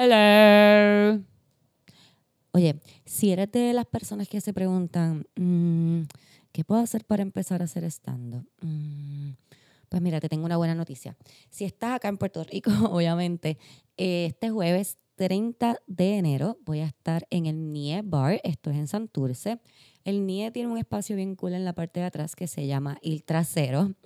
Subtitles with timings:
[0.00, 1.20] Hello.
[2.52, 6.02] Oye, si eres de las personas que se preguntan, mm,
[6.52, 8.48] ¿qué puedo hacer para empezar a hacer stand-up?
[8.60, 9.30] Mm,
[9.88, 11.16] pues mira, te tengo una buena noticia.
[11.50, 13.58] Si estás acá en Puerto Rico, obviamente,
[13.96, 18.86] este jueves 30 de enero voy a estar en el NIE Bar, esto es en
[18.86, 19.58] Santurce.
[20.04, 22.98] El NIE tiene un espacio bien cool en la parte de atrás que se llama
[23.02, 23.96] Il Trasero.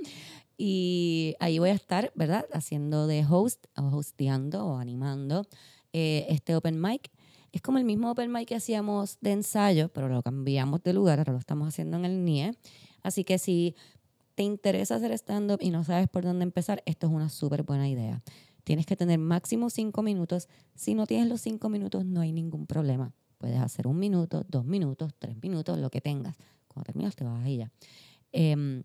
[0.57, 2.47] Y ahí voy a estar, ¿verdad?
[2.53, 5.47] Haciendo de host, o hosteando o animando
[5.93, 7.11] eh, este open mic.
[7.53, 11.19] Es como el mismo open mic que hacíamos de ensayo, pero lo cambiamos de lugar,
[11.19, 12.57] ahora lo estamos haciendo en el NIE.
[13.03, 13.75] Así que si
[14.35, 17.89] te interesa hacer stand-up y no sabes por dónde empezar, esto es una súper buena
[17.89, 18.23] idea.
[18.65, 20.49] Tienes que tener máximo cinco minutos.
[20.75, 23.13] Si no tienes los cinco minutos, no hay ningún problema.
[23.39, 26.37] Puedes hacer un minuto, dos minutos, tres minutos, lo que tengas.
[26.69, 27.73] Cuando terminas, te vas ahí ya.
[28.31, 28.85] Em,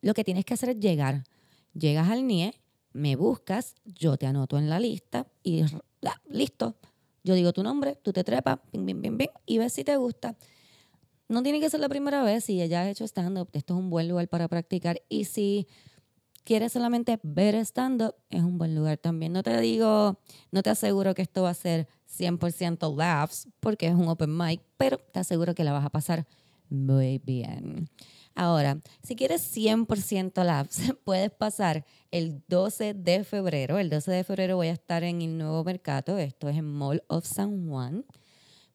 [0.00, 1.22] lo que tienes que hacer es llegar.
[1.72, 2.52] Llegas al NIE,
[2.92, 5.64] me buscas, yo te anoto en la lista y
[6.28, 6.76] listo.
[7.24, 9.96] Yo digo tu nombre, tú te trepas, ping, ping, ping, ping, y ves si te
[9.96, 10.36] gusta.
[11.28, 13.90] No tiene que ser la primera vez, si ya has hecho stand-up, esto es un
[13.90, 15.00] buen lugar para practicar.
[15.08, 15.66] Y si
[16.44, 19.32] quieres solamente ver stand-up, es un buen lugar también.
[19.32, 20.18] No te digo,
[20.50, 24.60] no te aseguro que esto va a ser 100% laughs, porque es un open mic,
[24.76, 26.26] pero te aseguro que la vas a pasar
[26.68, 27.88] muy bien.
[28.34, 33.78] Ahora, si quieres 100% labs, puedes pasar el 12 de febrero.
[33.78, 37.02] El 12 de febrero voy a estar en el Nuevo Mercado, esto es en Mall
[37.08, 38.04] of San Juan,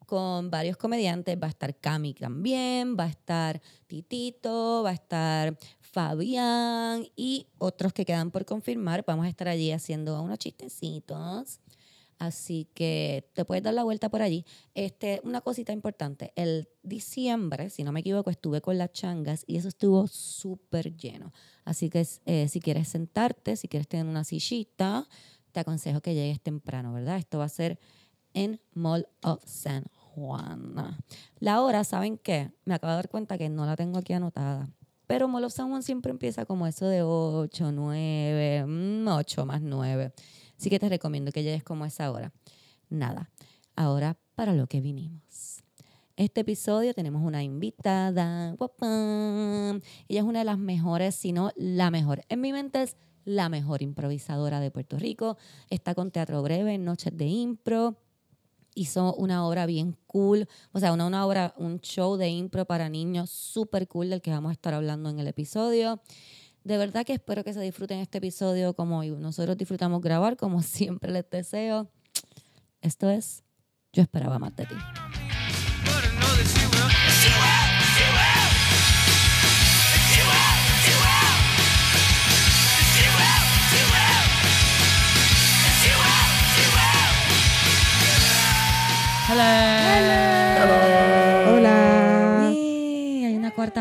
[0.05, 1.37] con varios comediantes.
[1.41, 7.93] Va a estar Cami también, va a estar Titito, va a estar Fabián y otros
[7.93, 9.03] que quedan por confirmar.
[9.07, 11.59] Vamos a estar allí haciendo unos chistecitos.
[12.19, 14.45] Así que te puedes dar la vuelta por allí.
[14.73, 19.57] Este, una cosita importante, el diciembre, si no me equivoco, estuve con las changas y
[19.57, 21.31] eso estuvo súper lleno.
[21.63, 25.07] Así que eh, si quieres sentarte, si quieres tener una sillita,
[25.51, 27.17] te aconsejo que llegues temprano, ¿verdad?
[27.17, 27.79] Esto va a ser
[28.33, 30.97] en Mall of San Juan.
[31.39, 32.51] La hora, ¿saben qué?
[32.65, 34.69] Me acabo de dar cuenta que no la tengo aquí anotada.
[35.07, 38.65] Pero Mall of San Juan siempre empieza como eso de 8, 9,
[39.07, 40.11] 8 más 9.
[40.57, 42.33] Así que te recomiendo que llegues como esa hora.
[42.89, 43.29] Nada,
[43.75, 45.63] ahora para lo que vinimos.
[46.15, 48.55] Este episodio tenemos una invitada.
[48.79, 49.79] Ella
[50.09, 52.23] es una de las mejores, si no la mejor.
[52.27, 55.37] En mi mente es la mejor improvisadora de Puerto Rico.
[55.69, 57.97] Está con Teatro Breve Noches de Impro.
[58.73, 62.89] Hizo una obra bien cool, o sea, una, una obra, un show de impro para
[62.89, 65.99] niños súper cool del que vamos a estar hablando en el episodio.
[66.67, 71.09] De verdad que espero que se disfruten este episodio como nosotros disfrutamos grabar, como siempre
[71.13, 71.89] les deseo.
[72.81, 73.45] Esto es
[73.93, 74.75] Yo esperaba más de ti.
[89.27, 90.26] cuarta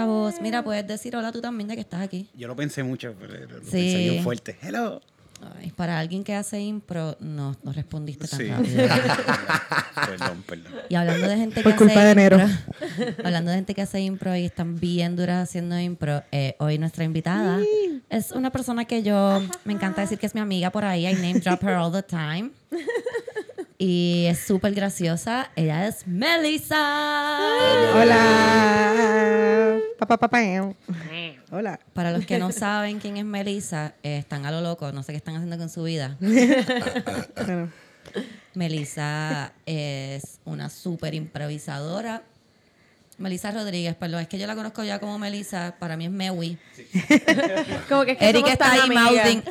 [0.06, 0.40] voz.
[0.40, 2.28] Mira, puedes decir hola tú también de que estás aquí.
[2.34, 3.70] Yo lo pensé mucho, pero lo sí.
[3.70, 4.56] pensé bien fuerte.
[4.62, 5.00] Hello.
[5.76, 8.76] para alguien que hace impro, no, no respondiste tan rápido.
[10.06, 10.72] perdón, perdón.
[10.88, 12.38] Y hablando de gente que Por culpa de enero.
[13.24, 17.04] hablando de gente que hace impro y están bien duras haciendo impro, eh, hoy nuestra
[17.04, 17.60] invitada
[18.08, 21.06] es una persona que yo me encanta decir que es mi amiga por ahí.
[21.06, 22.50] I name drop her all the time.
[23.78, 25.50] Y es súper graciosa.
[25.54, 27.38] Ella es Melissa.
[27.94, 29.78] Hola.
[29.98, 30.40] Papá, papá.
[31.50, 31.78] Hola.
[31.92, 35.12] Para los que no saben quién es Melissa, eh, están a lo loco, no sé
[35.12, 36.16] qué están haciendo con su vida.
[38.54, 42.22] Melissa es una súper improvisadora.
[43.18, 46.58] Melissa Rodríguez, perdón, es que yo la conozco ya como Melissa, para mí es Mewi.
[47.88, 49.42] como que, es que Erika está ahí mouthing.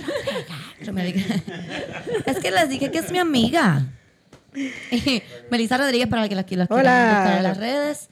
[2.25, 3.85] es que les dije que es mi amiga.
[5.51, 8.09] Melissa Rodríguez, para que las quieran buscar en las redes.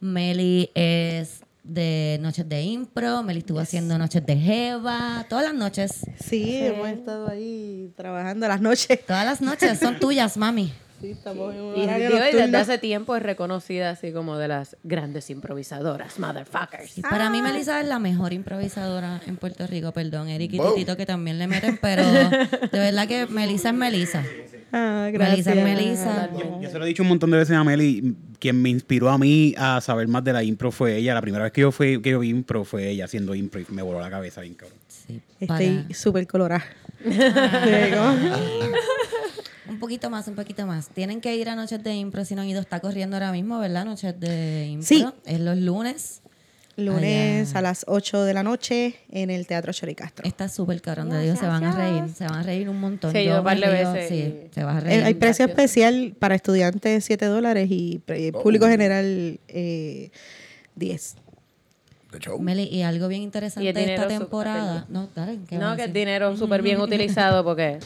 [0.00, 6.00] Meli es de noches de impro, Meli estuvo haciendo noches de Jeva, todas las noches.
[6.20, 9.04] Sí, hemos estado ahí trabajando las noches.
[9.06, 10.72] Todas las noches son tuyas, mami.
[11.00, 15.28] Sí, estamos en un y, desde hace tiempo es reconocida así como de las grandes
[15.28, 17.00] improvisadoras, motherfuckers.
[17.02, 21.04] Para mí Melissa es la mejor improvisadora en Puerto Rico, perdón, Eric y Titito que
[21.04, 24.24] también le meten, pero de verdad que Melissa es Melissa.
[24.72, 25.54] Ah, gracias.
[25.54, 26.30] Melissa, Melissa.
[26.60, 28.16] Yo, se lo he dicho un montón de veces a Meli.
[28.38, 31.14] Quien me inspiró a mí a saber más de la impro fue ella.
[31.14, 33.66] La primera vez que yo fui que yo vi impro fue ella haciendo impro y
[33.70, 34.78] me voló la cabeza bien cabrón.
[34.88, 36.64] Sí, Estoy súper colorada.
[39.68, 40.88] un poquito más, un poquito más.
[40.88, 42.60] Tienen que ir a Noches de Impro si no han ido.
[42.60, 43.84] Está corriendo ahora mismo, ¿verdad?
[43.84, 44.86] Noches de Impro.
[44.86, 45.06] Sí.
[45.24, 46.22] Es los lunes.
[46.78, 47.58] lunes Allá.
[47.58, 50.26] a las 8 de la noche en el Teatro Choricastro.
[50.28, 53.12] Está súper cabrón de Dios, se van a reír, se van a reír un montón.
[53.12, 55.04] Sí, yo un par me de río, veces Sí, se va a Eh, reír.
[55.04, 58.02] hay precio especial para estudiantes 7 dólares y
[58.34, 58.42] Oh.
[58.42, 60.10] público general eh,
[60.74, 61.16] 10.
[62.12, 62.38] De show.
[62.38, 64.84] Meli, y algo bien interesante de esta temporada.
[64.90, 67.78] No, dale, ¿qué vas No, que es dinero súper bien utilizado porque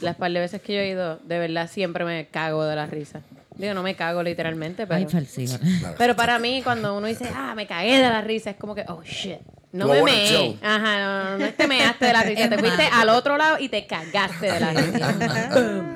[0.00, 2.86] las par de veces que yo he ido, de verdad siempre me cago de la
[2.86, 3.22] risa.
[3.56, 4.98] Digo, no me cago literalmente, pero...
[4.98, 5.54] Ay, falsivo.
[5.98, 8.84] Pero para mí, cuando uno dice, ah, me cagué de la risa, es como que,
[8.86, 9.38] oh, shit.
[9.72, 10.56] No me bueno meé.
[10.62, 12.48] Ajá, no, no, te measte de la risa.
[12.48, 15.14] Te fuiste al otro lado y te cagaste de la risa.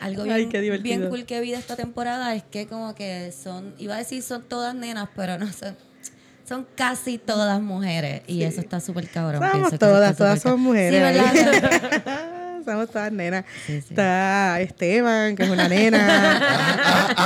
[0.00, 3.32] Algo Ay, bien, qué bien cool que vi de esta temporada es que como que
[3.32, 5.76] son, iba a decir son todas nenas, pero no son,
[6.46, 8.22] son casi todas mujeres.
[8.26, 9.40] Y eso está súper cabrón.
[9.40, 10.94] Somos pienso todas, todas son mujeres.
[10.94, 12.34] Sí, ¿verdad?
[12.68, 13.46] Somos todas nenas.
[13.66, 13.86] Sí, sí.
[13.88, 17.16] Está Esteban, que es una nena.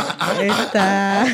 [0.40, 1.26] está,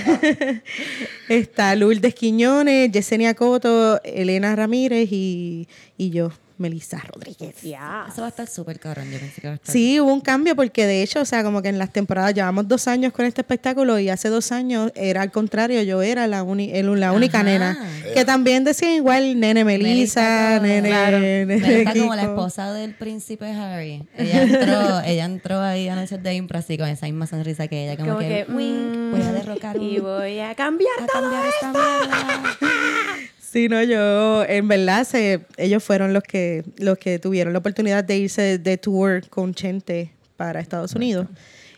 [1.28, 5.68] está Lourdes Quiñones, Yesenia Coto, Elena Ramírez y,
[5.98, 7.60] y yo, Melissa Rodríguez.
[7.62, 8.06] Ya.
[8.08, 9.10] Eso va a estar súper cabrón.
[9.10, 9.72] Yo pensé que va a estar.
[9.72, 12.66] Sí, hubo un cambio porque de hecho, o sea, como que en las temporadas llevamos
[12.68, 16.42] dos años con este espectáculo y hace dos años era al contrario, yo era la,
[16.42, 17.44] uni- el- la única Ajá.
[17.44, 17.78] nena.
[18.14, 21.18] Que también decían igual, nene Melissa, Melissa, nene, claro.
[21.20, 24.06] nene como la esposa del príncipe Harry.
[24.16, 27.84] Ella entró, ella entró ahí a noches de impro así con esa misma sonrisa que
[27.84, 30.90] ella, como, Como que, que, wink, mm, voy a derrocar un, Y voy a cambiar
[31.02, 31.72] a todo cambiar esta.
[33.50, 38.04] Sí, no, yo, en verdad, se, ellos fueron los que, los que tuvieron la oportunidad
[38.04, 41.26] de irse de tour con Chente para Estados Unidos.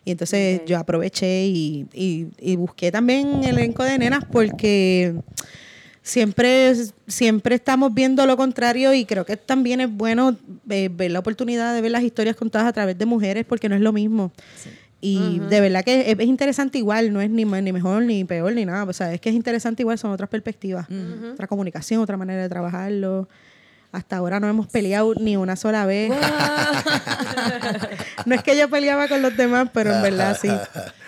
[0.04, 5.14] Y entonces yo aproveché y, y, y busqué también el elenco de nenas porque
[6.02, 6.74] siempre,
[7.06, 10.36] siempre estamos viendo lo contrario y creo que también es bueno
[10.68, 13.76] eh, ver la oportunidad de ver las historias contadas a través de mujeres porque no
[13.76, 14.32] es lo mismo.
[15.00, 18.52] Y de verdad que es, es interesante igual, no es ni, ni mejor ni peor
[18.52, 18.84] ni nada.
[18.84, 20.86] O sea, es que es interesante igual, son otras perspectivas,
[21.32, 23.28] otra comunicación, otra manera de trabajarlo.
[23.92, 26.12] Hasta ahora no hemos peleado ni una sola vez.
[28.26, 30.48] no es que yo peleaba con los demás, pero en verdad sí.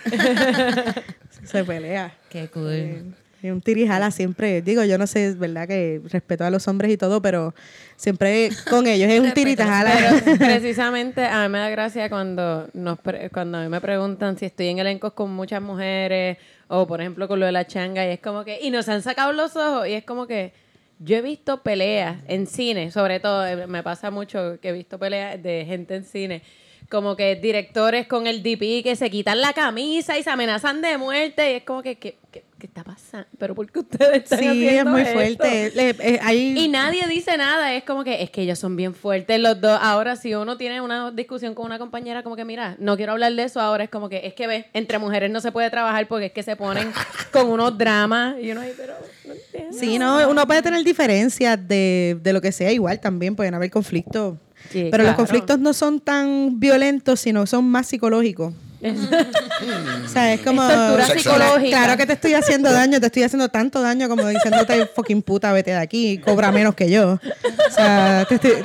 [1.45, 2.13] Se pelea.
[2.29, 3.15] Qué cool.
[3.43, 6.89] Y un tirijala siempre, digo, yo no sé, es verdad que respeto a los hombres
[6.91, 7.53] y todo, pero
[7.97, 9.91] siempre con ellos es un tirijala.
[10.25, 14.37] Pero precisamente a mí me da gracia cuando nos pre- cuando a mí me preguntan
[14.37, 16.37] si estoy en elencos con muchas mujeres
[16.69, 19.01] o por ejemplo con lo de la changa y es como que y nos han
[19.01, 20.53] sacado los ojos y es como que
[20.99, 24.97] yo he visto peleas en cine, sobre todo eh, me pasa mucho que he visto
[24.97, 26.41] peleas de gente en cine
[26.89, 30.97] como que directores con el DP que se quitan la camisa y se amenazan de
[30.97, 33.27] muerte y es como que ¿qué, qué- qué está pasando?
[33.37, 35.13] ¿Pero por qué ustedes están Sí, es muy esto?
[35.13, 35.71] fuerte.
[35.75, 38.93] Le- eh, hay- Y nadie dice nada, es como que es que ellos son bien
[38.93, 39.77] fuertes los dos.
[39.81, 43.33] Ahora, si uno tiene una discusión con una compañera, como que mira, no quiero hablar
[43.33, 46.07] de eso ahora, es como que es que ve, entre mujeres no se puede trabajar
[46.07, 46.91] porque es que se ponen
[47.33, 48.35] con unos dramas.
[48.41, 48.93] Y uno ahí, pero
[49.25, 49.77] no entiendo.
[49.77, 53.71] Sí, no, uno puede tener diferencias de, de lo que sea, igual también pueden haber
[53.71, 54.37] conflictos.
[54.71, 58.53] Sí, pero los conflictos no son tan violentos, sino son más psicológicos.
[60.05, 60.61] o sea, es como...
[60.63, 61.77] Es psicológica.
[61.77, 65.53] Claro que te estoy haciendo daño, te estoy haciendo tanto daño como diciéndote fucking puta,
[65.53, 67.13] vete de aquí, cobra menos que yo.
[67.13, 68.63] O sea, te estoy,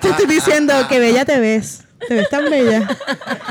[0.00, 1.82] te estoy diciendo que bella te ves.
[2.08, 2.88] Te ves tan bella.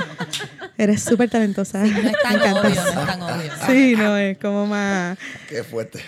[0.78, 1.80] Eres súper talentosa.
[1.80, 2.66] No es tan Me encantas.
[2.66, 3.52] obvio, no es tan obvio.
[3.68, 5.18] Sí, no, es como más...
[5.48, 6.04] Qué fuerte.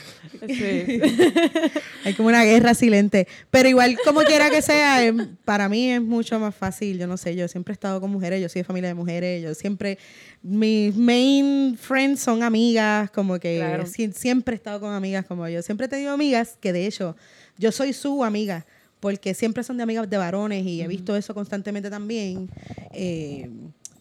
[0.47, 1.01] Sí.
[2.03, 3.27] Hay como una guerra silente.
[3.51, 5.13] Pero igual, como quiera que sea,
[5.43, 6.97] para mí es mucho más fácil.
[6.99, 9.41] Yo no sé, yo siempre he estado con mujeres, yo soy de familia de mujeres,
[9.43, 9.97] yo siempre,
[10.43, 13.85] mis main friends son amigas, como que Claro.
[13.85, 15.61] si- siempre he estado con amigas como yo.
[15.61, 17.15] Siempre he tenido amigas que de hecho,
[17.57, 18.65] yo soy su amiga,
[18.99, 22.49] porque siempre son de amigas de varones y he visto eso constantemente también.
[22.93, 23.49] eh,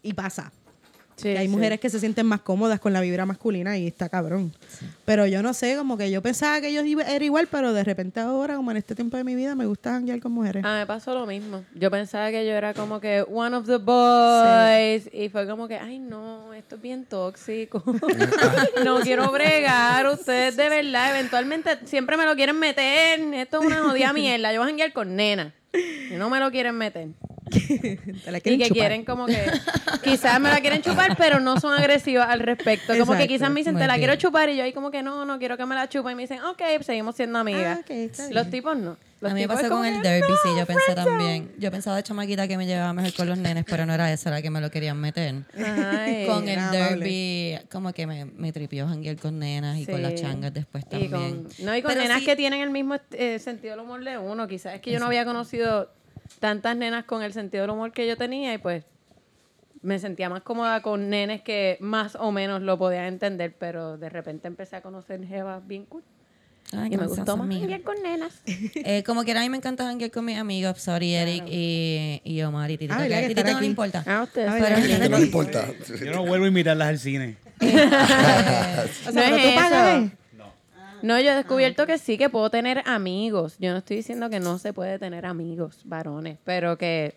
[0.02, 0.52] y pasa.
[1.16, 1.48] Sí, hay sí.
[1.48, 4.52] mujeres que se sienten más cómodas con la vibra masculina y está cabrón.
[5.04, 8.20] Pero yo no sé, como que yo pensaba que yo era igual, pero de repente
[8.20, 10.64] ahora, como en este tiempo de mi vida, me gusta janguear con mujeres.
[10.66, 11.64] Ah, me pasó lo mismo.
[11.74, 15.76] Yo pensaba que yo era como que one of the boys y fue como que,
[15.76, 17.82] ay no, esto es bien tóxico.
[18.84, 20.06] no quiero bregar.
[20.08, 23.20] Ustedes de verdad, eventualmente siempre me lo quieren meter.
[23.34, 24.52] Esto es una jodida mierda.
[24.52, 25.54] Yo voy a janguear con nena.
[26.12, 27.08] No me lo quieren meter.
[27.50, 28.68] Te la Y que chupar.
[28.72, 29.44] quieren como que
[30.02, 32.92] quizás me la quieren chupar, pero no son agresivas al respecto.
[32.98, 34.06] Como que quizás me dicen, te la bien.
[34.08, 36.12] quiero chupar y yo ahí como que no, no quiero que me la chupen.
[36.12, 37.80] Y me dicen, ok, seguimos siendo amigas.
[37.88, 38.96] Ah, Los tipos no.
[39.20, 41.04] Los a mí me pasó con el derby, sí, "No, yo pensé friendzone".
[41.18, 41.52] también.
[41.58, 44.28] Yo pensaba de chamaquita que me llevaba mejor con los nenes, pero no era eso,
[44.28, 45.34] era que me lo querían meter.
[45.56, 46.26] Ay.
[46.26, 50.52] con el derby, como que me, me tripió janguear con nenas y con las changas
[50.52, 51.10] después Y también.
[51.44, 54.04] con, no, y con Pero nenas sí- que tienen el mismo eh, sentido del humor
[54.04, 54.46] de uno.
[54.46, 55.90] Quizás es que yo no había conocido
[56.40, 58.84] tantas nenas con el sentido del humor que yo tenía y pues
[59.82, 64.08] me sentía más cómoda con nenes que más o menos lo podían entender, pero de
[64.08, 66.02] repente empecé a conocer jevas bien cool.
[66.76, 68.32] Ay, y me gustó más janguear con nenas.
[68.76, 72.42] Eh, como quiera, a mí me encanta janguear con mis amigos, sorry, Eric y, y
[72.42, 72.94] Omar y Titito.
[72.94, 74.04] Ah, que ¿verdad a que Titito están no le importa.
[74.06, 74.48] Ah, ustedes.
[74.50, 75.68] Ah, No le importa.
[76.04, 77.36] Yo no vuelvo a invitarlas al cine.
[77.60, 80.06] O No sea, pero es tú pagas, eso.
[80.06, 80.10] ¿eh?
[81.02, 83.56] No, yo he descubierto que sí que puedo tener amigos.
[83.58, 87.14] Yo no estoy diciendo que no se puede tener amigos varones, pero que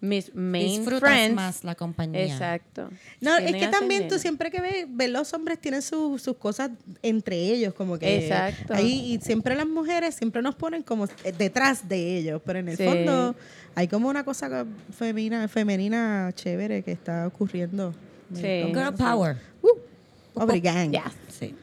[0.00, 1.34] mis main Disfrutas friends.
[1.34, 2.24] más la compañía.
[2.24, 2.88] Exacto.
[3.20, 6.70] No, es que también tú siempre que ves, ves los hombres tienen su- sus cosas
[7.02, 8.72] entre ellos, como que Exacto.
[8.74, 12.68] ahí y siempre las mujeres siempre nos ponen como eh, detrás de ellos, pero en
[12.70, 12.84] el Sí.
[12.84, 13.34] fondo
[13.74, 14.64] hay como una cosa
[14.96, 17.94] femenina, femenina chévere que está ocurriendo.
[18.34, 18.40] Sí.
[18.42, 19.36] Girl power.
[19.60, 19.68] Uh,
[20.32, 20.92] pobre gang.
[20.92, 21.02] Yes.
[21.38, 21.54] Sí.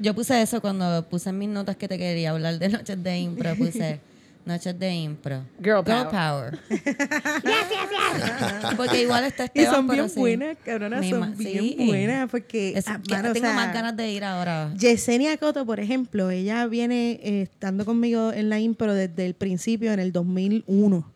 [0.00, 3.18] Yo puse eso cuando puse en mis notas que te quería hablar de noches de
[3.18, 3.54] impro.
[3.54, 4.00] Puse
[4.46, 5.44] noches de impro.
[5.62, 6.58] Girl power.
[8.76, 10.20] Porque igual está Y Esteban, son bien sí.
[10.20, 14.24] buenas, cabronas, son bien buenas porque Es ah, o tengo sea, más ganas de ir
[14.24, 14.72] ahora.
[14.74, 19.92] Yesenia Coto, por ejemplo, ella viene eh, estando conmigo en la impro desde el principio,
[19.92, 21.10] en el 2001.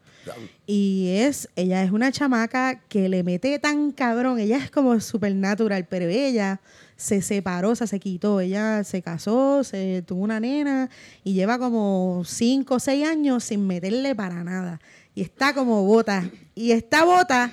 [0.66, 5.87] Y es, ella es una chamaca que le mete tan cabrón, ella es como supernatural,
[5.88, 6.61] pero ella
[6.99, 10.90] se separó, o sea, se quitó, ella se casó, se tuvo una nena
[11.23, 14.81] y lleva como 5 o 6 años sin meterle para nada.
[15.14, 17.52] Y está como bota, y está bota,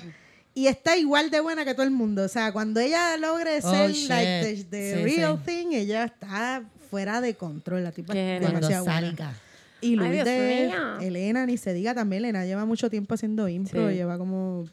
[0.52, 2.24] y está igual de buena que todo el mundo.
[2.24, 4.08] O sea, cuando ella logre Oh, ser shit.
[4.08, 5.44] like the, the Sí, real sí.
[5.46, 7.84] thing, ella está fuera de control.
[7.84, 9.34] La tipa es demasiado buena.
[9.80, 10.72] Y Luis de.
[11.02, 13.94] Elena, ni se diga también, Elena lleva mucho tiempo haciendo impro, Sí.
[13.94, 14.66] lleva como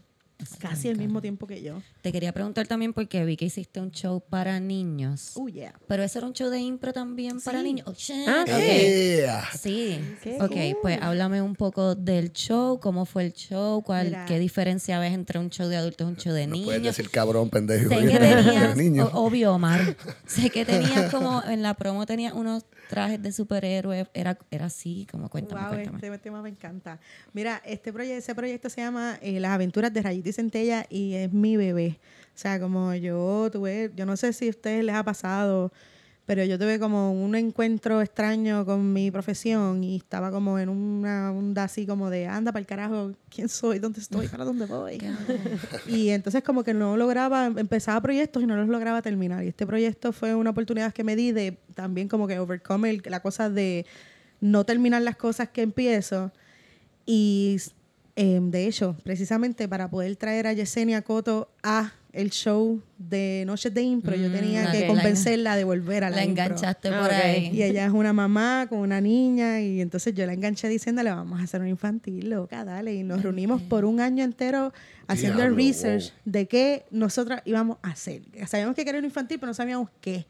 [0.59, 1.81] casi el mismo tiempo que yo.
[2.01, 5.31] Te quería preguntar también porque vi que hiciste un show para niños.
[5.35, 5.73] Oh, yeah.
[5.87, 7.87] Pero eso era un show de impro también para niños.
[7.87, 7.93] Oh.
[8.27, 8.45] Ah.
[8.47, 9.45] Yeah.
[9.57, 9.99] Sí.
[10.21, 14.25] Qué Ok, pues háblame un poco del show, cómo fue el show, cuál, Mira.
[14.25, 16.65] qué diferencia ves entre un show de adultos y un show de No niños.
[16.67, 17.89] puedes decir cabrón, pendejo.
[17.89, 19.95] Sé que de tenías, obvio, Omar,
[20.25, 25.07] sé que tenías como, en la promo tenías unos trajes de superhéroe, era, era así,
[25.11, 25.97] como cuéntame, Wow, cuéntame.
[25.97, 26.99] este tema me encanta.
[27.33, 31.13] Mira, este proyecto, ese proyecto se llama eh, Las aventuras de Rayito y Centella y
[31.13, 31.99] es mi bebé.
[32.35, 35.71] O sea, como yo tuve, yo no sé si a ustedes les ha pasado,
[36.25, 41.31] pero yo tuve como un encuentro extraño con mi profesión y estaba como en una
[41.33, 43.77] onda así como de, anda para el carajo, ¿quién soy?
[43.79, 44.29] ¿Dónde estoy?
[44.29, 44.97] ¿Para dónde voy?
[45.87, 49.43] Y entonces como que no lograba, empezaba proyectos y no los lograba terminar.
[49.43, 53.03] Y este proyecto fue una oportunidad que me di de también como que overcome el-
[53.05, 53.85] la cosa de
[54.41, 56.31] no terminar las cosas que empiezo.
[57.05, 57.57] Y
[58.15, 63.73] eh, de hecho, precisamente para poder traer a Yesenia Coto a el show de Noches
[63.73, 64.71] de Impro, yo Mm, tenía ok.
[64.71, 66.43] que La- convencerla de volver a la, La impro.
[66.43, 67.49] enganchaste Ah, por ahí.
[67.51, 71.39] Y ella es una mamá con una niña y entonces yo la enganché diciéndole, vamos
[71.39, 72.93] a hacer un infantil, loca, dale.
[72.93, 74.73] Y nos reunimos por un año entero
[75.07, 78.21] haciendo el research de qué nosotras íbamos a hacer.
[78.45, 80.27] Sabíamos que quería un infantil, pero no sabíamos qué.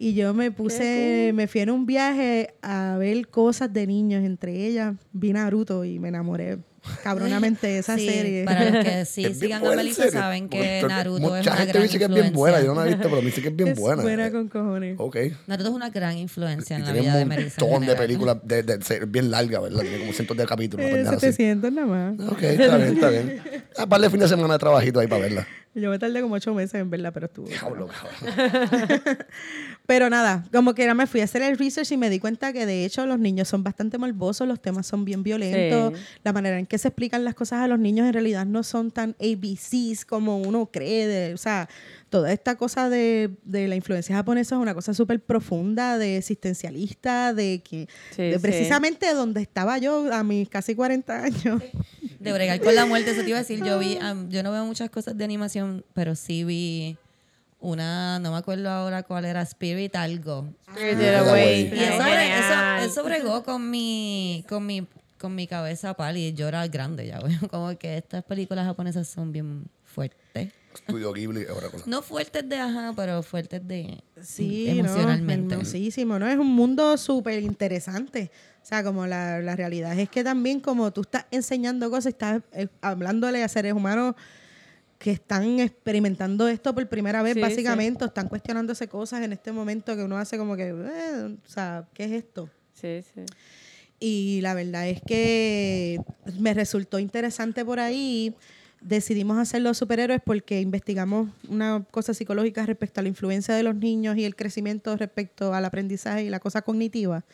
[0.00, 4.66] Y yo me puse, me fui en un viaje a ver cosas de niños, entre
[4.66, 6.58] ellas vi Naruto y me enamoré
[7.02, 8.44] cabronamente esa Sí, serie.
[8.44, 11.56] Para los que sí Es sigan a Melissa saben que Porque Naruto es Mucha una
[11.56, 12.60] gente gran dice que es bien buena.
[12.60, 12.96] Yo no la he influencia.
[12.96, 14.02] visto, pero me dice que es bien Es buena.
[14.02, 14.94] buena con cojones.
[14.98, 15.16] Ok.
[15.46, 17.64] Naruto es una gran influencia Y en la tiene vida de un Melissa.
[17.64, 19.80] en montón de películas de, de- de- bien largas, ¿verdad?
[19.82, 20.86] Tiene como cientos de capítulos.
[20.86, 21.20] Eh, pendeja así.
[21.32, 22.28] 700 nada más.
[22.30, 23.42] Ok, está bien, está bien.
[23.78, 25.46] A par de fin de semana de trabajito ahí para verla.
[25.74, 27.48] Yo me tardé como ocho meses en verla, pero estuvo.
[27.48, 27.88] Diablo.
[29.86, 32.52] Pero nada, como que era, me fui a hacer el research y me di cuenta
[32.52, 36.04] que de hecho los niños son bastante morbosos, los temas son bien violentos, Sí.
[36.24, 38.90] la manera en que se explican las cosas a los niños en realidad no son
[38.90, 41.06] tan ABCs como uno cree.
[41.06, 41.68] de- o sea,
[42.10, 47.32] toda esta cosa de, de la influencia japonesa es una cosa súper profunda, de existencialista,
[47.34, 48.38] de que Sí, de sí.
[48.40, 51.62] precisamente donde estaba yo a mis casi 40 años.
[52.20, 53.64] De bregar con la muerte, eso te iba a decir.
[53.64, 56.96] Yo vi, am, yo no veo muchas cosas de animación, pero sí vi
[57.60, 60.52] una, no me acuerdo ahora cuál era, Spirit algo.
[60.70, 61.72] Spirited Away.
[61.74, 64.86] Y eso, eso, eso bregó con mi, con mi,
[65.22, 66.28] con mi cabeza pálida.
[66.28, 67.36] y Yo era grande ya, güey.
[67.50, 70.52] Como que estas películas japonesas son bien fuertes.
[70.74, 71.84] Estudio Ghibli es otra cosa.
[71.86, 75.54] No fuertes de ajá, pero fuertes de Sí, emocionalmente.
[75.54, 76.26] No, hermosísimo, ¿no?
[76.26, 78.30] Es un mundo súper interesante.
[78.62, 82.42] O sea, como la, la realidad es que también como tú estás enseñando cosas, estás
[82.52, 84.14] eh, hablándole a seres humanos
[84.98, 89.52] que están experimentando esto por primera vez, Sí, básicamente, o están cuestionándose cosas en este
[89.52, 92.48] momento que uno hace como que, eh, o sea, ¿qué es esto?
[92.72, 93.22] Sí, sí.
[94.04, 96.00] Y la verdad es que
[96.40, 98.34] me resultó interesante por ahí.
[98.80, 103.76] Decidimos hacer los superhéroes porque investigamos una cosa psicológica respecto a la influencia de los
[103.76, 107.24] niños y el crecimiento respecto al aprendizaje y la cosa cognitiva.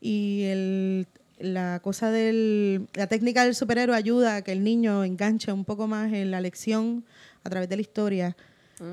[0.00, 1.06] Y el,
[1.38, 5.86] la cosa del, la técnica del superhéroe ayuda a que el niño enganche un poco
[5.86, 7.04] más en la lección
[7.44, 8.36] a través de la historia.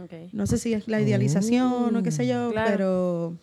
[0.06, 0.30] Okay.
[0.32, 2.70] No sé si es la idealización o qué sé yo, Claro.
[2.72, 3.38] pero,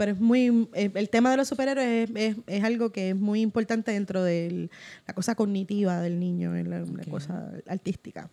[0.00, 3.16] pero es muy, eh, el tema de los superhéroes es, es- es algo que es
[3.16, 4.70] muy importante dentro de
[5.06, 8.30] la cosa cognitiva del niño, en la, la cosa artística.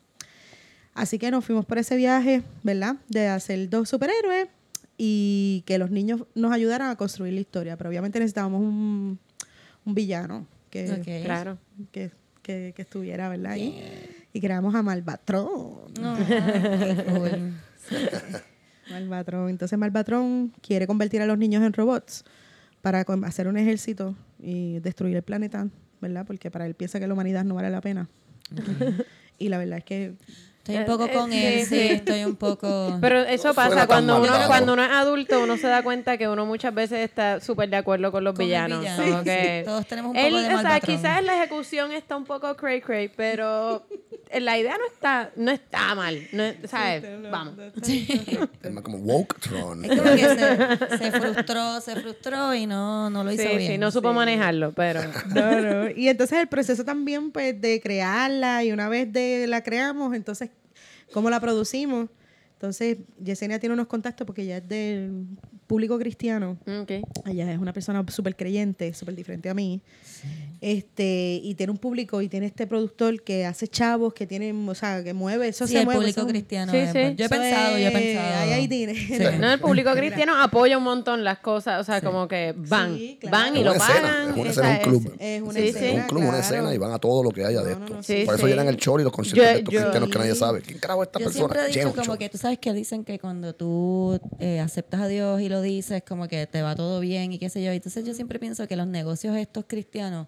[0.94, 2.96] Así que nos fuimos por ese viaje, ¿verdad?
[3.10, 4.48] De hacer dos superhéroes
[4.98, 7.76] y que los niños nos ayudaran a construir la historia.
[7.76, 9.20] Pero obviamente necesitábamos un,
[9.84, 11.26] un villano que, Ok.
[11.26, 11.58] Claro.
[11.92, 12.12] que,
[12.44, 13.52] que- que estuviera, ¿verdad?
[13.52, 13.78] Ahí.
[14.32, 14.82] Y creamos a
[16.16, 17.54] qué cool.
[19.02, 19.50] Malvatrón.
[19.50, 22.24] Entonces Malvatrón quiere convertir a los niños en robots
[22.82, 25.68] para hacer un ejército y destruir el planeta,
[26.02, 26.26] ¿verdad?
[26.26, 28.10] Porque para él piensa que la humanidad no vale la pena.
[29.38, 30.14] y la verdad es que
[30.68, 31.94] Estoy un poco Eh, con eh, él, sí, sí, sí.
[31.94, 32.98] estoy un poco...
[33.02, 36.28] Pero eso pasa cuando mal, uno, cuando uno es adulto, uno se da cuenta que
[36.28, 38.80] uno muchas veces está súper de acuerdo con los Con villanos.
[38.82, 41.92] villano, como sí, que todos tenemos un él, poco de O sea, quizás la ejecución
[41.92, 43.86] está un poco cray cray, pero
[44.40, 46.22] la idea no está, no está mal.
[46.32, 47.04] No, ¿sabes?
[47.32, 47.54] Vamos.
[48.64, 49.86] Es más como Woke-tron.
[49.86, 53.72] Es como que se, se frustró, se frustró y no, no lo hizo Sí, bien.
[53.74, 55.02] sí, no supo manejarlo, pero...
[55.34, 55.90] No, no.
[55.92, 60.50] Y entonces el proceso también, pues, de crearla y una vez de la creamos, entonces,
[61.14, 62.10] ¿cómo la producimos?
[62.54, 65.28] Entonces, Yesenia tiene unos contactos porque ella es del
[65.68, 66.58] público cristiano.
[66.82, 66.92] Ok.
[67.26, 69.82] Ella es una persona súper creyente, súper diferente a mí.
[70.60, 74.74] Este, y tiene un público y tiene este productor que hace chavos, que tiene, o
[74.74, 76.00] sea, que mueve, eso Sí, se el mueve.
[76.00, 76.72] público eso- cristiano.
[76.72, 76.98] Sí, es- sí.
[76.98, 78.52] Yo he eso pensado, yo he pensado.
[78.54, 78.98] Ahí dinero.
[78.98, 79.40] Sí.
[79.40, 83.18] No, el público cristiano apoya un montón las cosas, o sea, como que van, Sí,
[83.22, 83.38] claro.
[83.38, 84.30] van y lo escena, pagan.
[84.32, 85.16] es una escena, un club.
[85.20, 87.74] Es una escena, un club, una escena y van a todo lo que haya de
[87.74, 87.96] No, no, esto.
[87.98, 90.18] no, sí, Por eso llenan el show y los conciertos de estos yo- cristianos que
[90.20, 90.62] nadie sabe.
[90.62, 91.48] ¿Quién carajo es esta Yo persona?
[91.54, 95.08] siempre he dicho como que tú sabes que dicen que cuando tú eh, aceptas a
[95.08, 97.72] Dios y lo dices, como que te va todo bien y qué sé yo.
[97.72, 100.28] Entonces yo siempre pienso que los negocios estos cristianos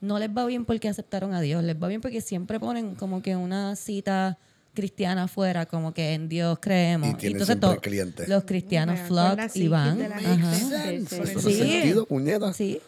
[0.00, 3.22] no les va bien porque aceptaron a Dios, les va bien porque siempre ponen como
[3.22, 4.38] que una cita
[4.74, 7.08] cristiana afuera, como que en Dios creemos.
[7.22, 8.28] Y entonces siempre to- clientes.
[8.28, 10.02] los cristianos flock y van.
[10.02, 10.54] Ajá.
[10.54, 11.16] Sí, sí.
[11.22, 11.54] Eso Sí.
[11.54, 12.52] sentido, puñeta.
[12.52, 12.80] Sí.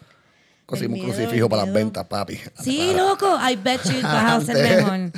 [0.67, 2.37] Conseguimos un crucifijo para las ventas, papi.
[2.61, 3.25] Sí, loco.
[3.41, 4.55] I bet you vas a ser
[4.85, 5.11] mejor.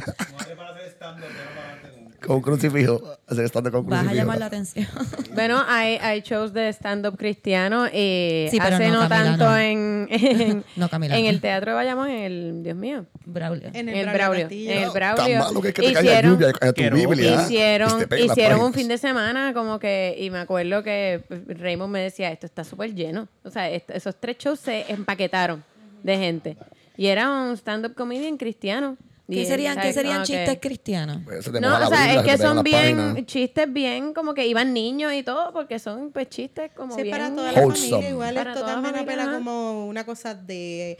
[2.25, 3.01] Con crucifijo.
[3.27, 4.23] Hacer estando con un Vas a crucifijo.
[4.23, 4.87] llamar la atención.
[5.33, 9.45] Bueno, hay, hay shows de stand-up cristiano y Sí, pero hace no, no, Camila, tanto
[9.49, 9.57] no.
[9.57, 13.69] en, en, No, Camila, en el Teatro de Bayamón, en el, Dios mío, Braulio.
[13.73, 14.47] En el el Braulio.
[14.51, 15.39] En el Tan Braulio.
[15.39, 17.41] malo que es que te caiga Hicieron- lluvia en tu Biblia.
[17.43, 22.29] Hicieron, hicieron un fin de semana como que, y me acuerdo que Raymond me decía,
[22.31, 23.27] esto está súper lleno.
[23.43, 25.63] O sea, esos tres shows se empaquetaron
[26.03, 26.57] de gente.
[26.97, 28.97] Y era un stand-up comedian cristiano.
[29.29, 29.79] ¿Qué serían.
[29.79, 31.19] ¿qué serían que- chistes cristianos?
[31.23, 33.25] Pues se No, la o sea, es que son bien, páginas.
[33.25, 37.15] chistes bien, como que iban niños y todo, porque son pues chistes como Sí, bien...
[37.17, 37.89] para toda la Wholesome.
[37.89, 38.09] familia.
[38.09, 40.97] Igual Para esto la también apela como una cosa de...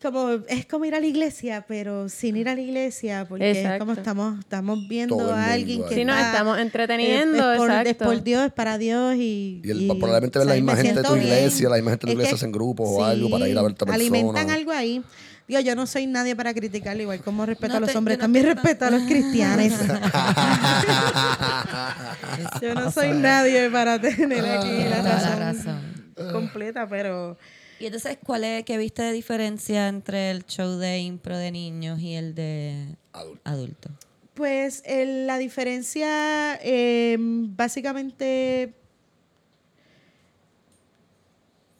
[0.00, 3.58] Como, es como ir a la iglesia, pero sin ir a la iglesia, porque es
[3.58, 3.80] Exacto.
[3.80, 5.94] como estamos, estamos viendo a alguien que ahí.
[6.00, 8.04] Sí, nos está- estamos entreteniendo, es, es por, es exacto.
[8.06, 9.60] por Dios, es para Dios y...
[9.62, 11.26] Y el- probablemente ver la me misma gente de tu bien.
[11.26, 13.58] iglesia, la misma gente de tu Es iglesia que- hacen grupos o algo para ir
[13.58, 13.94] a ver a esta persona.
[14.02, 15.02] Alimentan algo ahí.
[15.48, 18.18] Digo, yo no soy nadie para criticarlo, igual como respeto No a los te- hombres,
[18.18, 19.72] no también respeto a los cristianos.
[22.60, 27.36] yo no soy nadie para tener aquí la Toda la razón, completa, pero...
[27.80, 32.00] Y entonces, ¿cuál es, qué viste de diferencia entre el show de impro de niños
[32.00, 33.40] y el de Adulto.
[33.44, 33.92] adultos?
[34.34, 38.74] Pues el- la diferencia, eh, básicamente.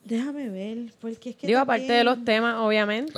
[0.05, 1.47] Déjame ver, porque es que.
[1.47, 3.13] Digo, aparte de los temas, obviamente.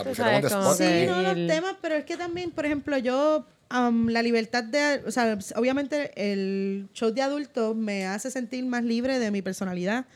[0.76, 3.46] Sí, no los temas, pero es que también, por ejemplo, yo.
[3.70, 5.02] am, la libertad de.
[5.06, 10.06] O sea, obviamente el show de adultos me hace sentir más libre de mi personalidad.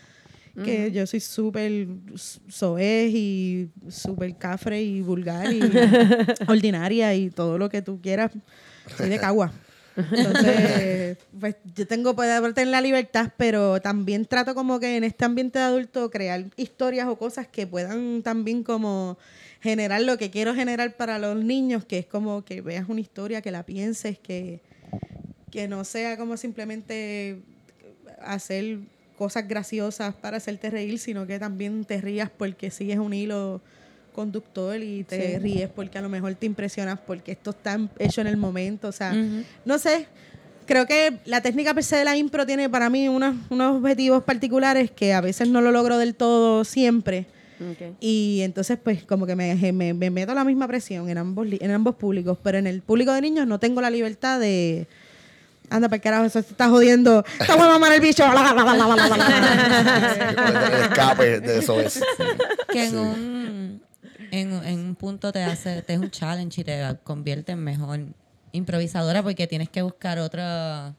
[0.65, 1.87] Que yo soy súper
[2.49, 5.61] soez y súper cafre y vulgar y
[6.49, 8.33] ordinaria y todo lo que tú quieras.
[8.97, 9.53] Soy de cagua.
[10.13, 15.25] Entonces, pues yo tengo poder tener la libertad, pero también trato como que en este
[15.25, 19.19] ambiente de adulto crear historias o cosas que puedan también como
[19.61, 23.43] generar lo que quiero generar para los niños, que es como que veas una historia,
[23.43, 24.61] que la pienses, que,
[25.51, 27.41] que no sea como simplemente
[28.23, 28.79] hacer
[29.17, 33.61] cosas graciosas para hacerte reír, sino que también te rías porque sigues un hilo
[34.19, 35.39] conductor y te Sí.
[35.39, 38.93] ríes porque a lo mejor te impresionas porque esto está hecho en el momento, o
[38.93, 39.15] sea,
[39.65, 40.09] no sé,
[40.67, 44.25] creo que la técnica per se de la impro tiene para mí unos, unos objetivos
[44.25, 47.27] particulares que a veces no lo logro del todo siempre.
[48.01, 51.71] Y entonces, pues, como que me, me, me meto la misma presión en ambos, en
[51.71, 54.87] ambos públicos, pero en el público de niños no tengo la libertad de.
[55.71, 57.25] Anda, para carajo, eso se está jodiendo.
[57.47, 58.25] ¡Te voy a mamar el bicho!
[60.83, 62.01] escape de eso es.
[62.73, 63.83] Que en, un,
[64.31, 68.01] en, en un punto te hace, te es un challenge y te convierte en mejor
[68.53, 70.95] improvisadora porque tienes que buscar otra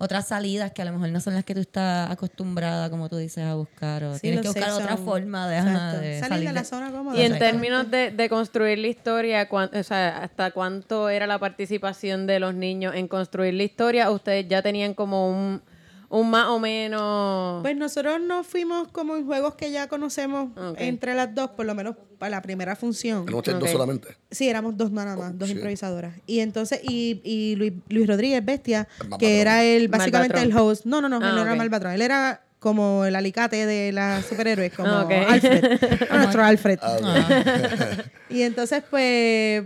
[0.00, 3.16] otras salidas que a lo mejor no son las que tú estás acostumbrada, como tú
[3.16, 4.04] dices, a buscar.
[4.04, 6.00] O Sí, tienes que buscar otra son- forma de, ajá, exacto.
[6.00, 7.16] de salir, salir de la zona cómoda.
[7.16, 7.44] Y en Exacto.
[7.44, 12.38] términos de, de construir la historia, cuán- o sea, ¿hasta cuánto era la participación de
[12.38, 14.08] los niños en construir la historia?
[14.12, 15.62] ¿Ustedes ya tenían como un,
[16.10, 17.62] un más o menos...?
[17.62, 21.74] Pues nosotros nos fuimos como en juegos que ya conocemos entre las dos, por lo
[21.74, 23.24] menos para la primera función.
[23.26, 24.16] Tenemos ustedes dos solamente.
[24.30, 25.54] Sí, éramos dos nada más, dos sí.
[25.54, 26.14] improvisadoras.
[26.26, 30.84] Y entonces, y, y Luis, Luis Rodríguez Bestia, El que era el, básicamente el host.
[30.86, 31.58] No, no, no, él Ah, no era ok.
[31.58, 31.92] Malvatrón.
[31.92, 35.06] Él era como el alicate de las superhéroes, como Ah.
[35.28, 35.78] Alfred.
[36.10, 36.78] nuestro Alfred.
[36.82, 37.68] Ah,
[38.30, 39.64] Y entonces, pues.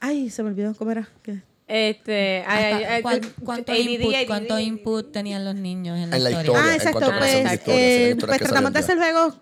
[0.00, 1.08] Ay, se me olvidó cómo era.
[1.22, 1.42] ¿Qué?
[1.66, 4.26] Este, ay, ay, ¿Cuánto, ADD, input, ADD.
[4.26, 6.52] cuánto input tenían los niños en la, En la historia?
[6.52, 6.72] historia.
[6.72, 7.12] Ah, exacto.
[7.18, 9.34] Pues, eh, pues tratamos de hacer juegos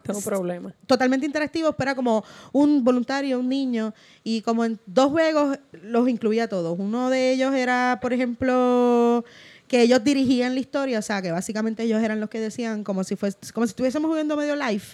[0.87, 6.09] totalmente interactivos, pero era como un voluntario, un niño, y como en dos juegos los
[6.09, 6.79] incluía a todos.
[6.79, 9.25] Uno de ellos era, por ejemplo,
[9.67, 13.03] que ellos dirigían la historia, o sea, que básicamente ellos eran los que decían como
[13.03, 14.85] si fuese, como si estuviésemos jugando medio live,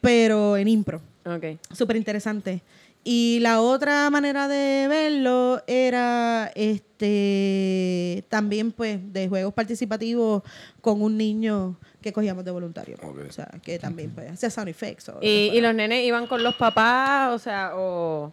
[0.00, 1.02] pero en impro.
[1.24, 1.58] ok.
[1.76, 2.62] Súper interesante.
[3.04, 10.42] Y la otra manera de verlo era este también pues de juegos participativos
[10.80, 12.96] con un niño que cogíamos de voluntario.
[13.02, 15.08] O sea, que también pues hacía sound effects.
[15.08, 17.34] o ¿Y, y los nenes iban con los papás?
[17.34, 18.32] O sea, o...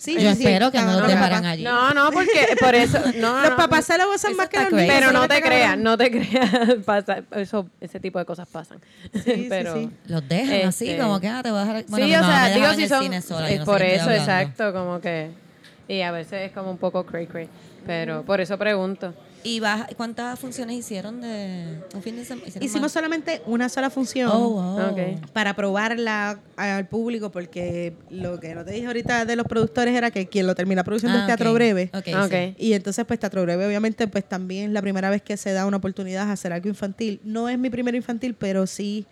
[0.00, 1.62] Sí, Yo sí, sí, espero que no los dejaran allí.
[1.62, 2.98] No, no, porque por eso...
[3.16, 4.94] No, Los no, papás se lo gozan más que los niños.
[4.94, 6.50] Pero no te creas, no te creas.
[6.86, 8.80] Pasa, eso, ese tipo de cosas pasan.
[9.12, 9.90] sí, pero, sí.
[10.06, 11.84] Los dejan así, Este, como que ah, te voy a dejar.
[11.88, 13.22] Bueno, sí, mi o sea, digo si son.
[13.22, 15.32] sola, es por eso, exacto, como que.
[15.86, 17.50] Y a veces es como un poco cray cray.
[17.86, 19.12] Pero por eso pregunto.
[19.42, 22.46] ¿Y vas- cuántas funciones hicieron de un fin de semana?
[22.46, 22.92] ¿Hicieron Hicimos más?
[22.92, 24.30] solamente una sola función.
[24.32, 24.94] Oh, wow.
[25.32, 30.10] Para probarla al público, porque lo que no te dije ahorita de los productores era
[30.10, 31.54] que quien lo termina produciendo Ah, es Teatro.
[31.54, 31.90] Breve.
[31.94, 32.30] Ok, Ok.
[32.32, 32.54] sí.
[32.58, 35.64] Y entonces, pues Teatro Breve, obviamente, pues también es la primera vez que se da
[35.66, 37.20] una oportunidad a hacer algo infantil.
[37.24, 39.06] No es mi primer infantil, pero sí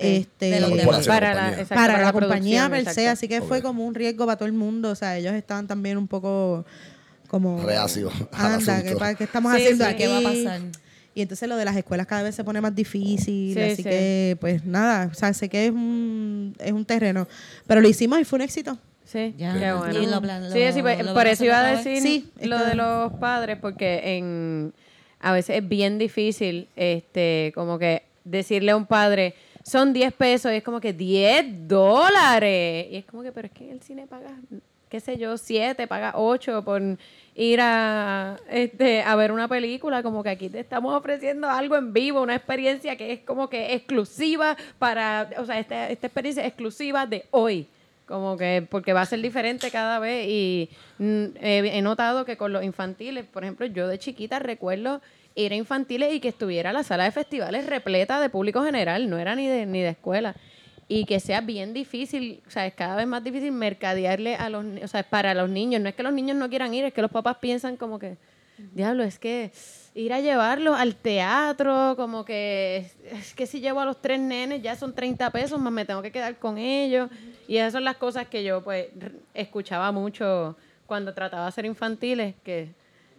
[0.00, 0.70] este, De demás.
[0.70, 1.62] corporación, Para la, compañía.
[1.62, 3.08] exacto, para, la, compañía per se.
[3.08, 4.90] Así que fue como un riesgo para todo el mundo.
[4.90, 6.64] O sea, ellos estaban también un poco
[7.28, 7.62] como...
[7.64, 9.90] Reacio al Anda, ¿qué, estamos Sí, haciendo sí.
[9.90, 10.02] aquí?
[10.02, 10.60] ¿Qué va a pasar?
[11.16, 13.82] Y entonces lo de las escuelas cada vez se pone más difícil, Sí, así sí.
[13.84, 17.28] que pues nada, o sea, sé que es un, es un terreno,
[17.68, 18.76] pero lo hicimos y fue un éxito.
[19.04, 19.56] Sí, Ya.
[19.58, 20.02] qué bueno.
[20.02, 22.58] Y lo plan- sí, lo- sí, pues, lo por eso iba a decir Sí, lo
[22.64, 24.72] de los padres, porque en
[25.20, 30.50] a veces es bien difícil, este, como que decirle a un padre, son 10 pesos,
[30.52, 32.88] y es como que 10 dólares.
[32.90, 34.32] Y es como que, pero es que en el cine pagas,
[34.94, 36.80] qué sé yo, 7, pagas 8 por
[37.34, 41.92] ir a, este, a ver una película, como que aquí te estamos ofreciendo algo en
[41.92, 47.06] vivo, una experiencia que es como que exclusiva para, o sea, esta, esta experiencia exclusiva
[47.06, 47.66] de hoy.
[48.06, 52.36] Como que, porque va a ser diferente cada vez y mm, he, he notado que
[52.36, 55.00] con los infantiles, por ejemplo, yo de chiquita recuerdo
[55.34, 59.18] ir a infantiles y que estuviera la sala de festivales repleta de público general, no
[59.18, 60.36] era ni de, ni de escuela.
[60.88, 64.64] Y que sea bien difícil, o sea, es cada vez más difícil mercadearle a los,
[64.64, 65.80] ni- o sea, para los niños.
[65.80, 68.16] No es que los niños no quieran ir, es que los papás piensan como que,
[68.74, 69.50] diablo, es que
[69.94, 74.60] ir a llevarlos al teatro, como que es, que si llevo a los tres nenes
[74.62, 77.08] ya son 30 pesos, más me tengo que quedar con ellos.
[77.48, 78.88] Y esas son las cosas que yo pues
[79.32, 82.68] escuchaba mucho cuando trataba de hacer infantiles, que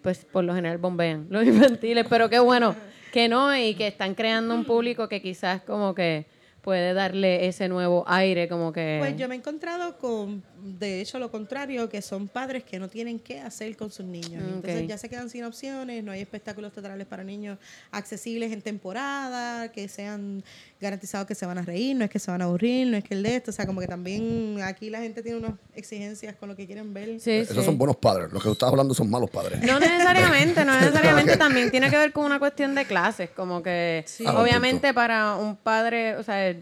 [0.03, 2.75] pues por lo general bombean los infantiles, pero qué bueno
[3.11, 6.25] que no y que están creando un público que quizás como que
[6.65, 8.97] puede darle ese nuevo aire, como que...
[8.99, 12.87] Pues yo me he encontrado con, de hecho, lo contrario, que son padres que no
[12.87, 14.43] tienen qué hacer con sus niños.
[14.43, 17.57] Y Entonces ya se quedan sin opciones, no hay espectáculos teatrales para niños
[17.91, 20.43] accesibles en temporada, que sean
[20.79, 23.03] garantizados que se van a reír, no es que se van a aburrir, no es
[23.03, 26.35] que el de esto, o sea, como que también aquí la gente tiene unas exigencias
[26.35, 27.19] con lo que quieren ver.
[27.19, 27.63] Sí, Esos sí.
[27.63, 28.31] son buenos padres.
[28.31, 29.61] Los que tú estás hablando son malos padres.
[29.61, 34.05] No necesariamente, no necesariamente también tiene que ver con una cuestión de clases, como que
[34.25, 36.55] Ah, obviamente para un padre, o sea,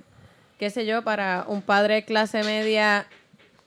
[0.57, 3.05] qué sé yo, para un padre de clase media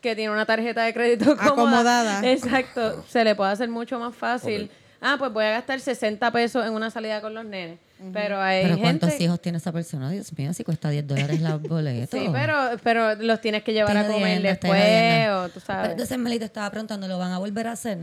[0.07, 2.31] que tiene una tarjeta de crédito cómoda, Acomodada.
[2.31, 4.71] exacto, se le puede hacer mucho más fácil.
[5.01, 7.79] Ah, pues voy a gastar 60 pesos en una salida con los nenes.
[8.13, 8.83] Pero hay Pero gente...
[9.01, 10.11] ¿cuántos hijos tiene esa persona?
[10.11, 12.17] Dios mío, si cuesta 10 dólares la boleta.
[12.19, 15.91] Sí, pero, pero los tienes que llevar a comer después, o tú Pero sabes.
[15.93, 17.99] entonces Melita estaba preguntando, ¿lo van a volver a hacer?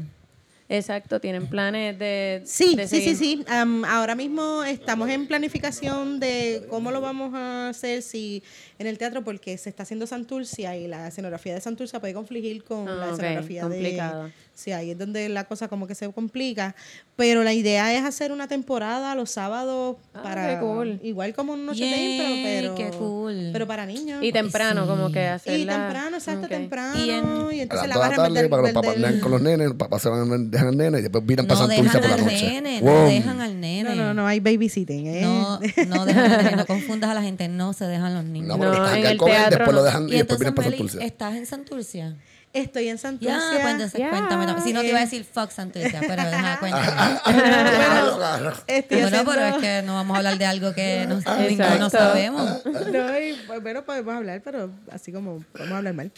[0.77, 2.41] Exacto, tienen planes de...
[2.45, 3.45] Sí, de sí, sí, sí.
[3.47, 8.41] Am, ahora mismo estamos en planificación de cómo lo vamos a hacer si
[8.79, 12.63] en el teatro, porque se está haciendo Santurcia y la escenografía de Santurcia puede confligir
[12.63, 14.31] con Ah, la ok, escenografía de...
[14.55, 16.75] Sí, ahí es donde la cosa como que se complica.
[17.15, 20.47] Pero la idea es hacer una temporada los sábados Ah, para...
[20.55, 20.99] qué cool.
[21.03, 21.83] Igual como un noche
[22.19, 22.75] pero...
[22.75, 23.49] qué cool.
[23.51, 24.23] Pero para niños.
[24.23, 24.87] Y temprano, Sí.
[24.89, 25.73] como que Y hacerla...
[25.77, 26.99] temprano, exacto, temprano.
[26.99, 29.19] Y Y, en- A entonces las la barra la tarde para que los papás vean
[29.19, 31.43] con los nenes, los papás se van a dejar dejan al nene y después para
[31.43, 32.47] No dejan por la al noche.
[32.61, 33.95] nene, no dejan al nene.
[33.95, 35.07] No, no, no hay babysitting.
[35.07, 35.21] ¿eh?
[35.23, 38.49] No, no dejan al nene, no confundas a la gente, no se dejan los niños.
[38.49, 39.83] No, porque No, están en el él, teatro después lo no.
[39.83, 41.05] dejan y, y después entonces, vienen para Meli, Santurce.
[41.07, 42.15] ¿estás en Santurcia?
[42.53, 43.33] Estoy en Santurce.
[43.33, 44.09] Ya, pues entonces Ya.
[44.11, 44.45] cuéntame.
[44.45, 44.67] también.
[44.67, 47.19] Si no te iba a decir fuck Santurcia, pero deja, cuéntame.
[47.73, 48.53] Claro, claro.
[48.67, 51.15] Estoy bueno, haciendo- pero es que no vamos a hablar de algo que no,
[51.49, 52.63] ninguno sabemos.
[52.65, 56.11] No, y, bueno, podemos hablar, pero así como podemos hablar mal.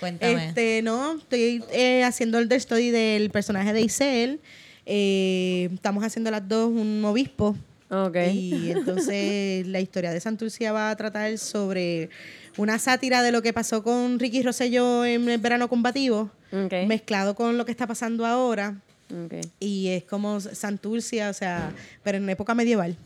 [0.00, 0.48] Cuéntame.
[0.48, 4.40] Este, no, estoy eh, haciendo el study del personaje de Isel.
[4.86, 7.56] Eh, estamos haciendo las dos un obispo.
[7.90, 8.16] Ok.
[8.32, 12.10] Y entonces la historia de Santurcia va a tratar sobre
[12.56, 16.72] una sátira de lo que pasó con Ricky Rosselló en el verano combativo, Ok.
[16.86, 18.76] mezclado con lo que está pasando ahora.
[19.24, 19.34] Ok.
[19.60, 22.96] Y es como Santurcia, o sea, pero en época medieval.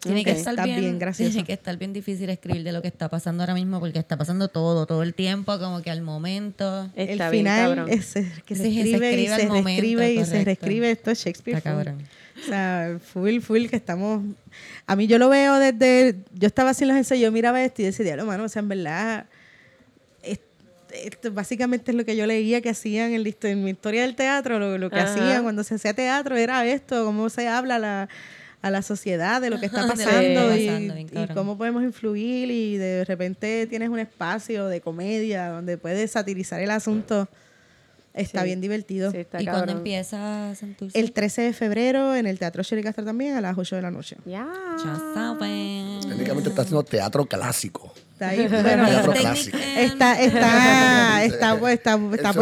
[0.00, 1.32] Tiene que estar bien, bien, gracioso.
[1.32, 4.16] Tiene que estar bien difícil escribir de lo que está pasando ahora mismo porque está
[4.16, 6.84] pasando todo, todo el tiempo, como que al momento.
[6.94, 7.88] Está el bien, final cabrón.
[7.90, 8.14] es
[8.46, 10.90] que se Sí, se escribe, y escribe al se momento, reescribe y se reescribe.
[10.92, 11.58] Esto es Shakespeare.
[11.58, 11.98] Está cabrón.
[12.40, 14.22] O sea, full, full, que estamos...
[14.86, 16.16] A mí yo lo veo desde...
[16.34, 18.68] Yo estaba haciendo los ensayos, yo miraba esto y decía, diablo, mano, o sea, en
[18.68, 19.26] verdad...
[20.22, 20.40] es-
[20.92, 23.22] Esto básicamente es lo que yo leía que hacían en,
[23.64, 25.12] mi historia del teatro, lo, lo que Ajá.
[25.12, 28.08] hacían cuando se hacía teatro era esto, cómo se habla a la,
[28.62, 32.50] a la sociedad de lo que está lo pasando, y, pasando, y cómo podemos influir
[32.50, 37.28] y de repente tienes un espacio de comedia donde puedes satirizar el asunto.
[38.18, 38.46] Está Sí.
[38.46, 39.10] bien divertido.
[39.10, 40.98] Sí, está ¿Y cuándo empieza Santurce?
[40.98, 43.90] El 13 de febrero en el Teatro Sherry Castro también a las 8 de la
[43.90, 44.16] noche.
[44.26, 44.46] Ya.
[44.84, 46.00] Ya saben.
[46.08, 47.92] Técnicamente está haciendo teatro clásico.
[48.18, 49.58] Está ahí, bueno, Teatro Técnica- clásico.
[49.58, 52.34] está, está, está, está,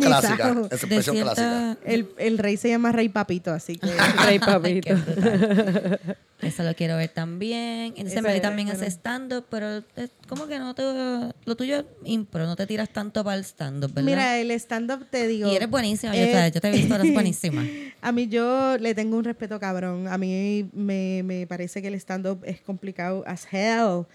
[0.00, 1.76] clásica.
[1.84, 3.86] El, el rey se llama Rey Papito, así que
[4.24, 4.94] Rey papito.
[6.40, 7.92] Eso lo quiero ver también.
[7.98, 8.80] Entonces, Meli es, también bueno.
[8.80, 10.82] hace stand-up, pero es como que no te.
[11.44, 14.06] Lo tuyo es impro, no te tiras tanto para el stand-up, ¿verdad?
[14.06, 15.52] mira, el stand-up te digo.
[15.52, 17.62] y eres buenísima, yo, eh, te, yo te he visto, eres buenísima.
[18.00, 20.08] A mí yo le tengo un respeto cabrón.
[20.08, 24.06] A mí me, me parece que el stand-up es complicado as hell.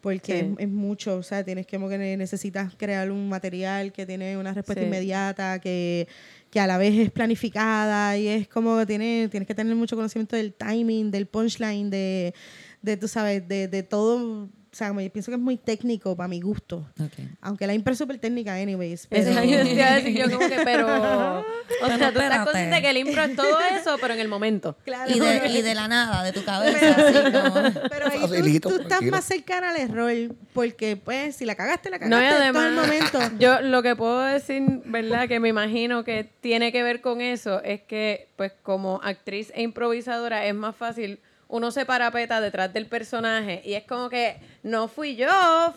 [0.00, 0.46] Porque Sí.
[0.58, 4.06] es, es mucho, o sea, tienes que, como que ne- necesitas crear un material que
[4.06, 4.86] tiene una respuesta Sí.
[4.86, 6.08] inmediata, que,
[6.50, 9.96] que a la vez es planificada y es como que tiene, tienes que tener mucho
[9.96, 12.34] conocimiento del timing, del punchline, de,
[12.82, 14.48] de tú sabes, de, de todo.
[14.72, 16.86] O sea, como yo pienso que es muy técnico para mi gusto.
[17.00, 17.12] Ok.
[17.40, 19.08] Aunque la impro es súper técnica, anyways.
[19.08, 21.44] Pero- iba a decir yo como que, pero...
[21.82, 24.76] O sea, tú estás consciente que el impro es todo eso, pero en el momento.
[24.84, 25.10] Claro.
[25.10, 27.54] Y de, y de la nada, de tu cabeza, así como.
[27.88, 29.12] Pero ahí tú- Facilito, tú, estás tranquilo.
[29.12, 32.62] más cercana al error, porque pues si la cagaste, la No, y cagaste en todo
[32.66, 33.18] el además, momento.
[33.38, 35.26] yo lo que puedo decir, ¿verdad?
[35.26, 39.62] Que me imagino que tiene que ver con eso, es que, pues, como actriz e
[39.62, 41.18] improvisadora es más fácil.
[41.50, 45.28] Uno se parapeta detrás del personaje y es como que no fui yo,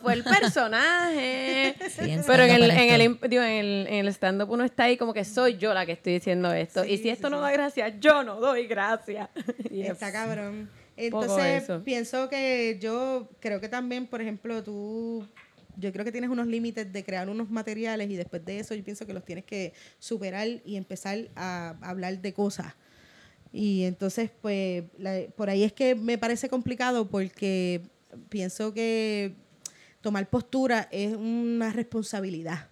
[0.02, 1.76] fue el personaje.
[1.90, 4.84] Sí, en Pero en el, en el, digo, en el, en el stand-up uno está
[4.84, 6.86] ahí como que soy yo la que estoy diciendo esto.
[6.86, 9.30] y si esto no da gracia, yo no doy gracia.
[9.72, 10.70] Está cabrón.
[10.96, 15.28] Entonces, pienso que yo creo que también, por ejemplo, tú,
[15.78, 18.84] yo creo que tienes unos límites de crear unos materiales y después de eso yo
[18.84, 22.76] pienso que los tienes que superar y empezar a hablar de cosas.
[23.54, 27.82] Y entonces, pues, la- por ahí es que me parece complicado porque
[28.30, 29.36] pienso que
[30.02, 32.68] tomar postura es una responsabilidad.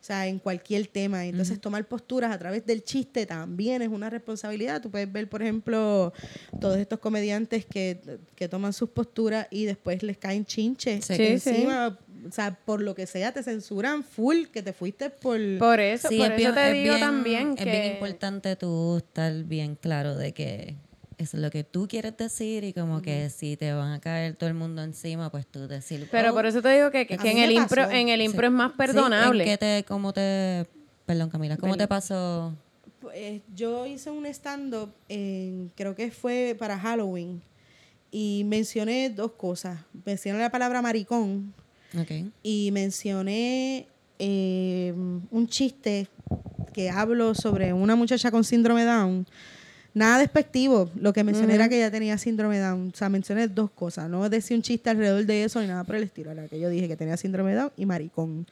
[0.00, 1.26] O sea, en cualquier tema.
[1.26, 4.80] Entonces, tomar posturas a través del chiste también es una responsabilidad.
[4.80, 6.12] Tú puedes ver, por ejemplo,
[6.60, 8.00] todos estos comediantes que,
[8.36, 11.14] que toman sus posturas y después les caen chinches Sí.
[11.16, 11.98] Sí, encima.
[12.28, 15.38] O sea, por lo que sea, te censuran full, que te fuiste por...
[15.58, 17.70] Por eso, Sí, por es eso bien, te es digo bien- también es que...
[17.70, 20.76] bien importante tú estar bien claro de que
[21.16, 24.36] eso es lo que tú quieres decir y como que si te van a caer
[24.36, 26.06] todo el mundo encima, pues tú decir.
[26.12, 28.46] Pero oh, por eso te digo que, que en el impro, en el impro sí.
[28.46, 29.42] es más Sí, perdonable.
[29.44, 30.66] ¿en qué te, ¿Cómo te.
[31.06, 32.54] Perdón, Camila, ¿cómo te pasó?
[33.00, 37.42] Pues, yo hice un stand-up, en- creo que fue para Halloween,
[38.12, 39.80] y mencioné dos cosas.
[40.04, 41.52] Mencioné la palabra maricón
[41.96, 42.30] Ok.
[42.42, 43.86] y mencioné
[44.18, 44.92] eh,
[45.30, 46.08] un chiste
[46.72, 49.26] que hablo sobre una muchacha con síndrome Down.
[49.94, 52.92] Nada despectivo, lo que mencioné era que ella tenía síndrome Down.
[52.94, 54.08] O sea, mencioné dos cosas.
[54.08, 56.30] No decía un chiste alrededor de eso ni nada por el estilo.
[56.30, 58.46] Era que yo dije que tenía síndrome Down y maricón.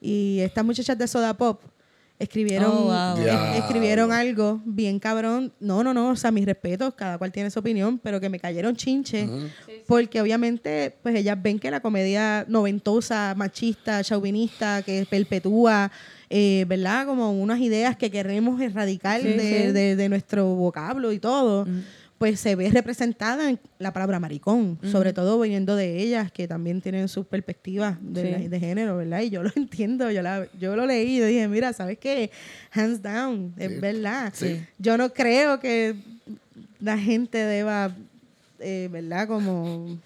[0.00, 1.60] Y estas muchachas de Soda Pop
[2.18, 3.24] escribieron, Oh, wow.
[3.56, 5.52] escribieron algo bien cabrón.
[5.60, 8.40] No, no, no, o sea, mis respetos, cada cual tiene su opinión, pero que me
[8.40, 9.28] cayeron chinches,
[9.86, 15.90] porque obviamente, pues ellas ven que la comedia noventosa, machista, chauvinista, que perpetúa,
[16.30, 17.06] eh, ¿verdad?
[17.06, 19.72] Como unas ideas que queremos erradicar Sí, de, sí.
[19.72, 21.66] de- de nuestro vocablo y todo.
[22.18, 26.80] Pues se ve representada en la palabra maricón, sobre todo viniendo de ellas, que también
[26.80, 28.30] tienen sus perspectivas de, Sí.
[28.42, 29.20] la- de género, ¿verdad?
[29.22, 32.30] Y yo lo entiendo, yo, la, yo lo leí y dije, mira, ¿sabes qué?
[32.72, 33.78] Hands down, es Sí.
[33.78, 34.32] verdad.
[34.34, 34.60] Sí.
[34.78, 35.94] Yo no creo que
[36.80, 37.94] la gente deba,
[38.58, 39.28] eh, ¿verdad?
[39.28, 39.96] Como...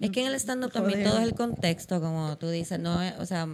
[0.00, 3.24] Es que en el stand-up también todo es el contexto, como tú dices, no o
[3.24, 3.48] sea,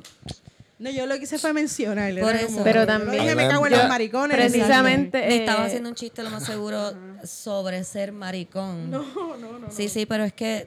[0.80, 2.12] No, yo lo que hice fue mencionar.
[2.18, 2.46] Por eso.
[2.46, 4.36] como- Pero también- dije, me cago en Yo- los maricones.
[4.36, 6.92] precisamente- Eh, estaba haciendo un chiste lo más seguro
[7.24, 8.90] sobre ser maricón.
[8.90, 9.04] No,
[9.36, 9.70] no, no.
[9.70, 10.66] Sí, sí, pero es que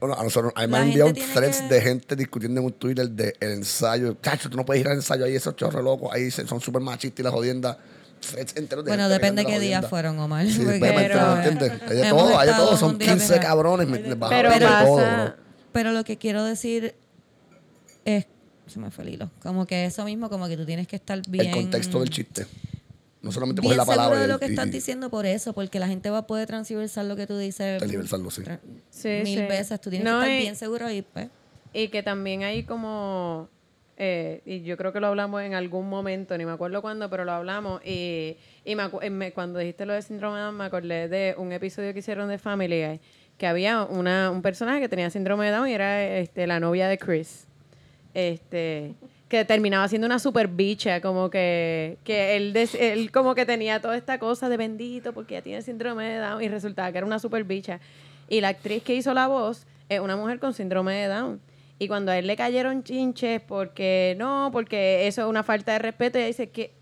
[0.00, 2.72] Bueno, a nosotros, a mí me han enviado threads que- de gente discutiendo en un
[2.72, 4.16] Twitter del ensayo.
[4.20, 7.20] Cacho, tú no puedes ir al ensayo ahí, esos chorros locos ahí son súper machistas
[7.20, 7.78] y la jodienda.
[8.36, 9.88] De bueno, depende qué la día jodienda.
[9.88, 10.46] fueron, Omar.
[10.46, 11.82] Sí, porque- Pero- ¿me entiendes?
[11.88, 12.76] Hay de todo, hay de todo.
[12.76, 13.86] Son un día 15 que- cabrones.
[13.88, 15.34] me- a Pero de todo, pasa- bro.
[15.72, 16.94] Pero lo que quiero decir
[18.04, 18.26] es,
[18.68, 21.20] se me fue el hilo, como que eso mismo, como que tú tienes que estar
[21.28, 21.46] bien...
[21.46, 22.46] El contexto del chiste.
[23.20, 25.26] No solamente Bien coger la seguro palabra de y- lo que y- estás diciendo por
[25.26, 28.42] eso, porque la gente va a poder transversar lo que tú dices Tergiversarlo, sí.
[28.42, 29.44] tra- Sí, mil sí.
[29.46, 29.80] veces.
[29.80, 31.28] Tú tienes No, que estar y- bien seguro y pues...
[31.72, 33.48] Y que también hay como,
[33.96, 37.24] eh, y yo creo que lo hablamos en algún momento, ni me acuerdo cuándo, pero
[37.24, 37.84] lo hablamos.
[37.84, 41.50] Y, y me me- cuando dijiste lo de síndrome de Down, me acordé de un
[41.52, 43.00] episodio que hicieron de Family Guy,
[43.36, 46.86] que había una, un personaje que tenía síndrome de Down y era este, la novia
[46.88, 47.47] de Chris.
[48.18, 48.94] Este
[49.28, 53.78] que terminaba siendo una super bicha, como que, que él, des- él como que tenía
[53.78, 57.06] toda esta cosa de bendito porque ya tiene síndrome de Down y resultaba que era
[57.06, 57.78] una super bicha.
[58.30, 61.40] Y la actriz que hizo la voz es una mujer con síndrome de Down.
[61.78, 65.78] Y cuando a él le cayeron chinches porque no, porque eso es una falta de
[65.78, 66.72] respeto, ella dice que,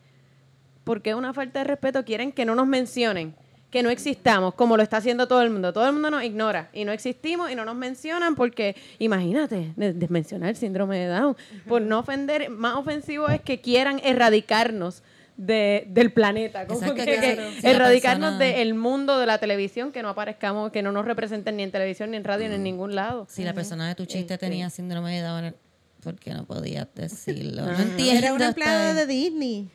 [0.85, 2.05] ¿por qué una falta de respeto?
[2.05, 3.35] Quieren que no nos mencionen,
[3.77, 5.71] que no existamos, como lo está haciendo todo el mundo.
[5.71, 9.93] Todo el mundo nos ignora y no existimos y no nos mencionan porque, imagínate, de-
[9.93, 11.37] desmencionar el síndrome de Down,
[11.69, 15.03] por no ofender, más ofensivo es que quieran erradicarnos
[15.37, 20.01] de, del planeta, como Exacto, que, Si erradicarnos persona- del mundo de la televisión, que
[20.03, 22.95] no aparezcamos, que no nos representen ni en televisión, ni en radio, ni en ningún
[22.95, 23.27] lado.
[23.29, 24.47] Si la persona de tu chiste Este.
[24.47, 25.55] tenía síndrome de Down,
[26.03, 27.67] ¿por qué no podías decirlo?
[27.67, 28.19] No entiendo.
[28.25, 29.69] Era una empleada de Disney.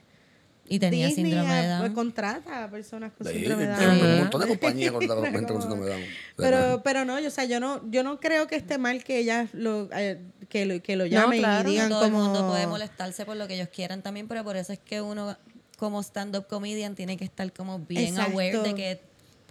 [0.72, 1.94] Y tenía Disney síndrome de ah, pues, Down.
[1.96, 4.02] contrata a personas con Sí, síndrome de Down.
[4.02, 6.04] un montón de compañías con con gente con síndrome de Down.
[6.38, 9.18] Pero, pero no, yo, o sea, yo no, yo no creo que esté mal que
[9.20, 12.24] ellas lo, eh, que lo, que lo llamen claro, y No digan todo el como
[12.24, 15.38] mundo puede molestarse por lo que ellos quieran también, pero por eso es que uno
[15.78, 18.32] como stand-up comedian tiene que estar como bien Exacto.
[18.34, 19.02] aware de que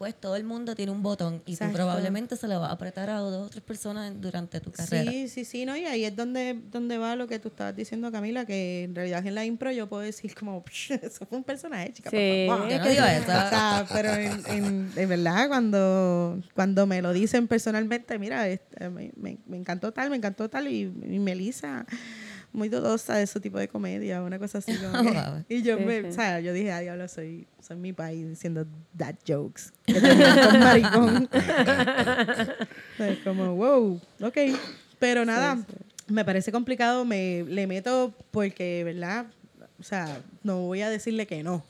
[0.00, 1.72] pues todo el mundo tiene un botón y Exacto.
[1.72, 5.10] tú probablemente se lo vas a apretar a dos o tres personas durante tu carrera.
[5.12, 8.10] Sí, sí, sí, no, y ahí es donde, donde va lo que tú estabas diciendo,
[8.10, 10.64] Camila, que en realidad en la impro yo puedo decir como,
[11.02, 12.08] eso fue un personaje, chica.
[12.08, 12.46] Sí.
[12.48, 12.66] favor".
[12.70, 13.24] Yo no digo eso.
[13.30, 18.88] O sea, pero en, en, en verdad, cuando, cuando me lo dicen personalmente, mira, este,
[18.88, 21.84] me, me- me encantó tal, me encantó tal, y, y Melissa,
[22.52, 24.74] muy dudosa de su tipo de comedia, una cosa así.
[24.76, 25.44] como que- Wow.
[25.48, 26.06] y yo, Sí, me, sí.
[26.08, 29.72] o sea, yo dije, ay, diablo, soy, soy mi país diciendo that jokes.
[29.86, 30.00] Que
[30.58, 31.28] maricón.
[32.98, 34.36] Es como, wow, ok.
[34.98, 35.58] Pero nada,
[36.08, 39.26] me parece complicado, me le meto porque, ¿verdad?
[39.78, 41.64] O sea, no voy a decirle que no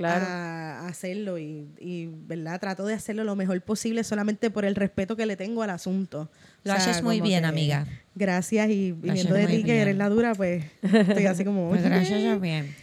[0.00, 0.24] Claro.
[0.26, 2.58] a hacerlo y, y, ¿verdad?
[2.58, 6.30] Trato de hacerlo lo mejor posible solamente por el respeto que le tengo al asunto.
[6.64, 7.86] Lo O sea, haces muy bien, amiga.
[8.14, 11.68] Gracias y viniendo de ti que eres la dura, pues estoy así como...
[11.68, 12.74] Pues gracias, bien.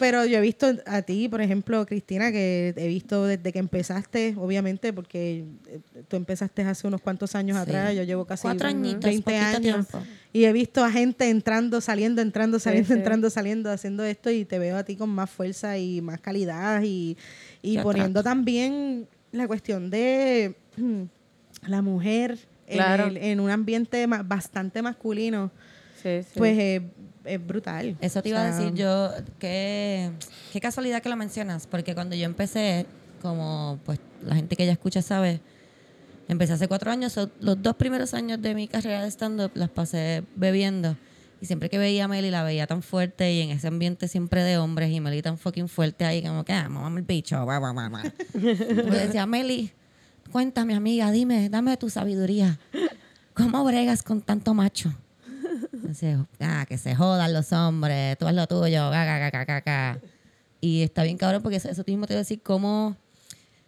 [0.00, 4.34] Pero yo he visto a ti, por ejemplo, Cristina, que he visto desde que empezaste,
[4.38, 7.62] obviamente, porque eh, tú empezaste hace unos cuantos años Sí.
[7.62, 9.60] atrás, yo llevo casi Cuatro añitos, 20 poquito años.
[9.88, 10.02] tiempo.
[10.32, 12.94] Y he visto a gente entrando, saliendo, entrando, saliendo, sí.
[12.94, 16.82] entrando, saliendo, haciendo esto y te veo a ti con más fuerza y más calidad
[16.82, 17.16] y,
[17.62, 20.56] y poniendo también la cuestión de
[21.66, 23.06] la mujer en Claro.
[23.08, 25.50] el- en, un ambiente ma- bastante masculino,
[26.02, 26.38] Sí, sí.
[26.38, 26.80] pues eh,
[27.24, 27.96] es brutal.
[28.00, 30.10] Eso te O iba a sea, decir yo, qué,
[30.52, 32.86] qué casualidad que lo mencionas, porque cuando yo empecé,
[33.22, 35.40] como pues la gente que ya escucha sabe,
[36.28, 39.70] empecé hace cuatro años, so, los dos primeros años de mi carrera de stand-up las
[39.70, 40.96] pasé bebiendo.
[41.42, 44.42] Y siempre que veía a Meli la veía tan fuerte y en ese ambiente siempre
[44.44, 47.60] de hombres y Meli tan fucking fuerte ahí como que, ah, mamá el bicho, guau,
[47.60, 48.02] guau, guau, guau".
[48.34, 49.70] Yo le decía, Meli,
[50.30, 52.58] cuéntame amiga, dime, dame tu sabiduría.
[53.32, 54.92] ¿Cómo bregas con tanto macho?
[56.40, 59.60] Ah, que se jodan los hombres, tú haz lo tuyo, ga, ga, ga, ga, ga,
[59.60, 60.00] ga".
[60.60, 62.96] Y está bien cabrón porque eso, eso mismo te voy a decir cómo,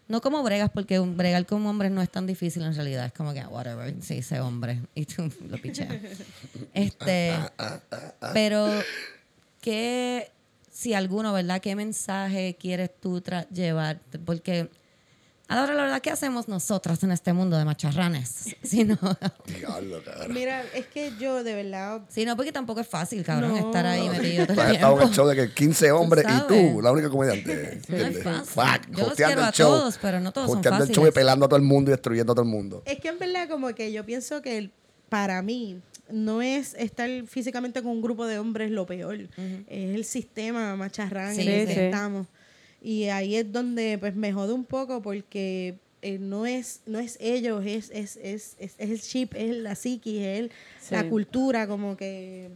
[0.08, 3.32] no como bregas, porque bregar con hombres no es tan difícil en realidad, es como
[3.32, 5.96] que, ah, whatever, sí, sé hombre, y tú lo picheas.
[6.74, 7.34] Este,
[8.32, 8.68] pero,
[9.60, 10.30] ¿qué,
[10.70, 14.00] si alguno, verdad, qué mensaje quieres tú llevar?
[14.24, 14.68] Porque
[15.52, 18.56] A la verdad, ¿qué hacemos nosotras en este mundo de macharranes?
[18.62, 18.96] Si no,
[19.46, 20.32] Diablo, cabrón.
[20.32, 23.56] Mira, es que yo de verdad si no, porque tampoco es fácil, cabrón, No.
[23.66, 26.24] estar ahí metido Tú todo has el estado en el show de que 15 hombres
[26.28, 27.80] y tú, la única comediante.
[27.88, 28.44] No es fácil.
[28.46, 31.02] Fuck, Yo los quiero el a show, todos, pero no todos son hosteando el show
[31.04, 31.14] y fáciles.
[31.14, 32.82] pelando a todo el mundo y destruyendo a todo el mundo.
[32.86, 34.70] Es que en verdad como que yo pienso que el-
[35.08, 35.78] para mí
[36.10, 39.16] no es estar físicamente con un grupo de hombres lo peor.
[39.16, 39.28] Es
[39.68, 41.74] el sistema macharrán Sí, en el sí.
[41.74, 42.26] que estamos.
[42.82, 47.16] Y ahí es donde pues me jode un poco porque eh, no es no es
[47.20, 50.94] ellos, es, es, es, es, es el chip, es la psiquis, es el- Sí.
[50.94, 52.50] la cultura, como que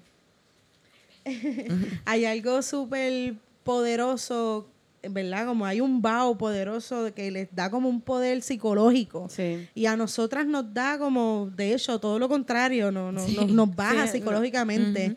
[2.05, 4.66] hay algo súper poderoso,
[5.09, 5.47] ¿verdad?
[5.47, 9.29] Como hay un vaho poderoso que les da como un poder psicológico.
[9.29, 9.68] Sí.
[9.74, 13.37] Y a nosotras nos da como, de hecho, todo lo contrario, no, no- Sí.
[13.37, 15.16] nos, nos baja Sí, psicológicamente.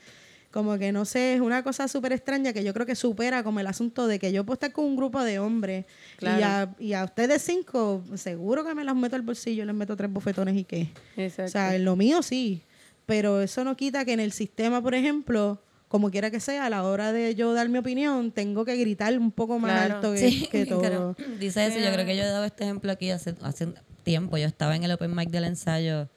[0.51, 3.59] Como que no sé, es una cosa súper extraña que yo creo que supera como
[3.59, 5.85] el asunto de que yo puedo estar con un grupo de hombres
[6.19, 6.75] y, a, Claro.
[6.79, 10.55] y a ustedes cinco, seguro que me las meto al bolsillo, les meto tres bofetones
[10.57, 10.89] y qué.
[11.17, 11.43] Exacto.
[11.49, 12.63] O sea, en lo mío sí,
[13.05, 16.69] pero eso no quita que en el sistema, por ejemplo, como quiera que sea, a
[16.71, 19.95] la hora de yo dar mi opinión, tengo que gritar un poco más Claro.
[19.97, 21.15] alto que, Sí, que todo.
[21.39, 21.77] dice eso.
[21.79, 23.67] Yo creo que yo he dado este ejemplo aquí hace, hace
[24.01, 24.35] tiempo.
[24.37, 26.09] Yo estaba en el open mic del ensayo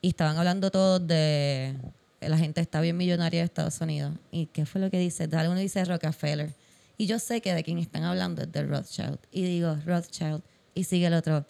[0.00, 1.74] y estaban hablando todos de
[2.20, 4.14] la gente está bien millonaria de Estados Unidos.
[4.30, 5.28] ¿Y qué fue lo que dice?
[5.28, 6.54] Tal uno dice Rockefeller.
[6.98, 9.18] Y yo sé que de quien están hablando es de Rothschild.
[9.30, 10.42] Y digo, Rothschild.
[10.74, 11.44] Y sigue el otro.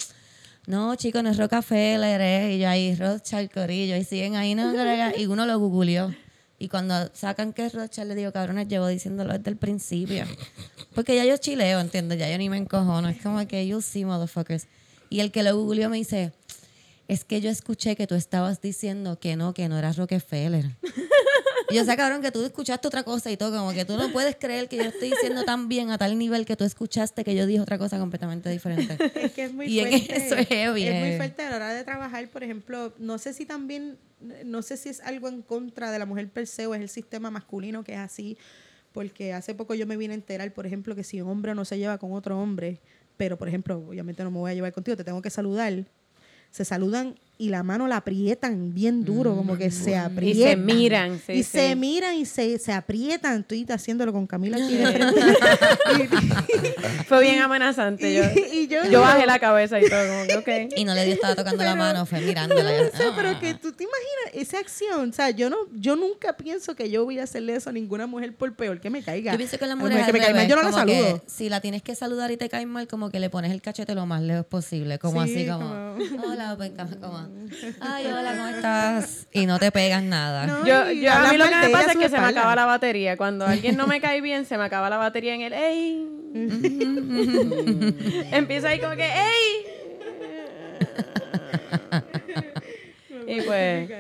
[0.67, 2.55] No, chicos, no es Rockefeller, eh.
[2.55, 3.97] Y yo ahí, Rothschild, Corillo.
[3.97, 4.73] Y siguen ahí, no,
[5.17, 6.13] y uno lo googleó.
[6.59, 10.25] Y cuando sacan que es Rothschild, le digo, cabrones, llevo diciéndolo desde el principio.
[10.95, 12.19] Porque ya yo chileo, ¿entiendes?
[12.19, 13.09] Ya yo ni me encojono.
[13.09, 14.67] Es como que you see, motherfuckers.
[15.11, 16.33] Y el que lo googleó me dice,
[17.09, 20.67] es que yo escuché que tú estabas diciendo que no, que no eras Rockefeller.
[21.71, 24.11] y yo sé, cabrón, que tú escuchaste otra cosa y todo, como que tú no
[24.13, 27.35] puedes creer que yo estoy diciendo tan bien a tal nivel que tú escuchaste que
[27.35, 28.97] yo dije otra cosa completamente diferente.
[29.15, 30.17] Es que es muy Y en fuerte.
[30.17, 31.17] eso es heavy, Es muy eh.
[31.17, 33.99] fuerte a la hora de trabajar, por ejemplo, no sé si también,
[34.45, 36.89] no sé si es algo en contra de la mujer per se o es el
[36.89, 38.37] sistema masculino que es así,
[38.93, 41.65] porque hace poco yo me vine a enterar, por ejemplo, que si un hombre no
[41.65, 42.81] se lleva con otro hombre,
[43.17, 45.85] pero por ejemplo, obviamente no me voy a llevar contigo, te tengo que saludar,
[46.57, 50.65] se saludan y la mano la aprietan bien duro, como que se aprietan.
[50.65, 51.51] miran, sí, y sí.
[51.51, 53.41] se miran y se, se aprietan.
[53.41, 55.21] Estoy haciéndolo con Camila aquí de frente.
[57.09, 58.15] Fue bien amenazante.
[58.15, 58.23] Yo,
[58.53, 60.73] y yo, yo bajé la cabeza y todo, como que, ok.
[60.77, 62.73] Y no le dio, estaba tocando la mano, fue mirándola.
[62.75, 65.11] y- No sé, pero que tú te imaginas esa acción.
[65.11, 68.07] O sea, yo no, yo nunca pienso que yo voy a hacerle eso a ninguna
[68.07, 69.33] mujer por peor que me caiga.
[69.33, 71.01] Yo pienso que la A mujer que me cae mal, yo no la como que
[71.03, 71.23] saludo.
[71.27, 73.95] si la tienes que saludar y te cae mal, como que le pones el cachete
[73.95, 75.67] lo más lejos posible, como Sí, así como,
[76.27, 77.26] hola, pues, como,
[77.81, 79.27] ay, hola, ¿cómo estás?
[79.33, 80.47] Y no te pegas nada.
[80.47, 82.67] No, Yo, yo a mí lo que me pasa es que se me acaba la
[82.67, 83.17] batería.
[83.17, 86.07] Cuando alguien no me cae bien, se me acaba la batería en el ¡Ey!
[88.33, 89.67] Empieza ahí como que ¡Ey!
[93.27, 93.91] y pues,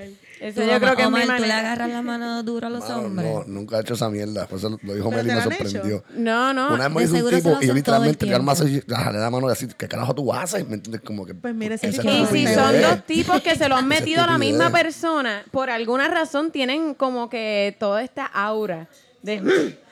[0.41, 1.59] eso yo creo que es mi Omar, tú le manera.
[1.59, 3.26] agarras la mano duro a los Mano, hombres.
[3.26, 4.47] no, nunca he hecho esa mierda.
[4.47, 6.05] Por eso lo dijo ¿Pero Meli y te me han sorprendió.
[6.14, 6.74] No, no.
[6.74, 8.26] Una vez me de hizo un seguro se tipo y yo hacen todo el literalmente
[8.26, 9.12] tiempo.
[9.12, 10.66] le da mano y así, ¿qué carajo tú haces?
[10.68, 11.01] ¿Me entiendes?
[11.03, 11.34] Como que.
[11.34, 14.26] Pues mira, ese es Y si son dos tipos que se lo han metido a
[14.26, 14.84] la misma estupidez.
[14.84, 18.89] persona, por alguna razón tienen como que toda esta aura
[19.22, 19.76] de...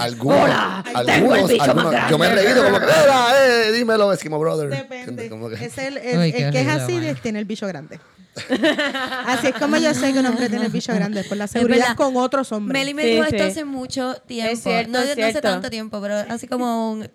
[0.00, 2.10] Algunos, Hola, tengo el algunos, bicho más algunos.
[2.10, 2.48] Yo me he grande.
[2.52, 3.26] reído como que, "Mira,
[3.68, 4.70] eh, dímelo, Eskimo Brother.
[4.70, 4.98] Depende.
[4.98, 5.30] ¿Entiendes?
[5.30, 7.44] Como que- Es el, el- Uy, el qué que es horrible, así de tiene el
[7.44, 8.00] bicho grande.
[9.26, 11.94] Así es como yo sé que un hombre tiene el bicho grande, por la seguridad
[11.96, 12.78] con otros hombres.
[12.80, 13.36] Meli me Sí, dijo sí.
[13.36, 14.56] esto hace mucho tiempo.
[14.56, 17.08] cierto, no, es no hace tanto tiempo, pero así como un,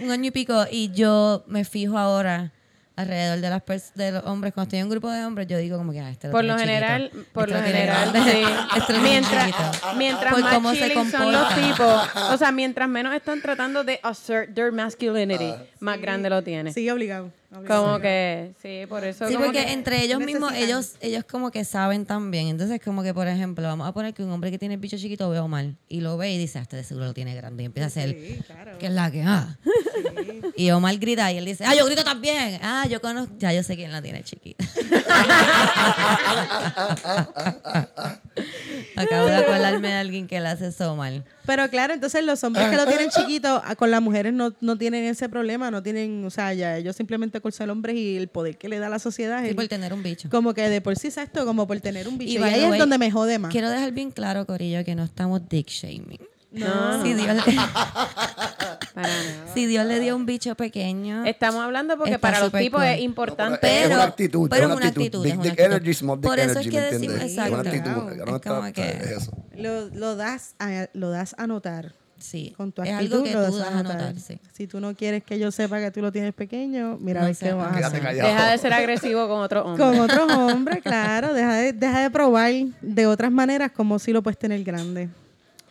[0.00, 0.64] un año y pico.
[0.70, 2.52] Y yo me fijo ahora
[2.94, 4.52] alrededor de las pers- de los hombres.
[4.52, 6.44] Cuando estoy en un grupo de hombres, yo digo como que ah, este lo Por
[6.44, 8.78] lo chiquito, general, por este lo tiene general, sí.
[8.78, 9.50] este lo mientras,
[9.96, 13.82] mientras Por más cómo se chilling son los tipos, o sea, mientras menos están tratando
[13.84, 16.72] de assert their masculinity, más grande lo tiene.
[16.72, 17.30] Sí, obligado.
[17.66, 19.28] Como que, sí, por eso.
[19.28, 20.68] Sí, como porque que- entre ellos mismos, necesitan.
[20.78, 22.48] ellos ellos como que saben también.
[22.48, 24.96] Entonces, como que, por ejemplo, vamos a poner que un hombre que tiene el bicho
[24.96, 27.62] chiquito ve mal y lo ve y dice, ah, este de seguro lo tiene grande.
[27.64, 28.78] Y empieza a hacer, Sí, claro.
[28.78, 29.22] ¿qué es la que?
[29.22, 29.58] Ah.
[30.56, 32.58] Y Omar grita y él dice, ah, yo grito también.
[32.62, 34.64] Ah, yo conozco, ya yo sé quién la tiene chiquita.
[38.96, 41.24] Acabo de acordarme de alguien que le hace eso mal.
[41.46, 44.76] Pero claro, entonces los hombres que lo tienen chiquito, ah, con las mujeres no, no
[44.78, 48.28] tienen ese problema, no tienen, o sea, ya ellos simplemente con ser hombres y el
[48.28, 49.42] poder que le da la sociedad.
[49.42, 50.28] Sí, el- por tener un bicho.
[50.30, 52.32] como que de por sí exacto, como por tener un bicho.
[52.32, 53.50] Y, by ahí the es way, donde me jode más.
[53.50, 56.20] Quiero dejar bien claro, Corillo, que no estamos dick shaming.
[56.52, 57.52] No, Si Dios, le,
[58.94, 59.46] para nada.
[59.54, 62.80] si Dios le dio un bicho pequeño, Estamos hablando porque Está para los súper tipos
[62.80, 62.88] cool.
[62.90, 63.66] es importante.
[63.66, 65.24] Es pero, una actitud, pero es una actitud.
[65.26, 65.72] es Big una dick actitud.
[65.72, 67.30] energy, small dick Por eso energy, es que ¿me decimos, entiendes?
[67.30, 67.54] exacto.
[67.54, 68.26] Es una actitud.
[68.26, 69.32] No Es como que- es eso.
[69.56, 71.94] Lo, lo das a, lo das a notar.
[72.18, 74.14] Sí, Con tu es actitud algo que lo tú das a a notar.
[74.20, 74.38] sí.
[74.52, 77.28] Si tú no quieres que yo sepa que tú lo tienes pequeño, mira a No
[77.30, 78.02] ver qué vas a Quédate hacer.
[78.02, 78.28] callado.
[78.28, 79.84] Deja de ser agresivo con otro hombre.
[79.84, 81.34] Con otros hombres, claro.
[81.34, 85.08] Deja de, deja de probar de otras maneras como si lo puedes tener grande.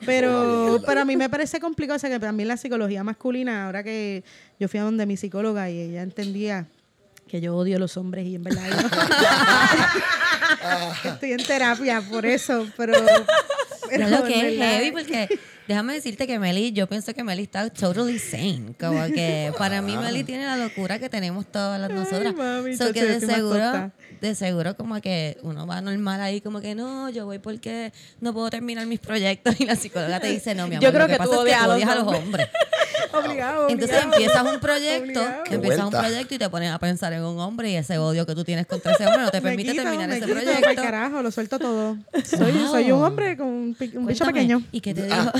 [0.05, 3.83] Pero, pero a mí me parece complicado, o sea, que también la psicología masculina, ahora
[3.83, 4.23] que
[4.59, 6.65] yo fui a donde mi psicóloga y ella entendía
[7.27, 8.77] que yo odio a los hombres y en verdad yo
[11.11, 12.93] estoy en terapia por eso, pero...
[13.89, 17.43] pero Es lo que es heavy porque déjame decirte que Meli, yo pienso que Meli
[17.43, 18.73] está totally sane.
[18.79, 22.35] Como que para mí Meli tiene la locura que tenemos todas las nosotras.
[22.35, 23.91] mami, So que de seguro, tonta.
[24.21, 28.33] De seguro como que uno va normal ahí como que no, yo voy porque no
[28.33, 31.07] puedo terminar mis proyectos y la psicóloga te dice, no, mi amor, Yo creo lo
[31.07, 32.23] que, que pasa tú es que odias tú a los odias a los hombres.
[32.23, 32.49] hombres.
[33.13, 34.13] Obligado, Entonces obligado.
[34.13, 35.43] empiezas un proyecto, Obligado.
[35.51, 38.35] Empiezas un proyecto y te pones a pensar en un hombre y ese odio que
[38.35, 40.81] tú tienes contra ese hombre no te Me permite quito, terminar me ese quito, proyecto.
[40.81, 41.97] carajo, lo suelto todo.
[42.23, 42.67] Soy, Wow.
[42.71, 44.61] soy un hombre con un, un bicho pequeño.
[44.71, 45.31] ¿Y qué te dijo?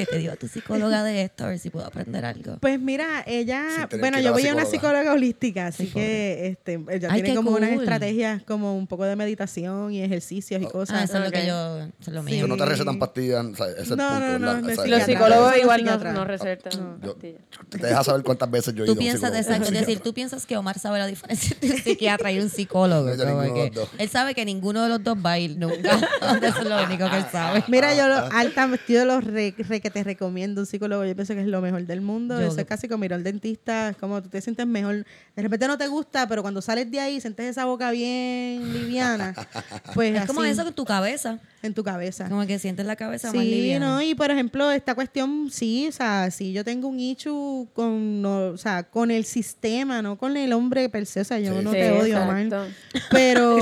[0.00, 1.44] ¿Qué te dijo tu psicóloga de esto?
[1.44, 2.56] A ver si puedo aprender algo.
[2.60, 5.12] Pues mira, ella, bueno, que yo a voy a una psicóloga.
[5.12, 9.92] holística, así que este, ella Ay, tiene como unas estrategias como un poco de meditación
[9.92, 11.04] y ejercicios y Ah, cosas.
[11.04, 12.26] eso es lo que yo, eso es lo Sí.
[12.26, 12.36] mío.
[12.36, 14.60] Pero no te recetan pastillas, o sea, ese es el No, punto, no, no, ¿verdad?
[14.62, 17.40] no O es sea, Los psicólogos igual no, no recetan Yo- pastillas.
[17.70, 19.38] te deja saber cuántas veces yo he ido Tú a un piensas, psicólogo.
[19.52, 22.48] exacto, es decir, tú piensas que Omar sabe la diferencia entre un psiquiatra y un
[22.48, 23.10] psicólogo.
[23.14, 23.16] Yo
[23.54, 25.98] que los él sabe que ninguno de los dos va a ir nunca.
[26.42, 27.64] Eso es lo único que él sabe.
[27.68, 31.34] Mira, yo lo, alta, yo lo re, re- que te recomiendo un psicólogo, yo pienso
[31.34, 32.40] que es lo mejor del mundo.
[32.40, 35.04] Yo- Eso es casi como ir al dentista, es como tú te sientes mejor.
[35.36, 39.34] De repente no te gusta, pero cuando sales de ahí sientes esa boca bien liviana.
[39.94, 41.38] Pues Es como eso en tu cabeza.
[41.62, 42.28] en tu cabeza.
[42.28, 43.86] Como que sientes la cabeza más Sí, liviana.
[43.94, 48.22] no, y por ejemplo, esta cuestión, sí, o sea, si yo tengo un issue con,
[48.22, 51.58] no, o sea, con el sistema, no con el hombre per se, o sea, yo
[51.58, 51.64] Sí.
[51.64, 52.66] no Sí, te odio, exacto.
[53.10, 53.58] Pero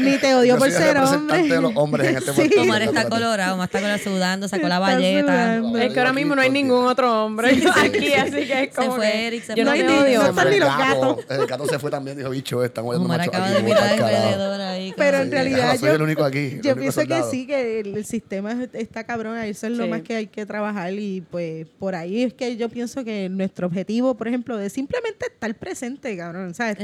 [0.00, 1.54] ni te odio Yo por soy el ser representante hombre.
[1.56, 2.42] de los hombres en este Sí.
[2.42, 2.58] podcast.
[2.58, 4.86] Omar está colorado, Omar está colorado sudando, sacó la Está
[5.26, 8.96] Es que ahora mismo no hay ningún otro hombre aquí, así que es Se como
[8.96, 11.24] fue que Eric, se yo no fue odio, No ni El los gato, gatos.
[11.40, 13.98] el gato se fue también, dijo, bicho, están Omar macho acaba aquí, de mirar pa'l
[13.98, 14.16] carajo".
[14.26, 14.94] alrededor ahí.
[14.96, 16.38] Pero en realidad soy yo- el único aquí.
[16.38, 20.02] el Yo pienso que sí, que el, sistema es- está cabrón, eso es lo más
[20.02, 24.14] que hay que trabajar y pues por ahí es que yo pienso que nuestro objetivo,
[24.14, 26.78] por ejemplo, de simplemente estar presente, cabrón, ¿sabes?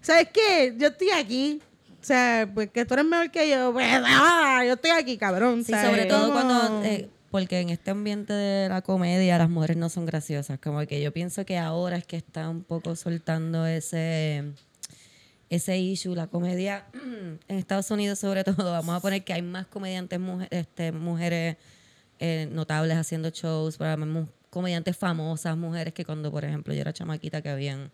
[0.00, 0.74] ¿Sabes qué?
[0.78, 1.60] Yo estoy aquí,
[2.00, 5.64] o sea, pues que tú eres mejor que yo, pues ah, yo estoy aquí, cabrón.
[5.64, 5.90] Sí, ¿sabes?
[5.90, 10.06] sobre todo cuando, eh, porque en este ambiente de la comedia las mujeres no son
[10.06, 14.52] graciosas, como que yo pienso que ahora es que está un poco soltando ese
[15.48, 16.86] ese issue, la comedia
[17.48, 21.56] en Estados Unidos sobre todo, vamos a poner que hay más comediantes muje- este, mujeres
[22.20, 23.78] eh, notables haciendo shows,
[24.50, 27.90] comediantes famosas, mujeres que cuando, por ejemplo, yo era chamaquita que habían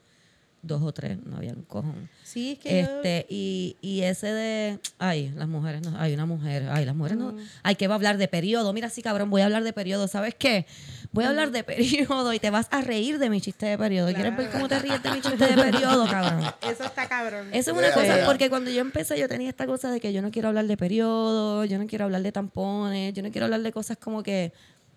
[0.66, 2.08] dos o tres, no habían cojón.
[2.24, 6.26] Sí, es que yo- Este, y, y ese de, ay, las mujeres no, hay una
[6.26, 9.30] mujer, ay, las mujeres no, ay, que va a hablar de periodo, mira sí, cabrón,
[9.30, 10.66] voy a hablar de periodo, ¿sabes qué?
[11.12, 14.12] Voy a hablar de periodo y te vas a reír de mi chiste de periodo.
[14.12, 16.44] ¿Quieres ver cómo te ríes de mi chiste de periodo, cabrón?
[16.70, 17.48] eso está cabrón.
[17.52, 17.94] Eso es una Yeah.
[17.94, 18.26] cosa, Yeah.
[18.26, 20.76] porque cuando yo empecé yo tenía esta cosa de que yo no quiero hablar de
[20.76, 24.52] periodo, yo no quiero hablar de tampones, yo no quiero hablar de cosas como que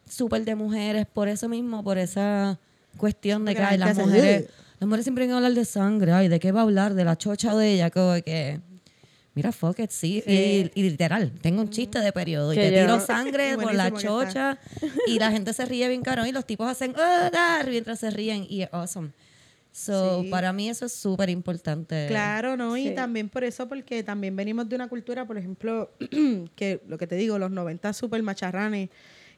[0.10, 2.58] súper de mujeres, por eso mismo, por esa
[2.98, 4.48] cuestión de que las mujeres.
[4.80, 6.94] Las mujeres siempre quieren hablar de sangre, ay, ¿de qué va a hablar?
[6.94, 8.62] De la chocha de ella, como que...
[9.36, 10.22] Mira, fuck it, sí.
[10.26, 13.92] Y, y literal, tengo un chiste de periodo y te yo- tiro sangre por la
[13.94, 14.58] chocha
[15.08, 18.10] y la gente se ríe bien caro y los tipos hacen "Ah, ah", mientras se
[18.10, 19.12] ríen y es awesome.
[19.72, 20.30] So, Sí.
[20.30, 22.08] para mí eso es súper importante.
[22.08, 22.76] Claro, ¿no?
[22.76, 25.92] Y también por eso, porque también venimos de una cultura, por ejemplo,
[26.56, 28.90] que lo que te digo, los 90 super macharranes,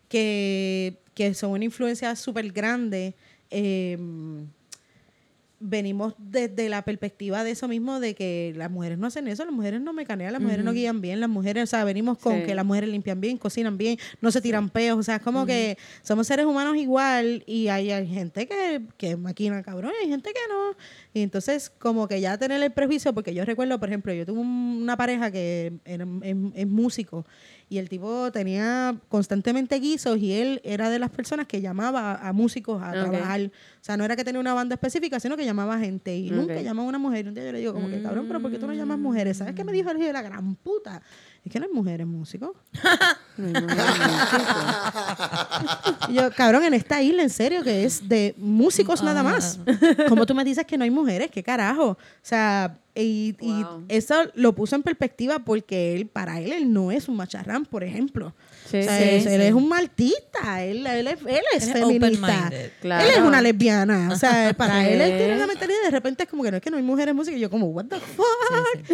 [0.07, 3.13] que, que son una influencia súper grande.
[3.51, 3.97] eh,
[5.61, 9.53] venimos desde la perspectiva de eso mismo, de que las mujeres no hacen eso, las
[9.53, 12.43] mujeres no mecanean, las mujeres no guían bien, las mujeres, o sea, venimos con Sí.
[12.43, 15.45] que las mujeres limpian bien, cocinan bien, no se tiran peos, o sea, es como
[15.45, 20.09] que somos seres humanos igual y hay, hay gente que, que maquina cabrón, y hay
[20.09, 20.75] gente que no.
[21.13, 24.39] Y entonces, como que ya tener el prejuicio, porque yo recuerdo, por ejemplo, yo tuve
[24.39, 27.25] un- una pareja que era, es, es músico
[27.71, 32.33] y el tipo tenía constantemente guisos y él era de las personas que llamaba a
[32.33, 33.43] músicos a trabajar.
[33.43, 33.49] O
[33.79, 36.87] sea, no era que tenía una banda específica, sino que llamaba gente y nunca llamaba
[36.87, 37.23] a una mujer.
[37.23, 38.99] Y un día yo le digo, como que cabrón, pero ¿por qué tú no llamas
[38.99, 39.37] mujeres?
[39.37, 41.01] ¿Sabes qué me dijo el hijo de la gran puta?
[41.45, 42.51] Es que no hay mujeres músicos.
[46.09, 49.59] Y yo, cabrón, en esta isla, en serio, que es de músicos nada más.
[50.07, 51.91] Como tú me dices que no hay mujeres, ¿qué carajo?
[51.91, 56.91] O sea, y, y eso lo puso en perspectiva porque él, para él, él no
[56.91, 58.33] es un macharrán, por ejemplo.
[58.71, 59.27] Sí, O sea, sí, él, sí.
[59.29, 62.49] él es un martista, él, él es, él es Él es feminista.
[62.81, 63.05] Claro.
[63.05, 64.09] Él es una lesbiana.
[64.11, 66.57] O sea, para él, él tiene una mentalidad y de repente es como que no
[66.57, 67.37] es que no hay mujeres músicas.
[67.37, 68.89] Y yo como, what the fuck?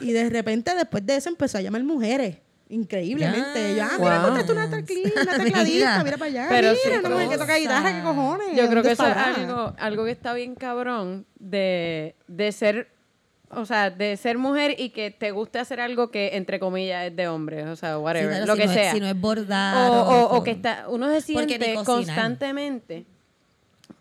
[0.00, 2.36] Y de repente después de eso empezó a llamar mujeres.
[2.68, 3.76] Increíblemente.
[3.76, 4.00] Yo, ah, Wow.
[4.04, 6.16] mira, encontraste una, tecli- una tecladista, Mira.
[6.16, 6.46] para allá.
[6.48, 8.48] Pero mira, no que toca guitarra, qué cojones.
[8.50, 12.88] Yo creo ¿dónde que eso es algo, algo que está bien cabrón de, de ser,
[13.54, 17.14] o sea, de ser mujer y que te guste hacer algo que, entre comillas, es
[17.16, 18.92] de hombres, o sea, Sí, whatever, claro, lo si que no es- sea.
[18.92, 19.90] si no es bordar.
[19.90, 23.04] o, o- que está, uno se siente constantemente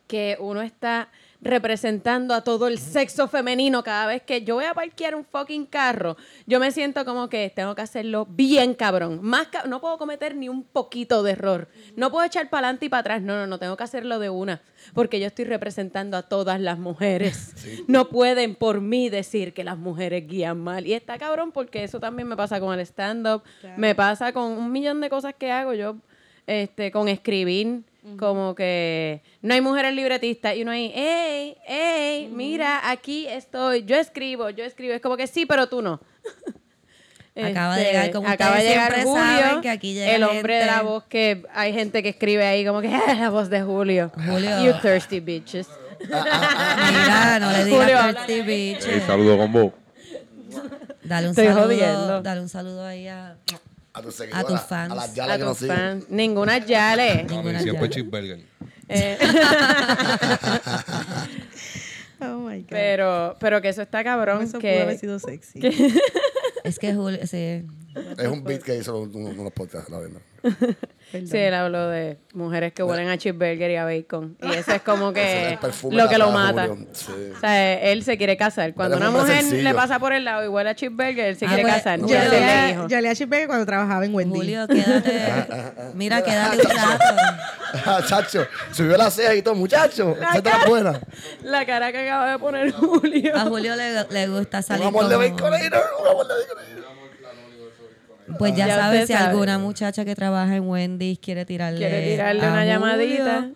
[0.07, 1.09] que uno está
[1.41, 5.65] representando a todo el sexo femenino cada vez que yo voy a parquear un fucking
[5.65, 6.15] carro,
[6.45, 9.19] yo me siento como que tengo que hacerlo bien cabrón.
[9.23, 11.67] Más ca- no puedo cometer ni un poquito de error.
[11.95, 13.21] No puedo echar para adelante y para atrás.
[13.21, 14.61] No, no, no, tengo que hacerlo de una.
[14.93, 17.53] Porque yo estoy representando a todas las mujeres.
[17.87, 20.85] No pueden por mí decir que las mujeres guían mal.
[20.87, 23.43] Y está cabrón porque eso también me pasa con el stand-up.
[23.77, 25.73] Me pasa con un millón de cosas que hago.
[25.73, 25.95] Yo,
[26.47, 27.83] este, con escribir,
[28.17, 33.95] como que no hay mujeres libretistas y uno ahí, ey, ey, mira, aquí estoy, yo
[33.97, 34.93] escribo, yo escribo.
[34.93, 35.99] Es como que sí, pero tú no.
[37.33, 40.57] Acaba de Este, llegar, como acaba de llegar Julio, saben que aquí llega el hombre
[40.57, 43.61] de la voz que hay gente que escribe ahí como que "Ah, la voz de
[43.61, 44.11] Julio.
[44.27, 44.63] Julio.
[44.65, 45.67] You thirsty bitches.
[46.01, 48.25] Mira, no le Julio, digas habla.
[48.25, 48.83] thirsty bitch.
[48.85, 49.71] Hey, saludo con vos.
[51.03, 51.63] Dale un Estoy saludo.
[51.63, 52.21] jodiendo.
[52.21, 53.37] Dale un saludo ahí a.
[53.93, 54.91] A tus A seguidoras, tus fans.
[54.91, 55.75] A las A yalas que nos tus siguen.
[55.77, 56.05] fans.
[56.09, 57.23] Ninguna yale.
[57.29, 57.93] Ninguna siempre ya.
[57.93, 58.39] cheeseburger.
[58.87, 59.17] Eh,
[62.23, 62.67] Oh my God.
[62.69, 64.43] pero, pero que eso está cabrón.
[64.43, 65.59] Eso pudo haber Que, sido sexy.
[66.63, 67.65] Es que Julio, sí.
[68.17, 70.21] Es un beat que hizo un- un- unos podcasts, la verdad.
[71.11, 74.37] sí, él habló de mujeres que huelen a cheeseburger y a bacon.
[74.41, 75.57] Y eso es como es que
[75.91, 76.67] lo que lo mata.
[76.93, 77.11] Sí.
[77.35, 78.73] O sea, él se quiere casar.
[78.73, 79.61] Cuando una un mujer sencillo.
[79.63, 81.99] le pasa por el lado y huele a cheeseburger, él se Ah, quiere pues, casar.
[81.99, 84.35] no, Yo le yo le a Chipbe cuando trabajaba en Wendy.
[84.39, 85.33] Julio, quédate.
[85.93, 87.05] Mira, quédate un rato.
[87.85, 90.15] Ah, Chacho, subió la ceja y todo, muchacho.
[90.19, 90.99] Esa está buena.
[91.43, 93.35] La cara que acaba de poner Julio.
[93.35, 96.80] A Julio le, le gusta Un salir amor de baconator, un amor de baconator.
[98.37, 99.29] Pues ya, Ya sabes, si sabe.
[99.31, 103.49] alguna muchacha que trabaja en Wendy's quiere tirarle Quiere tirarle una Julio, llamadita.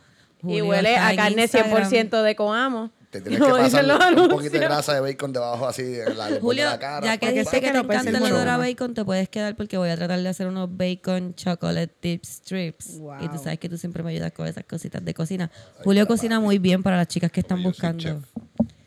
[0.44, 1.90] y huele a carne Instagram.
[1.90, 2.92] 100% de Coamo.
[3.12, 5.84] Te tienes que Como pasar dicen los un poquito de grasa de bacon debajo así
[6.06, 7.06] en la, Julio, de la cara.
[7.06, 9.78] ya que sé que que te encanta el olor a bacon, te puedes quedar porque
[9.78, 12.98] voy a tratar de hacer unos bacon chocolate dip strips.
[13.00, 13.16] Wow.
[13.24, 15.50] Y tú sabes que tú siempre me ayudas con esas cositas de cocina.
[15.86, 18.04] Julio cocina muy bien para las chicas que están Yo soy buscando.
[18.04, 18.18] chef.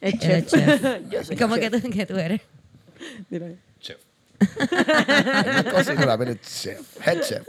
[0.02, 0.46] El chef.
[0.50, 1.38] chef.
[1.40, 2.42] ¿Cómo que tú, que tú eres?
[3.30, 3.42] Chef.
[4.60, 7.46] Una cocina, la pena chef, head chef.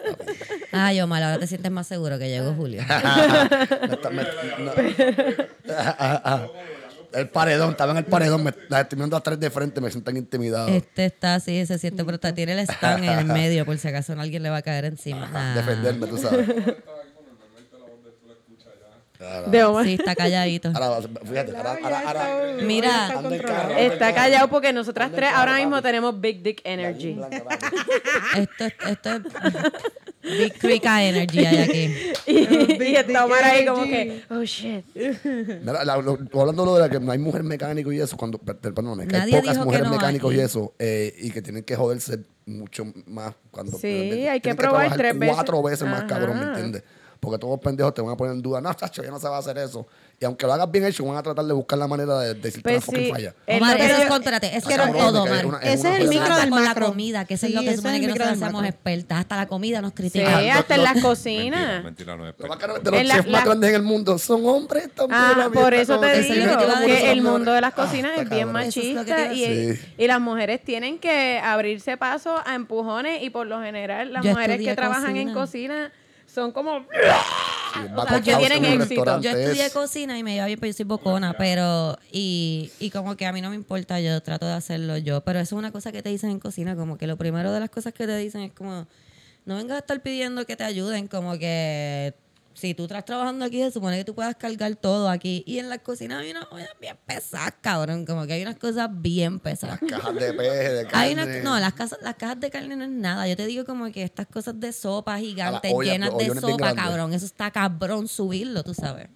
[0.72, 2.82] Ah, yo mal, ahora te sientes más seguro que llegó Julio.
[2.88, 4.24] Me está- me-
[4.60, 6.50] no.
[7.12, 9.90] El paredón, estaba en el paredón, me, las estoy viendo a tres de frente, me
[9.90, 10.70] sientan intimidados.
[10.70, 13.88] Este está así, se siente, pero está- tiene el stand en el medio por si
[13.88, 15.54] acaso alguien le va a caer encima.
[15.56, 16.48] Defenderme, tú sabes.
[19.48, 19.84] De Omar.
[19.86, 20.72] Sí, está calladito.
[20.74, 23.10] Ahora, fíjate, ahora, ahora, ahora, Mira,
[23.46, 23.76] carro.
[23.78, 27.20] Está callado porque nosotras tres ahora mismo tenemos Big Dick Energy.
[28.38, 29.22] esto, es- esto es
[30.40, 31.96] Big Crica Energy hay aquí.
[32.28, 34.86] Y, y está Omar ahí como que, oh shit.
[34.96, 38.38] Mira, la- lo- hablando de lo de que no hay mujer mecánico y eso, cuando,
[38.38, 40.74] per- per- perdón, es que Nadie hay pocas dijo que mujeres no mecánicos y eso,
[40.80, 44.98] eh, y que tienen que joderse mucho más cuando Sí, tienen hay que probar trabajar
[44.98, 45.36] tres veces.
[45.36, 46.08] cuatro veces más Ajá.
[46.08, 46.84] cabrón, ¿me entiendes?
[47.20, 49.28] Porque todos los pendejos te van a poner en duda, no, chacho, ya no se
[49.28, 49.86] va a hacer eso.
[50.22, 52.40] Y aunque lo hagas bien hecho, van a tratar de buscar la manera de, de
[52.40, 53.12] decirte Pues una fucking sí.
[53.12, 53.36] falla.
[53.46, 55.46] Es Omar, que eso es contrate, es Cabrón, con todo, que Omar.
[55.46, 56.88] una- Ese es el micro del con la macro.
[56.88, 59.20] comida, que eso es Sí, lo que se supone que nosotros seamos expertas.
[59.20, 60.50] Hasta la comida nos Sí, critican.
[60.50, 61.84] hasta en las cocinas.
[61.84, 62.92] mentira, no es experto.
[62.92, 65.22] los la- chefs más la- grandes en el mundo son hombres también.
[65.22, 68.12] Ah, la por eso te que- digo que que el mundo de las Ah, cocinas
[68.18, 73.46] es bien que machista y, las mujeres tienen que abrirse paso a empujones y por
[73.48, 75.92] lo general las mujeres que trabajan en cocina.
[76.34, 76.80] Son como...
[76.80, 79.22] Sí, o sea, que tienen éxito.
[79.22, 82.90] Yo estudié es- cocina y me iba bien, pero yo soy bocona, pero y, y
[82.90, 85.60] como que a mí no me importa, yo trato de hacerlo yo, pero eso es
[85.60, 88.06] una cosa que te dicen en cocina, como que lo primero de las cosas que
[88.08, 88.88] te dicen es como,
[89.46, 92.14] no vengas a estar pidiendo que te ayuden, como que
[92.60, 95.43] si tú estás trabajando aquí, se supone que tú puedas cargar todo aquí.
[95.47, 98.89] Y en la cocina hay unas ollas bien pesadas, cabrón, como que hay unas cosas
[98.91, 99.80] bien pesadas.
[99.88, 101.39] Cajas de peje, de Hay carne.
[101.39, 103.28] una, no, las, casas, las cajas de carne no es nada.
[103.28, 107.14] Yo te digo como que estas cosas de sopa gigantes, las llenas de sopa, cabrón.
[107.14, 109.07] Eso está cabrón subirlo, tú sabes.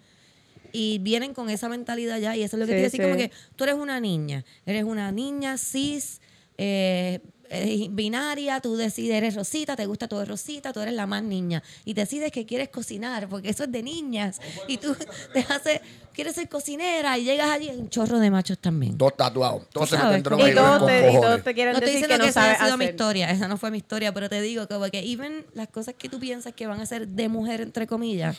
[0.71, 2.35] Y vienen con esa mentalidad ya.
[2.35, 3.31] Y eso es lo que Sí, te iba a decir, sí.
[3.35, 4.43] como que tú eres una niña.
[4.65, 6.19] Eres una niña cis,
[6.57, 7.19] eh,
[7.49, 11.61] eh, binaria, tú decides, eres rosita, te gusta todo rosita, tú eres la más niña.
[11.85, 14.39] Y decides que quieres cocinar, porque eso es de niñas.
[14.67, 14.95] Y tú
[15.33, 15.81] te haces,
[16.13, 18.97] quieres ser cocinera y llegas allí, hay un chorro de machos también.
[18.97, 19.69] Todos tatuados.
[19.69, 22.13] Todos se droga Y todos te, y todos te quieren No estoy decir diciendo que
[22.13, 24.41] que, no esa haya sabes sido mi historia, esa no fue mi historia, pero te
[24.41, 27.87] digo que even las cosas que tú piensas que van a ser de mujer, entre
[27.87, 28.37] comillas,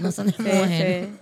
[0.00, 1.04] no son de Sí, mujer.
[1.04, 1.18] sí.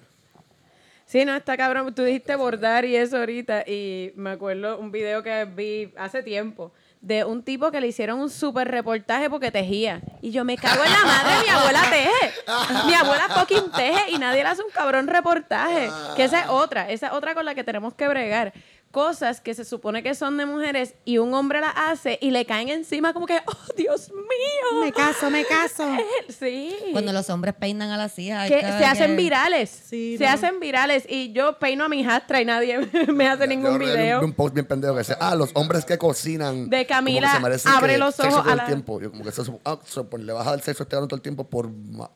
[1.10, 1.92] Sí, no, está cabrón.
[1.92, 3.64] Tú dijiste bordar y eso ahorita.
[3.66, 6.70] Y me acuerdo un video que vi hace tiempo
[7.00, 10.02] de un tipo que le hicieron un super reportaje porque tejía.
[10.20, 12.86] Y yo me cago en la madre, mi abuela teje.
[12.86, 15.90] Mi abuela fucking teje y nadie le hace un cabrón reportaje.
[16.16, 18.52] Que esa es otra, esa es otra con la que tenemos que bregar.
[18.90, 22.44] Cosas que se supone que son de mujeres y un hombre las hace y le
[22.44, 24.82] caen encima como que, oh, Dios mío.
[24.82, 25.84] Me caso, me caso.
[26.40, 26.74] Sí.
[26.92, 28.48] Cuando los hombres peinan a las hijas.
[28.48, 29.70] que se hacen que- virales.
[29.70, 30.30] Sí, se no.
[30.30, 31.04] hacen virales.
[31.08, 32.78] Y yo peino a mi hijastra y nadie
[33.12, 34.18] me hace ningún Yo video.
[34.20, 36.68] Un, un post bien pendejo que dice, ah, los hombres que cocinan.
[36.68, 39.00] De Camila, como que se merecen abre que los ojos todo a el tiempo.
[39.00, 40.96] Yo como que se supo- ah, so, pues, le vas a dar sexo a este
[40.96, 41.70] todo el tiempo por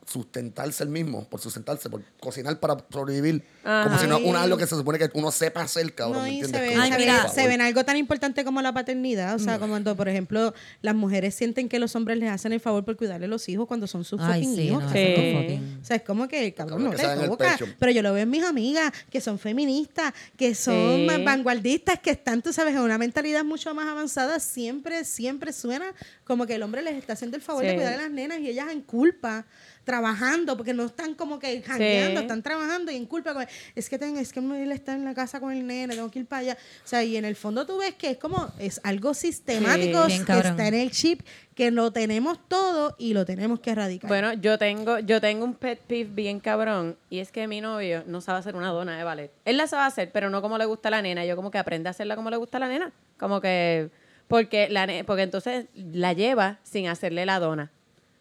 [0.06, 3.44] sustentarse el mismo, por sustentarse, por cocinar para sobrevivir.
[3.62, 6.18] Como si no una algo que se supone que uno sepa hacer, cabrón.
[6.18, 6.63] No, ¿me entiendes?
[6.64, 7.34] Ven, Como, Ay, se, ven- mira, favor.
[7.34, 9.34] se ven algo tan importante como la paternidad.
[9.34, 12.60] O sea, como cuando, por ejemplo, las mujeres sienten que los hombres les hacen el
[12.60, 14.82] favor por cuidarle los hijos cuando son sus Ay, fucking sí, hijos.
[14.82, 14.98] no, Sí.
[14.98, 17.58] fucking- O sea, es como que, cabrón, Cabrón, no que te toca.
[17.78, 21.24] Pero yo lo veo en mis amigas, que son feministas, que son Sí.
[21.24, 24.38] vanguardistas, que están, tú sabes, en una mentalidad mucho más avanzada.
[24.40, 25.86] Siempre, siempre suena
[26.24, 28.48] como que el hombre les está haciendo el favor de cuidar a las nenas y
[28.48, 29.44] ellas en culpa
[29.84, 33.32] trabajando, porque no están como que jangueando, están trabajando y en culpa.
[33.34, 36.10] como, es que ten- es que él está en la casa con el nene, tengo
[36.10, 36.58] que ir para allá.
[36.84, 40.24] O sea, y en el fondo tú ves que es como, es algo sistemático Sí.
[40.24, 41.20] Que está en el chip,
[41.54, 44.08] que lo tenemos todo y lo tenemos que erradicar.
[44.08, 48.02] Bueno, yo tengo, yo tengo un pet peeve bien cabrón y es que mi novio
[48.06, 49.30] no sabe hacer una dona de ballet.
[49.44, 51.24] Él la sabe hacer, pero no como le gusta a la nena.
[51.24, 52.92] Yo como que aprende a hacerla como le gusta a la nena.
[53.18, 53.90] Como que
[54.26, 57.70] porque la porque entonces la lleva sin hacerle la dona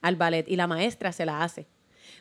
[0.04, 1.66] al ballet y la maestra se la hace.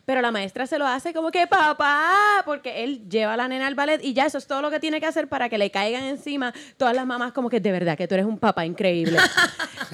[0.05, 3.67] Pero la maestra se lo hace como que papá, porque él lleva a la nena
[3.69, 5.71] al ballet y ya eso es todo lo que tiene que hacer para que le
[5.71, 9.19] caigan encima todas las mamás como que de verdad que tú eres un papá increíble.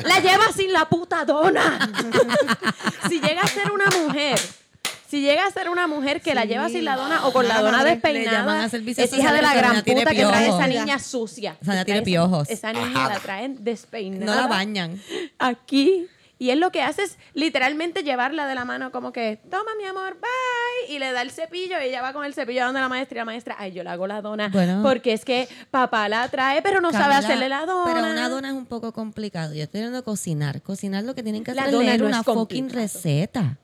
[0.05, 1.79] la lleva sin la puta dona.
[3.09, 4.39] si llega a ser una mujer,
[5.09, 7.61] si llega a ser una mujer que la lleva sin la dona o con la
[7.61, 11.59] dona despeinada, es hija de la gran tiene puta que trae esa niña sucia.
[11.61, 12.49] Esa niña tiene piojos.
[12.49, 15.01] Esa niña la traen despeinada No la bañan.
[15.39, 16.09] aquí.
[16.41, 19.85] Y él lo que hace es literalmente llevarla de la mano como que, toma mi
[19.85, 20.95] amor, bye.
[20.95, 23.17] Y le da el cepillo y ella va con el cepillo a donde la maestra
[23.17, 24.49] y la maestra, ay, yo le hago la dona.
[24.49, 24.81] Bueno.
[24.83, 27.93] porque es que papá la trae, pero no sabe hacerle la dona.
[27.93, 29.53] Pero una dona es un poco complicado.
[29.53, 30.63] Yo estoy viendo cocinar.
[30.63, 33.59] Cocinar lo que tienen que La hacer es dona leer no una es fucking receta.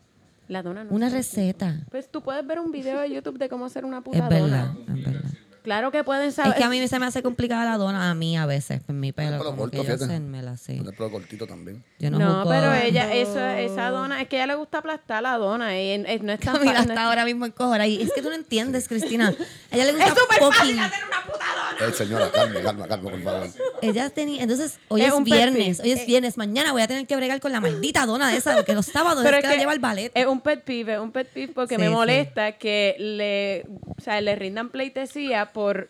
[0.49, 0.91] La dona no.
[0.91, 1.77] Una receta.
[1.91, 4.66] Pues tú puedes ver un video de YouTube de cómo hacer una puta Es verdad,
[4.75, 4.77] dona.
[4.99, 5.31] es verdad.
[5.64, 6.52] Claro que pueden saber.
[6.52, 9.00] Es que a mí se me hace complicada la dona, a mí a veces, en
[9.00, 10.04] mi pelo, corto, fíjate.
[10.04, 10.56] hacérmela.
[10.64, 11.82] Tiene el pelo cortito también.
[11.98, 15.22] Yo no, No, pero ella, eso, esa dona, es que a ella le gusta aplastar
[15.22, 15.80] la dona.
[15.80, 18.28] Y, y no es tan Camila está ahora mismo en cojora y es que tú
[18.28, 19.34] no entiendes, Cristina.
[19.70, 21.44] A ella le gusta Es súper fácil hacer una puta
[21.78, 21.88] dona.
[21.88, 23.48] Eh, señora, calma, calma, calma, por favor.
[23.80, 25.92] Ella tenía, entonces, hoy Es es, viernes, perfil.
[25.94, 28.54] hoy es viernes, mañana voy a tener que bregar con la maldita dona de esa,
[28.54, 30.12] porque los sábados Pero es que, la lleva al ballet.
[30.14, 31.92] Es un pet peeve, es un pet peeve porque Sí, me sí.
[31.94, 33.64] molesta que le,
[33.96, 35.88] o sea, le rindan pleitesía por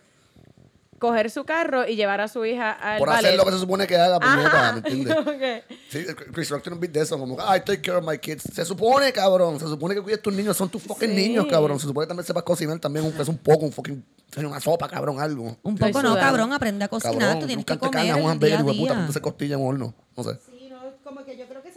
[1.01, 3.27] coger su carro y llevar a su hija al Por ballet.
[3.27, 4.73] hacer lo que se supone que haga, puñeta, Ajá.
[4.73, 5.65] ¿me entiendes?
[5.91, 8.45] Sí, Chris Rock tiene un beat de eso, como, I take care of my kids.
[8.53, 11.15] Se supone, cabrón, se supone que cuides tus niños, son tus fucking Sí.
[11.15, 11.79] niños, cabrón.
[11.79, 14.03] Se supone que también sepas cocinar también, un, es un poco, un fucking,
[14.39, 15.57] una sopa, cabrón, algo.
[15.63, 18.59] un poco no, cabrón, aprende a cocinar, Cabrón, tú tienes que comer un hamburger, día
[18.61, 18.93] a puta, día.
[18.93, 20.39] entonces costilla en horno, no sé.
[20.47, 21.71] Sí, no, como que yo creo que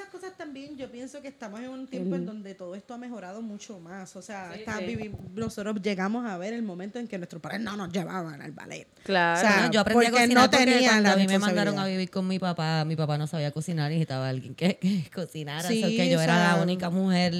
[0.57, 3.79] también, yo pienso que estamos en un tiempo en donde todo esto ha mejorado mucho
[3.79, 4.15] más.
[4.15, 4.85] O sea, Sí, está sí.
[4.85, 8.51] vivi- nosotros llegamos a ver el momento en que nuestros padres no nos llevaban al
[8.51, 8.87] ballet.
[9.03, 9.37] Claro.
[9.39, 11.79] O sea, No, yo aprendí a porque cocinar no porque cuando a mí me mandaron
[11.79, 15.09] a vivir con mi papá, mi papá no sabía cocinar y necesitaba alguien que, que
[15.13, 17.33] cocinara, Sí, o sea, que yo o era la única mujer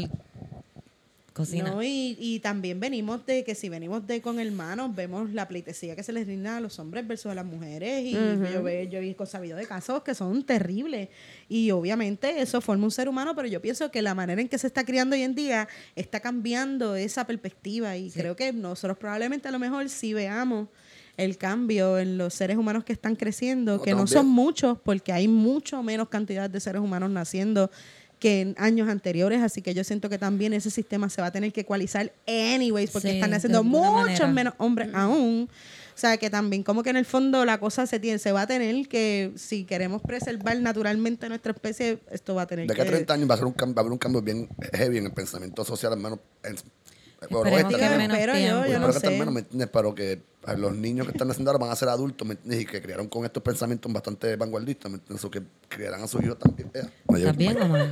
[1.37, 1.69] cocina.
[1.69, 5.95] No, y, y también venimos de que si venimos de con hermanos, vemos la pleitesía
[5.95, 8.03] que se les rinda a los hombres versus a las mujeres.
[8.03, 11.09] Y yo, ve, yo he sabido de casos que son terribles.
[11.47, 14.57] Y obviamente eso forma un ser humano, pero yo pienso que la manera en que
[14.57, 17.95] se está criando hoy en día está cambiando esa perspectiva.
[17.95, 20.67] Y creo que nosotros probablemente a lo mejor sí veamos
[21.17, 25.11] el cambio en los seres humanos que están creciendo, No, que no son muchos, porque
[25.11, 27.71] hay mucho menos cantidad de seres humanos naciendo
[28.19, 31.31] que en años anteriores, así que yo siento que también ese sistema se va a
[31.31, 34.27] tener que ecualizar anyways, porque Sí, están de naciendo alguna muchos manera.
[34.27, 35.49] menos hombres aún.
[35.95, 38.41] O sea, que también como que en el fondo la cosa se tiene, se va
[38.41, 42.81] a tener que, si queremos preservar naturalmente nuestra especie, esto va a tener De que...
[42.81, 44.47] aquí a 30 años va a, ser un cambio, va a haber un cambio bien
[44.73, 46.55] heavy en el pensamiento social, al menos en
[47.25, 49.09] que menos espero yo, no sé.
[49.09, 49.69] menos, ¿me entiendes?
[49.73, 50.21] Pero que
[50.55, 52.61] los niños que están naciendo ahora van a ser adultos ¿me entiendes?
[52.61, 55.25] y que criaron con estos pensamientos bastante vanguardistas, ¿me entiendes?
[55.25, 56.69] O que criarán a sus hijos también.
[56.73, 57.91] Eh, me llevo- ¿Estás bien, Omar?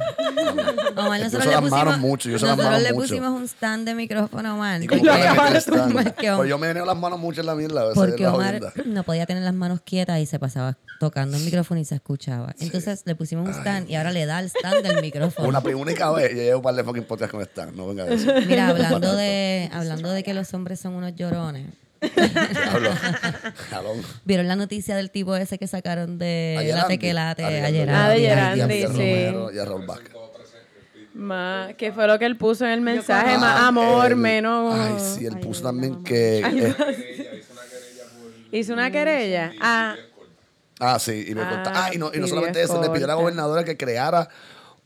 [0.96, 3.08] Omar, Yo nosotros le pusimos, mucho, yo nosotros le mucho.
[3.10, 4.82] pusimos un stand de micrófono a Omar.
[4.84, 5.88] Y porque- como que me acabas de prestan.
[5.90, 7.82] tumbar, que Pues yo me venía las manos mucho en la mierda.
[7.82, 11.36] esa es Porque la Omar no podía tener las manos quietas y se pasaba tocando
[11.36, 12.56] el micrófono y se escuchaba.
[12.60, 15.50] Entonces le pusimos un stand y ahora le da el stand del micrófono.
[15.50, 17.66] Una única vez yo llevo un par de fucking podcasts con esta.
[17.72, 18.34] No venga a decir.
[18.48, 21.66] Mira, hablando de, hablando de que los hombres son unos llorones.
[22.16, 22.92] Diablo.
[23.70, 24.02] Jalón.
[24.26, 27.78] ¿Vieron la noticia del tipo ese que sacaron de A la tequelate A a Gerandi.
[27.78, 27.94] Gerandi?
[27.96, 28.20] Ah, de
[28.78, 28.98] Gerandi,
[29.52, 29.56] sí.
[29.56, 30.14] Y a Raúl Vázquez.
[31.14, 33.38] Más, ¿Qué fue lo que él puso en el mensaje?
[33.38, 34.74] Más Ah, amor, él- menos...
[34.78, 36.40] Ay, sí, él puso también que.
[36.40, 37.42] eh,
[38.52, 39.54] Hizo una querella.
[39.62, 39.96] Ah,
[40.80, 43.08] ah, sí, y me Ah, Ah, y no, y no solamente eso, le pidió a
[43.10, 44.28] la gobernadora que creara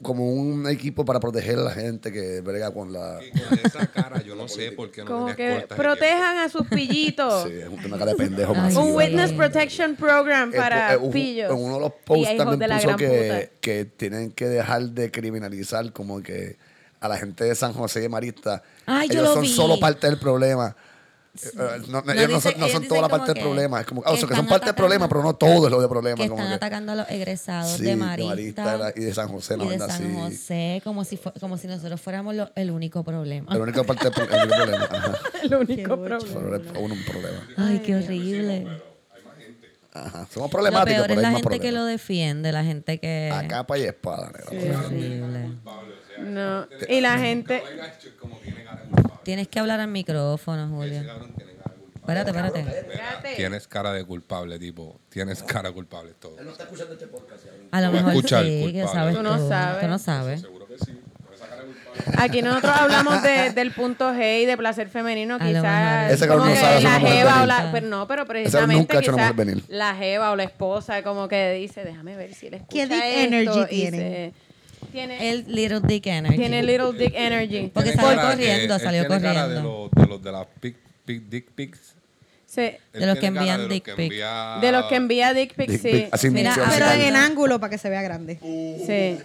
[0.02, 3.20] como un equipo para proteger a la gente que brega con la.
[3.24, 6.50] Y con esa cara, yo no sé por qué no como tenía que protejan a
[6.50, 7.44] sus pillitos.
[7.50, 8.84] Sí, es una cara de pendejo masiva.
[8.84, 9.34] Un Witness.
[9.34, 11.52] Protection Program para eh, pillos.
[11.52, 16.22] En uno de los posts también puso que, que tienen que dejar de criminalizar como
[16.22, 16.58] que
[17.00, 18.64] a la gente de San José y Marista.
[18.86, 19.50] Ay, yo ellos lo son vi.
[19.50, 20.76] solo parte del problema.
[21.36, 23.36] Eh, eh, no, No, ellos dice- son, no son dicen toda la como parte del
[23.36, 23.80] que- problema.
[23.82, 25.72] Es como, ah, o que sea, que son parte del problema, pero no todo es
[25.72, 26.16] lo de problema.
[26.18, 29.14] Que como están que- atacando a los egresados Sí, de de Marista, Marista y de
[29.14, 30.14] San José, una y de vaina San así.
[30.16, 33.54] José, como si, como si nosotros fuéramos lo- el único problema.
[33.56, 34.86] La única parte del pro- el único problema.
[34.92, 35.20] Ajá.
[35.44, 36.80] El único problema.
[36.80, 37.48] Uno un problema.
[37.58, 38.68] Ay, qué horrible.
[39.94, 40.28] Ajá.
[40.32, 43.32] Somos Lo problemáticos, peor es la gente que lo defiende, la gente que...
[43.34, 44.46] A capa y espada, negra.
[44.52, 45.50] Qué horrible.
[46.20, 46.68] No.
[46.88, 47.64] Y la gente...
[49.30, 51.02] Tienes que hablar al micrófono, Julio.
[51.02, 53.36] Espérate, espérate.
[53.36, 55.00] Tienes cara de culpable, tipo.
[55.10, 56.36] Tienes cara culpable, todo.
[57.70, 59.82] A lo mejor escucha el sí, que sabes Tú no sabes.
[59.82, 60.44] Tú no sabes.
[62.18, 66.12] Aquí nosotros hablamos de- del punto G y de placer femenino, quizás.
[66.12, 69.36] Ese cabrón como no que sabe la jeva o la, pero no, pero precisamente quizás
[69.68, 72.96] la jeva o la esposa como que dice, déjame ver si él escucha ¿Qué esto",
[72.96, 74.34] energy y tiene?
[74.92, 76.38] Tiene El Little Dick Energy.
[76.38, 77.72] tiene little dick energy.
[77.74, 79.90] Porque salió cara corriendo, él salió tiene cara de corriendo.
[79.96, 80.76] los de, los de las pic,
[81.06, 81.96] pic- dick pics.
[82.46, 82.72] Sí.
[82.94, 84.12] De los que envían de dick que pic.
[84.12, 85.90] envía- De los que envía dick pics, sí.
[85.92, 88.40] pic, así Mira, Pero así en ángulo para que se vea grande.
[88.42, 89.18] Sí.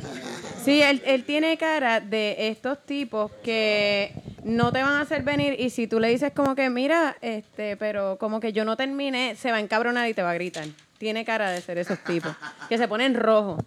[0.64, 4.12] Sí, él, él tiene cara de estos tipos que
[4.44, 7.76] no te van a hacer venir y si tú le dices como que, mira, este,
[7.78, 10.64] pero como que yo no terminé, se va a encabronar y te va a gritar.
[11.04, 12.34] Tiene cara de ser esos tipos.
[12.66, 13.58] Que se ponen rojo.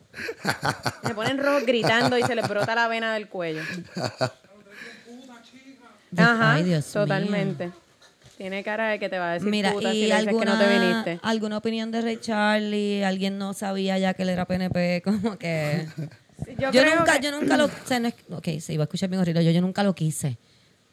[1.05, 3.61] Se ponen rojo gritando y se les brota la vena del cuello.
[6.17, 6.93] Ajá, Ay, Dios mío.
[7.03, 7.69] totalmente.
[8.37, 10.45] Tiene cara de que te va a decir Mira, puta si y le dices que
[10.45, 11.19] no te alguna, viniste.
[11.21, 15.85] alguna opinión de Ray Charlie, alguien no sabía ya que él era PNP, como que...
[16.57, 17.65] Yo, nunca, que- yo nunca lo...
[17.65, 19.45] O sea, no es, ok, se iba a escuchar bien horrible.
[19.45, 20.37] Yo, yo nunca lo quise.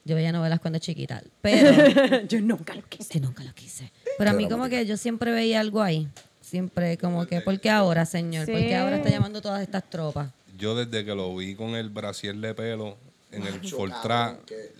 [0.06, 1.22] Yo veía novelas cuando chiquita.
[1.40, 3.18] Pero yo nunca lo quise.
[3.18, 3.90] yo nunca lo quise.
[4.18, 6.06] Pero a mí como que yo siempre veía algo ahí.
[6.48, 8.46] Siempre como que, ¿por qué ahora, señor?
[8.46, 8.66] ¿Por Sí.
[8.66, 10.28] qué ahora está llamando todas estas tropas?
[10.58, 12.96] Yo desde que lo vi con el brasier de pelo
[13.32, 14.36] en el Fortra,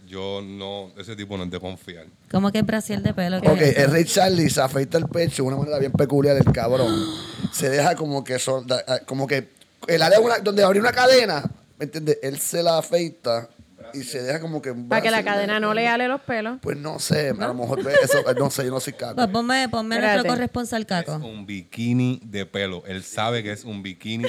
[0.07, 2.07] yo no, ese tipo no es de confiar.
[2.31, 3.41] Como que el Brasil de pelo.
[3.41, 6.37] que Ok, es el Ray Charlie se afeita el pecho de una manera bien peculiar,
[6.37, 6.95] el cabrón.
[7.53, 9.49] Se deja como que solda- ah, como que
[9.89, 11.43] el área una- donde abrió una cadena,
[11.79, 12.19] ¿me entiendes?
[12.23, 13.49] Él se la afeita
[13.95, 16.59] y se deja como que Para que la cadena no le ale los pelos.
[16.61, 19.17] Pues no sé, a lo mejor eso, eh, no sé, yo no soy caco.
[19.17, 21.17] Pues ponme, ponme a nuestro corresponsal Caco.
[21.17, 22.83] Un bikini de pelo.
[22.87, 24.25] Él sabe que es un bikini.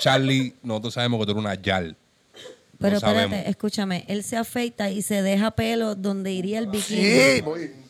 [0.00, 1.96] Charlie, nosotros sabemos que tú eres una yal.
[2.78, 3.48] Pero no espérate, sabemos.
[3.48, 7.02] escúchame, él se afeita y se deja pelo donde iría el bikini.
[7.02, 7.83] Sí, voy.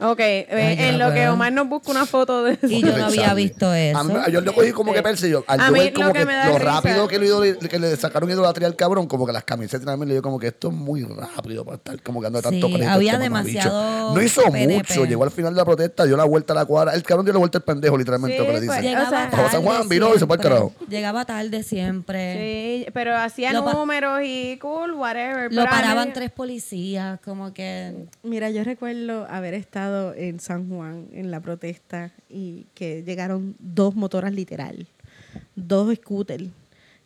[0.00, 1.28] Ok, eh, Ay, en lo que.
[1.28, 3.98] Omar nos busca una foto de Y yo no había visto eso.
[3.98, 5.44] A mí- yo lo cogí como que Este, perse yo.
[5.46, 7.68] Al a yo mí ver lo como que que, me da lo risa- rápido que,
[7.68, 10.48] que le sacaron idolatría al cabrón, como que las camisetas también le dio como que
[10.48, 12.90] esto es muy rápido para estar como que dando tanto Sí, crédito.
[12.92, 14.74] había demasiado No hizo PNP.
[14.74, 16.94] mucho, llegó al final de la protesta, dio la vuelta a la cuadra.
[16.94, 18.82] El cabrón dio la vuelta al pendejo, literalmente, Sí, lo que le pues, dicen.
[18.84, 20.72] Llegaba O sea, tarde Bajo San Juan, viró y se fue al carajo.
[20.88, 22.84] Llegaba tarde siempre.
[22.84, 25.52] Sí, pero hacía números y cool, whatever.
[25.52, 27.94] Lo paraban tres policías, como que...
[28.22, 33.94] Mira, yo recuerdo haber estado en San Juan en la protesta y que llegaron dos
[33.94, 34.86] motoras literal,
[35.54, 36.50] dos scooters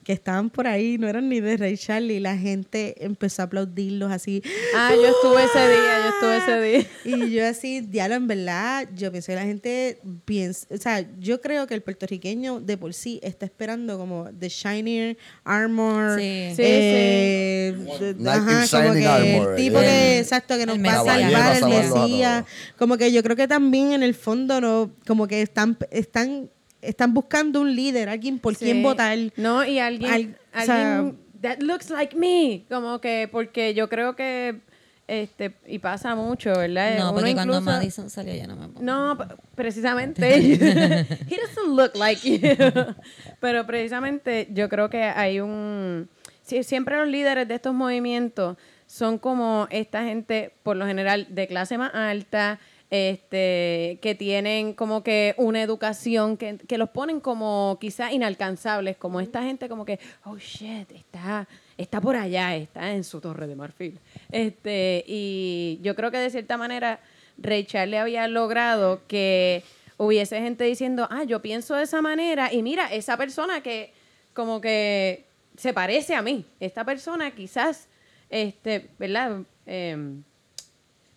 [0.05, 3.45] que estaban por ahí, no eran ni de Ray Charlie, y la gente empezó a
[3.45, 4.43] aplaudirlos así.
[4.77, 6.87] Ah, yo estuve ese día, yo estuve ese día.
[7.05, 11.41] Y yo así, diablo, en verdad, yo pienso que la gente piensa, o sea, yo
[11.41, 16.19] creo que el puertorriqueño de por sí está esperando como The Shiner Armor.
[16.19, 16.49] Sí.
[16.57, 20.77] Sí, eh, de- Nike ajá, como Shining que Armor, el tipo que, exacto, que nos
[20.77, 22.45] El va a salvar, el Mesías.
[22.79, 26.51] Como que yo creo que también en el fondo no, como que están, están,
[26.83, 28.67] están buscando un líder, alguien por Sí.
[28.67, 29.17] quien votar.
[29.37, 33.89] No, y alguien, Al- o sea- alguien that looks like me, como que porque yo
[33.89, 34.61] creo que
[35.09, 36.97] este y pasa mucho, ¿verdad?
[36.99, 38.83] No, Uno porque cuando Madison salió yo no me pongo.
[38.83, 39.19] No,
[39.55, 40.37] precisamente.
[41.29, 42.39] He doesn't look like you.
[43.41, 46.09] Pero precisamente yo creo que hay un.
[46.45, 48.57] siempre los líderes de estos movimientos
[48.87, 52.59] son como esta gente, por lo general, de clase más alta,
[52.93, 59.19] este, que tienen como que una educación que, que los ponen como quizás inalcanzables, como
[59.19, 63.57] esta gente como que, oh shit, está, está por allá, está en su torre de
[63.57, 63.99] marfil.
[64.31, 67.01] Este, y yo creo que de cierta manera
[67.39, 69.63] Ray Charlie había logrado que
[69.97, 73.95] hubiese gente diciendo, ah, yo pienso de esa manera y mira, esa persona que
[74.35, 75.25] como que
[75.57, 77.89] se parece a mí, esta persona quizás,
[78.29, 79.45] este, ¿verdad?
[79.65, 80.25] Em,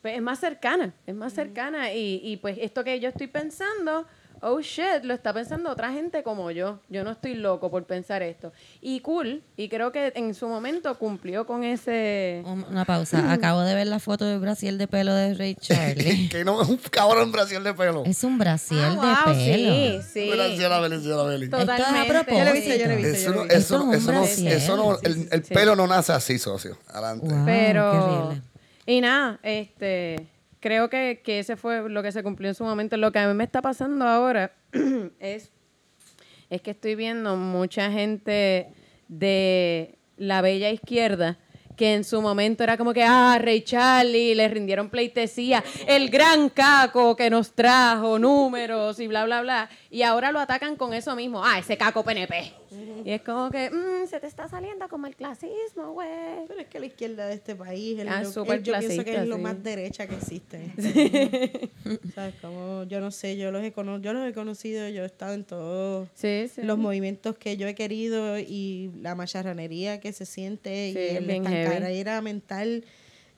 [0.05, 4.05] pues es más cercana, es más cercana y, y pues esto que yo estoy pensando,
[4.41, 6.79] oh shit, lo está pensando otra gente como yo.
[6.89, 8.53] Yo no estoy loco por pensar esto.
[8.81, 12.43] Y cool, y creo que en su momento cumplió con ese...
[12.45, 13.17] Un- Una pausa.
[13.33, 16.29] Acabo de ver la foto del Brasil de pelo de Ray Charlie.
[16.31, 18.03] que no es un cabrón Brasil de pelo.
[18.05, 19.73] es un Brasil Ah, wow, de pelo.
[19.73, 20.29] sí, sí.
[20.29, 21.45] Gracias a Beli, a la Beli.
[21.45, 22.31] Esto es a Totalmente.
[22.37, 23.09] Yo lo he visto, yo lo he visto.
[23.09, 23.93] Eso no, eso, es eso no,
[24.51, 25.51] eso no, el, sí, el sí.
[25.55, 26.77] pelo no nace así, socio.
[26.89, 27.25] Adelante.
[27.25, 27.91] Wow, qué Pero.
[27.91, 28.41] horrible.
[28.85, 30.27] Y nada, este.
[30.59, 32.97] Creo que, que ese fue lo que se cumplió en su momento.
[32.97, 34.51] Lo que a mí me está pasando ahora
[35.19, 35.51] es,
[36.49, 38.69] es que estoy viendo mucha gente
[39.07, 41.37] de la bella izquierda
[41.75, 46.49] que en su momento era como que, ah, Ray Charlie, le rindieron pleitesía, el gran
[46.49, 49.69] caco que nos trajo números y bla, bla, bla.
[49.89, 52.53] Y ahora lo atacan con eso mismo, ah, ese caco PNP.
[53.05, 56.45] Y es como que, "Mm, se te está saliendo como el clasismo, güey.
[56.47, 59.03] Pero es que la izquierda de este país, el- Ah, lo- súper el- yo pienso
[59.03, 60.71] que es lo más derecha que existe.
[62.15, 62.35] ¿Sabes?
[62.41, 65.43] Como, yo no sé, yo los, he yo los he conocido, yo he estado en
[65.43, 66.61] todos Sí, sí.
[66.63, 71.29] los movimientos que yo he querido y la macharranería que se siente Sí, y el
[71.29, 72.83] estancadera mental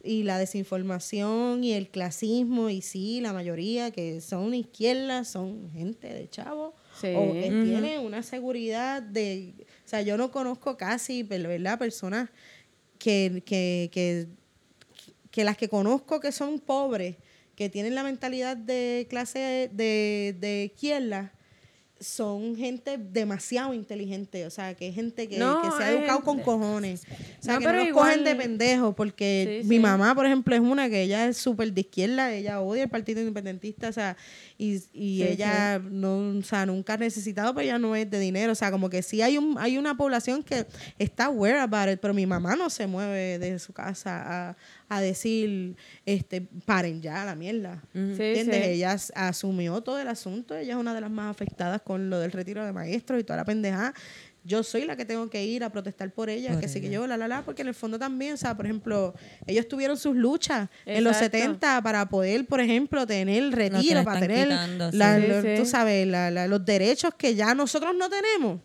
[0.04, 6.14] y la desinformación y el clasismo y sí, la mayoría que son izquierda son gente
[6.14, 7.14] de chavo Sí.
[7.16, 9.54] o que tienen una seguridad de...
[9.86, 11.78] O sea, yo no conozco casi, ¿verdad?
[11.78, 12.30] Personas
[12.98, 14.28] que, que, que,
[15.32, 17.16] que las que conozco que son pobres,
[17.56, 21.34] que tienen la mentalidad de clase de, de izquierda,
[22.00, 26.22] son gente demasiado inteligente, o sea, que es gente que, No, que se ha educado
[26.22, 27.04] con cojones.
[27.40, 29.80] O sea, No, que no pero los igual- cogen de pendejos, porque Sí, mi sí.
[29.82, 33.20] mamá, por ejemplo, es una que ella es súper de izquierda, ella odia el Partido
[33.22, 34.16] Independentista, o sea,
[34.58, 38.20] y, y Sí, ella no, o sea, nunca ha necesitado, pero ella no es de
[38.20, 40.66] dinero, o sea, como que sí hay un hay una población que
[41.00, 44.58] está aware about it, pero mi mamá no se mueve de su casa a,
[44.90, 45.76] a decir,
[46.06, 47.84] este, paren ya la mierda.
[47.94, 48.56] Sí, ¿Entiendes?
[48.66, 48.72] sí.
[48.72, 52.20] Ella as- asumió todo el asunto, ella es una de las más afectadas con lo
[52.20, 53.94] del retiro de maestros y toda la pendejada.
[54.46, 56.90] Yo soy la que tengo que ir a protestar por ella, Por que sí que
[56.90, 59.14] yo, la, la, la, porque en el fondo también, o sea, por ejemplo,
[59.46, 61.38] ellos tuvieron sus luchas en los Exacto.
[61.40, 65.28] 70 para poder, por ejemplo, tener retiro, para tener, quitando, la- sí.
[65.28, 68.62] lo- Sí, tú sabes, la- la- los derechos que ya nosotros no tenemos.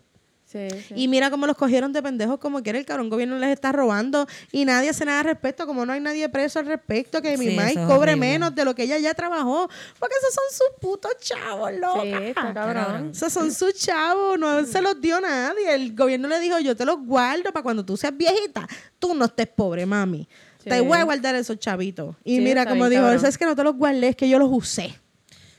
[0.53, 0.93] Sí, sí.
[0.95, 4.27] Y mira cómo los cogieron de pendejos como quiera el cabrón gobierno les está robando
[4.51, 7.47] y nadie hace nada al respecto, como no hay nadie preso al respecto, que mi
[7.47, 7.55] Sí,
[7.87, 8.15] cobre horrible.
[8.15, 12.01] menos de lo que ella ya trabajó, porque esos son sus putos chavos, loca.
[12.03, 13.09] Sí, está cabrón.
[13.11, 15.73] Esos son sus chavos, no se los dio nadie.
[15.73, 18.67] El gobierno le dijo, yo te los guardo para cuando tú seas viejita,
[18.99, 20.27] tú no estés pobre, mami.
[20.63, 20.69] Sí.
[20.69, 22.15] Te voy a guardar esos chavitos.
[22.23, 24.37] Y Sí, mira, como dijo, eso es que no te los guardé, es que yo
[24.37, 24.93] los usé.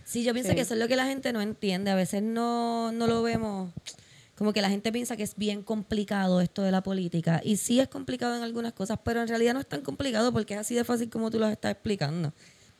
[0.05, 0.55] Sí, yo pienso Sí.
[0.57, 1.91] que eso es lo que la gente no entiende.
[1.91, 3.71] A veces no, no lo vemos.
[4.37, 7.41] Como que la gente piensa que es bien complicado esto de la política.
[7.45, 10.55] Y sí es complicado en algunas cosas, pero en realidad no es tan complicado porque
[10.55, 12.33] es así de fácil como tú lo estás explicando.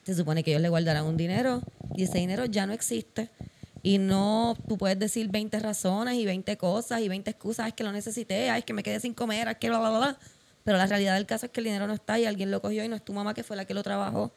[0.03, 1.63] Se supone que ellos le guardarán un dinero
[1.97, 3.31] y ese dinero ya no existe.
[3.83, 7.65] Y no, tú puedes decir 20 razones y 20 cosas y 20 excusas.
[7.67, 9.91] "Ay, Es que lo necesité, es que me quedé sin comer, es que bla, bla,
[9.91, 10.19] bla.
[10.65, 12.83] Pero la realidad del caso es que el dinero no está y alguien lo cogió
[12.85, 14.33] y no es tu mamá que fue la que lo trabajó.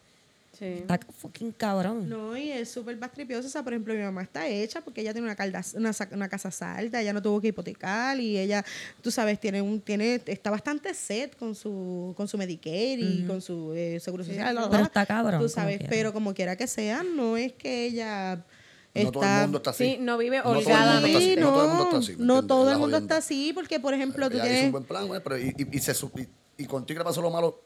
[0.57, 0.65] Sí.
[0.65, 2.09] Está fucking cabrón.
[2.09, 3.47] No, y es súper bastripioso.
[3.47, 6.29] O sea, por ejemplo, mi mamá está hecha porque ella tiene una, calda, una, una
[6.29, 8.65] casa salta, ella no tuvo que hipotecar y ella,
[9.01, 13.41] tú sabes, tiene un, tiene, está bastante set con su, con su Medicaid y con
[13.41, 14.53] su eh, seguro social.
[14.55, 15.89] bla, bla, Pero está cabrón, Tú como sabes, quiera.
[15.91, 18.37] pero como quiera que sea, no es que ella
[18.95, 19.41] No todo el está...
[19.43, 19.83] mundo está así.
[19.83, 21.19] Sí, no vive holgadamente.
[21.21, 23.51] Sí, no todo el mundo no, está así, ¿me no todo el mundo está así
[23.53, 24.65] porque, por ejemplo, tú tienes...
[24.65, 27.21] un buen plan, güey, pero y, y, y se su- y, y contigo le pasó
[27.21, 27.61] lo malo,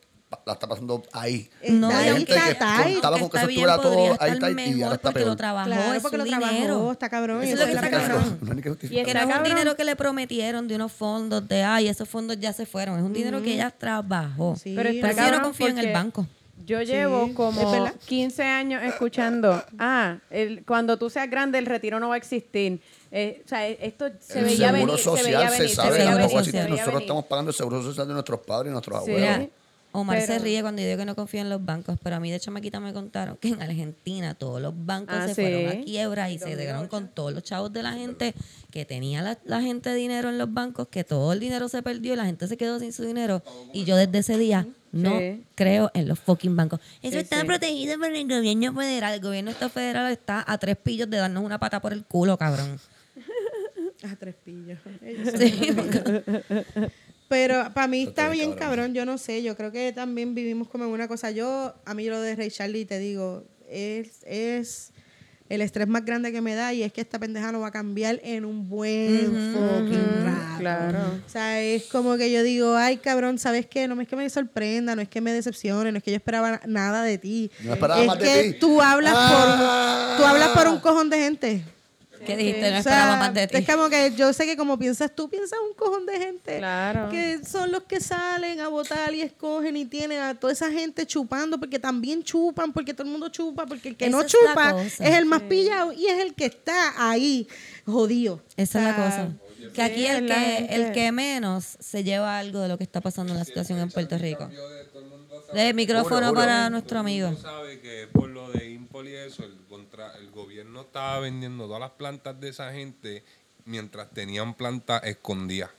[0.45, 1.49] la está pasando ahí.
[1.69, 4.51] No, Está Hay ahí, gente está que contaba con que eso estuviera todo ahí está,
[4.51, 5.27] y ahora está porque peor.
[5.27, 7.43] lo trabajó, Claro, es porque lo trabajó, está cabrón.
[7.43, 8.17] y Eso es lo que está cabrón.
[8.21, 8.37] cabrón.
[8.41, 11.47] No hay ni que Y no Está un dinero que le prometieron de unos fondos
[11.47, 12.97] de, ay, esos fondos ya se fueron.
[12.99, 14.55] Es un dinero que ella trabajó.
[14.55, 16.27] Sí, Pero está Pero si yo no confío en el banco.
[16.63, 17.95] Yo llevo como verdad.
[18.05, 22.79] 15 años escuchando, ah, el, cuando tú seas grande el retiro no va a existir.
[23.09, 25.75] Eh, o sea, esto se El veía seguro venir, se social veía se venir, se
[25.75, 25.89] sabe.
[25.89, 27.01] veía seguro te voy a venir, se veía nosotros venir.
[27.01, 29.11] estamos pagando el seguro social de nuestros padres y nuestros Sí.
[29.11, 29.47] abuelos.
[29.93, 32.19] Omar se Pero- ríe cuando yo digo que no confío en los bancos, pero a
[32.19, 35.41] mí de chamaquita me contaron que en Argentina todos los bancos Ah, se sí.
[35.41, 38.33] fueron a quiebra y se quedaron con todos los chavos de la gente
[38.71, 42.13] que tenía la, la gente dinero en los bancos, que todo el dinero se perdió
[42.13, 43.43] y la gente se quedó sin su dinero.
[43.73, 45.43] Y yo desde ese día no Sí.
[45.55, 46.79] creo en los fucking bancos.
[47.01, 47.47] Eso Sí, está sí.
[47.47, 49.13] protegido por el gobierno federal.
[49.15, 52.37] El gobierno está federal está a tres pillos de darnos una pata por el culo,
[52.37, 52.79] cabrón.
[54.09, 54.79] A tres pillos.
[55.37, 55.75] Sí,
[57.31, 58.59] Pero para mí está Está bien cabrón.
[58.69, 61.31] cabrón, yo no sé, yo creo que también vivimos como en una cosa.
[61.31, 64.91] Yo, a mí lo de Ray Charlie, te digo, es, es
[65.47, 67.71] el estrés más grande que me da y es que esta pendeja no va a
[67.71, 70.59] cambiar en un buen fucking rato.
[70.59, 70.99] Claro.
[71.25, 73.87] O sea, es como que yo digo, ay cabrón, ¿sabes qué?
[73.87, 76.59] No es que me sorprenda, no es que me decepcione, no es que yo esperaba
[76.67, 77.49] nada de ti.
[77.63, 78.59] No esperaba es más de que ti.
[78.59, 80.15] tú hablas Ah.
[80.17, 81.63] por tú hablas por un cojón de gente.
[82.25, 82.69] ¿Qué dijiste?
[82.69, 83.57] No O esperaba sea, más de ti.
[83.57, 86.57] Es como que yo sé que como piensas tú, piensas un cojón de gente.
[86.57, 87.09] Claro.
[87.09, 91.05] Que son los que salen a votar y escogen y tienen a toda esa gente
[91.05, 94.27] chupando porque también chupan, porque todo el mundo chupa, porque el que Esa no es
[94.27, 97.47] chupa es el más pillado y es el que está ahí
[97.85, 98.41] jodido.
[98.57, 99.29] Esa es la O cosa.
[99.73, 103.31] Que aquí el que, el que menos se lleva algo de lo que está pasando
[103.33, 104.49] en la situación en Puerto Rico.
[105.53, 107.29] De micrófono para nuestro amigo.
[107.31, 108.70] Tú sabes que por lo de
[109.01, 113.23] Impol y eso, el, contra, el gobierno estaba vendiendo todas las plantas de esa gente
[113.65, 115.69] mientras tenían plantas escondidas.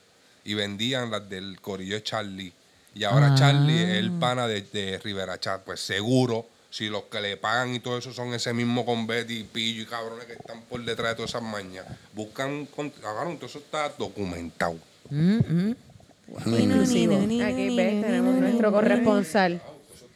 [0.45, 2.53] Y vendían las del corillo Charlie.
[2.95, 3.35] Y ahora Ah.
[3.37, 5.63] Charlie es el pana de, de Rivera Chat.
[5.63, 9.45] Pues seguro, si los que le pagan y todo eso son ese mismo con Betty,
[9.45, 13.47] Pillo y cabrones que están por detrás de todas esas mañas, buscan, con- cabrón, todo
[13.47, 14.77] eso está documentado.
[15.11, 15.37] Mm,
[15.69, 15.77] mm.
[16.59, 17.15] Inclusivo.
[17.17, 19.63] Aquí ves, tenemos nuestro corresponsal.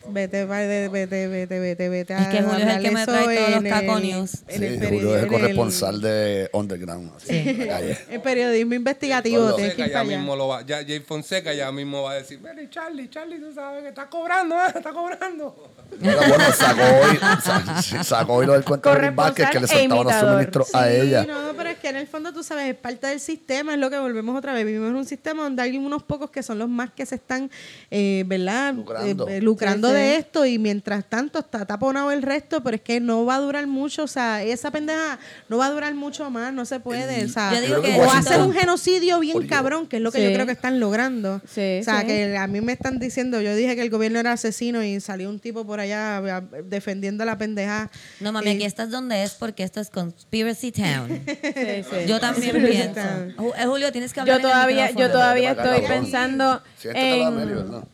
[0.09, 2.15] Vete, vete, vete, vete, vete, vete.
[2.15, 4.35] Es que Julio es el que me trae todos los caconios.
[4.49, 7.13] en el Sí, Julio es el corresponsal de Underground.
[7.17, 7.99] así, en la calle.
[8.11, 9.49] El periodismo investigativo.
[9.49, 10.19] Fonseca tienes que ir Fonseca ya allá.
[10.19, 13.53] mismo lo va, ya Jay Fonseca ya mismo va a decir, "Ven, Charlie, Charlie, tú
[13.55, 14.73] sabes que está cobrando, ¿eh?
[14.77, 15.73] está cobrando.
[16.01, 19.79] Pero bueno, sacó hoy, sa- sacó hoy lo del cuento de Vázquez que le Corresponsal
[19.79, 20.31] e soltaban los imitador.
[20.31, 21.25] suministros a Sí, ella.
[21.27, 23.91] no, pero es que en el fondo tú sabes, es parte del sistema, es lo
[23.91, 24.65] que volvemos otra vez.
[24.67, 27.51] Vivimos en un sistema donde hay unos pocos que son los más que se están,
[27.91, 28.75] eh, ¿verdad?
[28.75, 29.29] Lucrando.
[29.29, 29.96] Eh, eh, lucrando Sí, sí.
[29.97, 33.41] De esto y mientras tanto está taponado el resto, pero es que no va a
[33.41, 35.19] durar mucho, o sea, esa pendeja
[35.49, 37.95] no va a durar mucho más, no se puede, o sea, Yo digo Yo creo
[37.97, 39.47] que o hacer un genocidio bien Oye.
[39.49, 40.25] cabrón, que es lo que Sí.
[40.25, 41.41] yo creo que están logrando.
[41.49, 42.07] Sí, o sea, sí.
[42.07, 45.29] que a mí me están diciendo, yo dije que el gobierno era asesino y salió
[45.31, 47.91] un tipo por allá a- defendiendo la pendeja.
[48.21, 51.21] No mami, Eh, aquí estás donde es porque esto es Conspiracy Town.
[51.57, 52.07] Sí, sí.
[52.07, 53.01] Yo también pienso.
[53.01, 57.37] Eh, Julio, tienes que hablar Yo en el todavía, yo todavía estoy pensando en...
[57.37, 57.85] ¿verdad?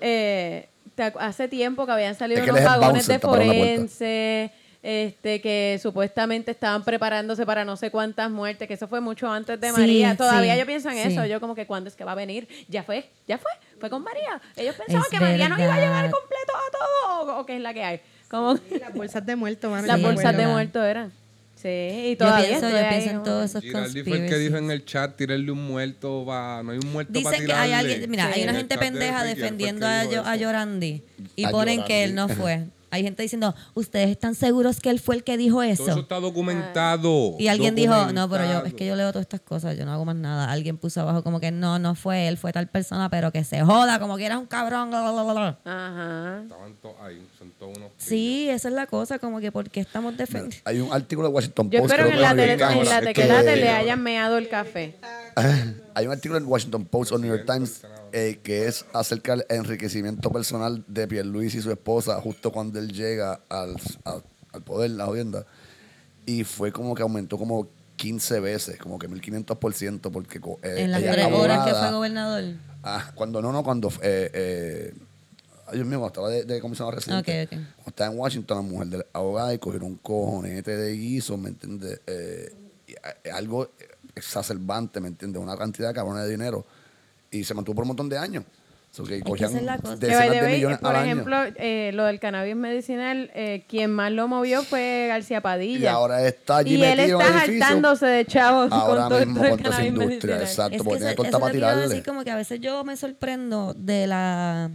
[0.00, 0.68] eh,
[1.02, 6.84] hace tiempo que habían salido Es que unos vagones de forense, este, que supuestamente estaban
[6.84, 10.16] preparándose para no sé cuántas muertes, que eso fue mucho antes de Sí, María.
[10.16, 11.12] Todavía sí, yo pienso en sí.
[11.12, 11.26] eso.
[11.26, 12.48] Yo como que cuándo es que va a venir.
[12.68, 14.40] Ya fue, ya fue, fue con María.
[14.56, 17.56] Ellos pensaban Es que María nos iba a llevar completo a todo, o, o qué
[17.56, 18.00] es la que hay.
[18.28, 19.86] Como Las bolsas de muerto, mano.
[19.86, 21.12] las Sí, bolsas de muertos eran.
[21.60, 24.38] Sí, y Yo todavía pienso, estoy yo pienso en todos esos Giraldi fue el que
[24.38, 27.52] dijo en el chat, tirarle un muerto, va, no hay un muerto para Dicen que
[27.52, 27.92] hay tirarle.
[27.92, 28.32] alguien, mira, Sí.
[28.40, 30.36] hay una gente de pendeja que defendiendo a, Yo- a.
[30.36, 31.02] Yorandi
[31.36, 32.42] y A ponen que él no Yorandi.
[32.42, 32.64] fue.
[32.90, 36.00] Hay gente diciendo, ¿ustedes están seguros que él fue el que dijo Todo eso eso?
[36.00, 37.36] está documentado.
[37.38, 39.92] Y alguien dijo, no, pero yo, es que yo leo todas estas cosas, yo no
[39.92, 40.50] hago más nada.
[40.50, 43.60] Alguien puso abajo como que no, no fue él, fue tal persona, pero que se
[43.62, 44.90] joda, como que eras un cabrón.
[44.90, 45.58] bla, bla, bla, bla".
[45.64, 46.42] Ajá.
[46.42, 50.16] Estaban todos ahí, son todos unos Sí, esa es la cosa, como que porque estamos
[50.16, 50.56] defendiendo.
[50.64, 51.92] Hay un artículo de Washington Yo Post.
[51.92, 54.96] espero que en la, tele, en la le hayan meado el café.
[55.94, 57.82] Hay un artículo en Washington Post o New York Times
[58.12, 62.92] eh, que es acerca del enriquecimiento personal de Pierluisi y su esposa justo cuando él
[62.92, 64.20] llega al, a-
[64.52, 65.46] al poder, la jodienda.
[66.26, 71.02] Y fue como que aumentó como 15 veces, como que 1500%, porque eh, en las
[71.02, 72.44] tres horas que fue gobernador.
[72.82, 73.88] Ah, cuando no, no, cuando.
[74.02, 74.94] Eh, eh,
[75.84, 77.42] mío, cuando estaba de, de comisionado residente.
[77.44, 77.58] Ok, ok.
[77.76, 81.50] Cuando estaba en Washington, la mujer del abogado y cogieron un cojonete de guiso, ¿me
[81.50, 82.00] entiendes?
[82.06, 82.52] Eh,
[83.24, 83.70] eh, algo
[84.14, 85.40] exacerbante, ¿me entiendes?
[85.42, 86.64] Una cantidad de cabrones de dinero.
[87.30, 88.44] Y se mantuvo por un montón de años.
[88.92, 89.94] So, que cogían es la cosa.
[89.94, 91.12] Decenas de millones por al año.
[91.12, 95.84] ejemplo, eh, lo del cannabis medicinal, eh, quien más lo movió fue García Padilla.
[95.84, 99.48] Y ahora está allí Y él está saltándose de chavos Ahora con todo mismo esto
[99.48, 100.42] del con toda esa cannabis industria, medicinal.
[100.42, 100.76] exacto.
[100.76, 101.88] Es porque que tiene es para tirarle.
[101.88, 104.70] decir, como que a veces yo me sorprendo de la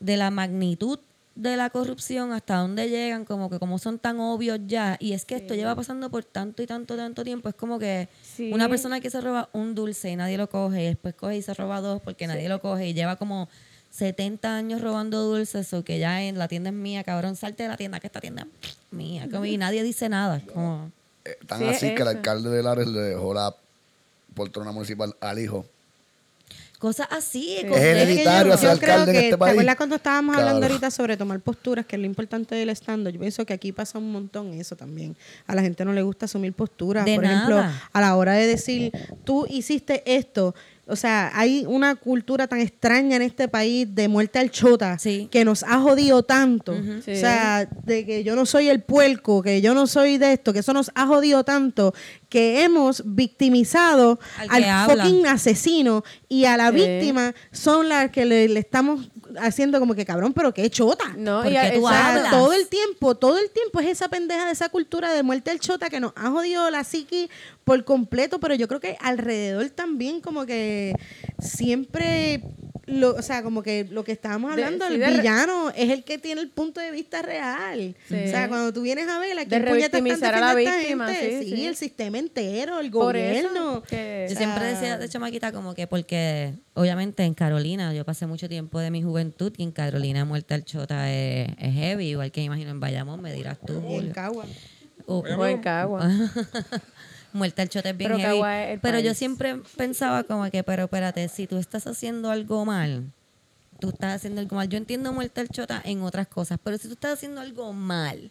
[0.00, 0.98] de la magnitud
[1.34, 4.96] de la corrupción, hasta dónde llegan, como que como son tan obvios ya.
[5.00, 7.48] Y es que esto lleva pasando por tanto y tanto, tanto tiempo.
[7.48, 8.52] Es como que Sí.
[8.52, 11.42] una persona que se roba un dulce y nadie lo coge, y después coge y
[11.42, 13.48] se roba dos porque nadie lo coge, y lleva como
[13.90, 17.68] 70 años robando dulces, o que ya en la tienda es mía, cabrón, salte de
[17.68, 19.28] la tienda, que esta tienda es mía.
[19.30, 20.40] Como, y nadie dice nada.
[20.52, 20.90] Como,
[21.24, 23.54] Eh, tan Sí, así que el alcalde de Lares le dejó la
[24.34, 25.64] poltrona municipal al hijo.
[26.84, 27.56] Cosas así.
[27.56, 29.52] Es como- hereditario yo, creo en que, este ¿te país?
[29.52, 33.18] acuerdas cuando estábamos hablando ahorita sobre tomar posturas, que es lo importante del stand Yo
[33.18, 35.16] pienso que aquí pasa un montón eso también.
[35.46, 37.06] A la gente no le gusta asumir posturas.
[37.06, 38.92] De Por ejemplo, a la hora de decir,
[39.24, 40.54] tú hiciste esto.
[40.86, 45.28] O sea, hay una cultura tan extraña en este país de muerte al chota Sí.
[45.30, 46.74] que nos ha jodido tanto.
[47.04, 47.12] Sí.
[47.12, 50.52] O sea, de que yo no soy el puerco, que yo no soy de esto,
[50.52, 51.94] que eso nos ha jodido tanto
[52.28, 56.76] que hemos victimizado Al fucking asesino y a la Sí.
[56.76, 59.08] víctima son las que le, le estamos
[59.40, 61.14] haciendo como que cabrón, pero qué chota.
[61.16, 62.30] No, ¿Por y a- tú hablas?
[62.30, 65.60] todo el tiempo, todo el tiempo es esa pendeja de esa cultura de muerte al
[65.60, 67.28] chota que nos ha jodido la psiqui
[67.64, 70.94] por completo, pero yo creo que alrededor también como que
[71.38, 72.42] siempre,
[72.86, 75.70] lo, o sea, como que lo que estábamos De- hablando, sí, el de re- villano
[75.70, 77.94] es el que tiene el punto de vista real.
[78.08, 78.14] Sí.
[78.14, 81.42] O sea, cuando tú vienes a ver, ¿a De revictimizar a la víctima, gente?
[81.44, 81.66] sí, sí, sí.
[81.66, 83.82] el sistema entero, el Por eso, gobierno.
[83.82, 88.48] que- Yo siempre decía de chamaquita como que porque obviamente en Carolina yo pasé mucho
[88.48, 92.42] tiempo de mi juventud y en Carolina muerte al chota es, es heavy, igual que
[92.42, 94.12] imagino en Bayamón, me dirás tú, En Julio.
[94.14, 94.44] Cagua.
[95.06, 96.08] O- O en Cagua.
[97.34, 98.72] muerte al chota es bien Pero heavy.
[98.72, 103.12] El Pero yo siempre pensaba como que, pero espérate, si tú estás haciendo algo mal,
[103.80, 104.68] tú estás haciendo algo mal.
[104.68, 108.30] Yo entiendo muerte al chota en otras cosas, pero si tú estás haciendo algo mal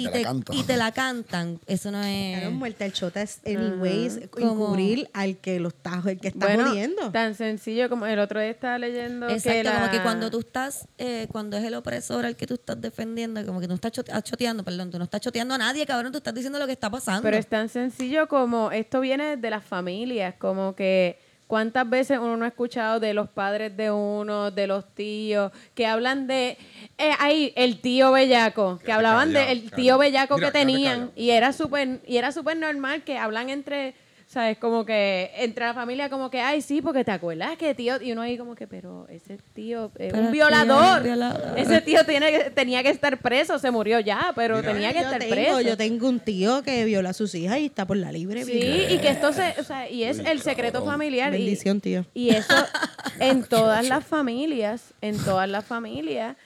[0.00, 0.56] Y y, te la te, cantan.
[0.56, 2.38] y te la cantan, eso no es...
[2.38, 6.46] Claro, muerte al chota es, anyways, Como- encubrir al que lo está, el que está
[6.46, 7.10] bueno, jodiendo.
[7.10, 10.88] tan sencillo como el otro día estaba leyendo que Exacto, como que cuando tú estás,
[10.98, 13.92] eh, cuando es el opresor al que tú estás defendiendo, como que tú no estás
[13.92, 16.66] chote- ah, choteando, perdón, tú no estás choteando a nadie, cabrón, tú estás diciendo lo
[16.66, 17.22] que está pasando.
[17.22, 21.18] Pero es tan sencillo como esto viene de las familias, como que
[21.50, 25.84] cuántas veces uno no ha escuchado de los padres de uno, de los tíos, que
[25.84, 26.56] hablan de
[26.96, 29.98] eh, ahí el tío bellaco, que hablaban del tío callado.
[29.98, 33.96] bellaco Mira, que tenían y era súper y era súper normal que hablan entre
[34.32, 34.58] ¿Sabes?
[34.58, 38.00] Como que entre la familia, como que, ay, sí, porque te acuerdas que tío.
[38.00, 40.98] Y uno ahí, como que, pero ese tío es Pero un el tío violador.
[40.98, 41.58] un violador.
[41.58, 45.32] Ese tío tiene, tenía que estar preso, se murió ya, pero tenía que estar tengo,
[45.32, 45.60] preso.
[45.62, 48.44] Yo tengo un tío que viola a sus hijas y está por la libre.
[48.44, 48.52] Sí,
[48.88, 51.34] y que esto se, o sea, y es el secreto familiar.
[51.34, 52.06] y- Bendición, tío.
[52.14, 52.54] Y eso,
[53.18, 56.36] en todas las familias, en todas las familias,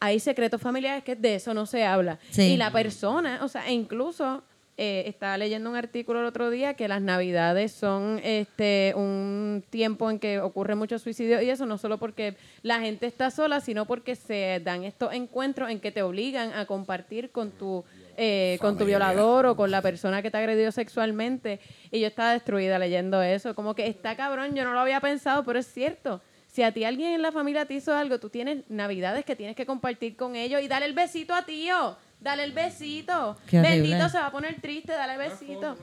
[0.00, 2.18] hay secretos familiares que de eso no se habla.
[2.30, 2.44] Sí.
[2.52, 4.42] Y la persona, o sea, e incluso
[4.78, 10.10] eh, estaba leyendo un artículo el otro día que las navidades son este un tiempo
[10.10, 13.86] en que ocurre mucho suicidio y eso no solo porque la gente está sola, sino
[13.86, 17.84] porque se dan estos encuentros en que te obligan a compartir con tu
[18.18, 21.60] eh, con tu violador o con la persona que te agredió sexualmente.
[21.90, 23.54] Y yo estaba destruida leyendo eso.
[23.54, 26.20] Como que está cabrón, yo no lo había pensado, pero es cierto.
[26.48, 29.56] Si a ti alguien en la familia te hizo algo, tú tienes navidades que tienes
[29.56, 31.96] que compartir con ellos y dale el besito a tío.
[32.20, 33.36] Dale el besito.
[33.46, 33.80] Qué horrible.
[33.80, 35.76] Bendito se va a poner triste, dale el besito.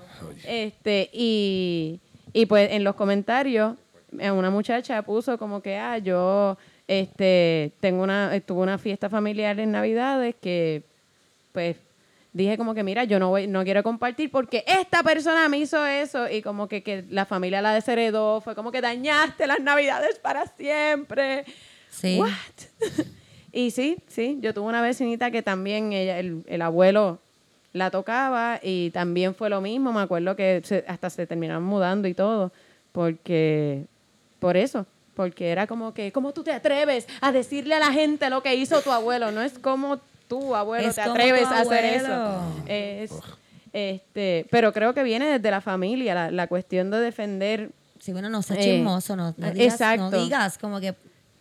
[0.46, 2.00] Este, y,
[2.34, 3.76] y pues en los comentarios,
[4.20, 6.58] eh, una muchacha puso como que, ah, yo
[6.88, 10.84] este, tengo una, tuve una fiesta familiar en Navidades que
[11.52, 11.78] pues
[12.34, 15.86] dije como que mira, yo no voy, no quiero compartir porque esta persona me hizo
[15.86, 20.20] eso y como que, que la familia la desheredó, fue como que dañaste las navidades
[20.20, 21.46] para siempre.
[21.90, 22.20] Sí.
[22.20, 22.32] What?
[23.54, 27.20] y sí, sí, yo tuve una vecinita que también ella, el, el abuelo
[27.72, 32.08] la tocaba y también fue lo mismo, me acuerdo que se- hasta se terminaron mudando
[32.08, 32.52] y todo,
[32.92, 33.86] porque
[34.40, 34.86] por eso,
[35.16, 38.56] porque era como que, ¿cómo tú te atreves a decirle a la gente lo que
[38.56, 39.32] hizo tu abuelo?
[39.32, 42.42] No es como tu abuelo Es te atreves a hacer eso.
[42.68, 43.12] Es,
[43.74, 47.72] este, pero creo que viene desde la familia, la, la cuestión de defender.
[48.00, 50.12] Sí, bueno, no seas Eh, chismoso, no, no digas, exacto.
[50.12, 50.94] no digas como que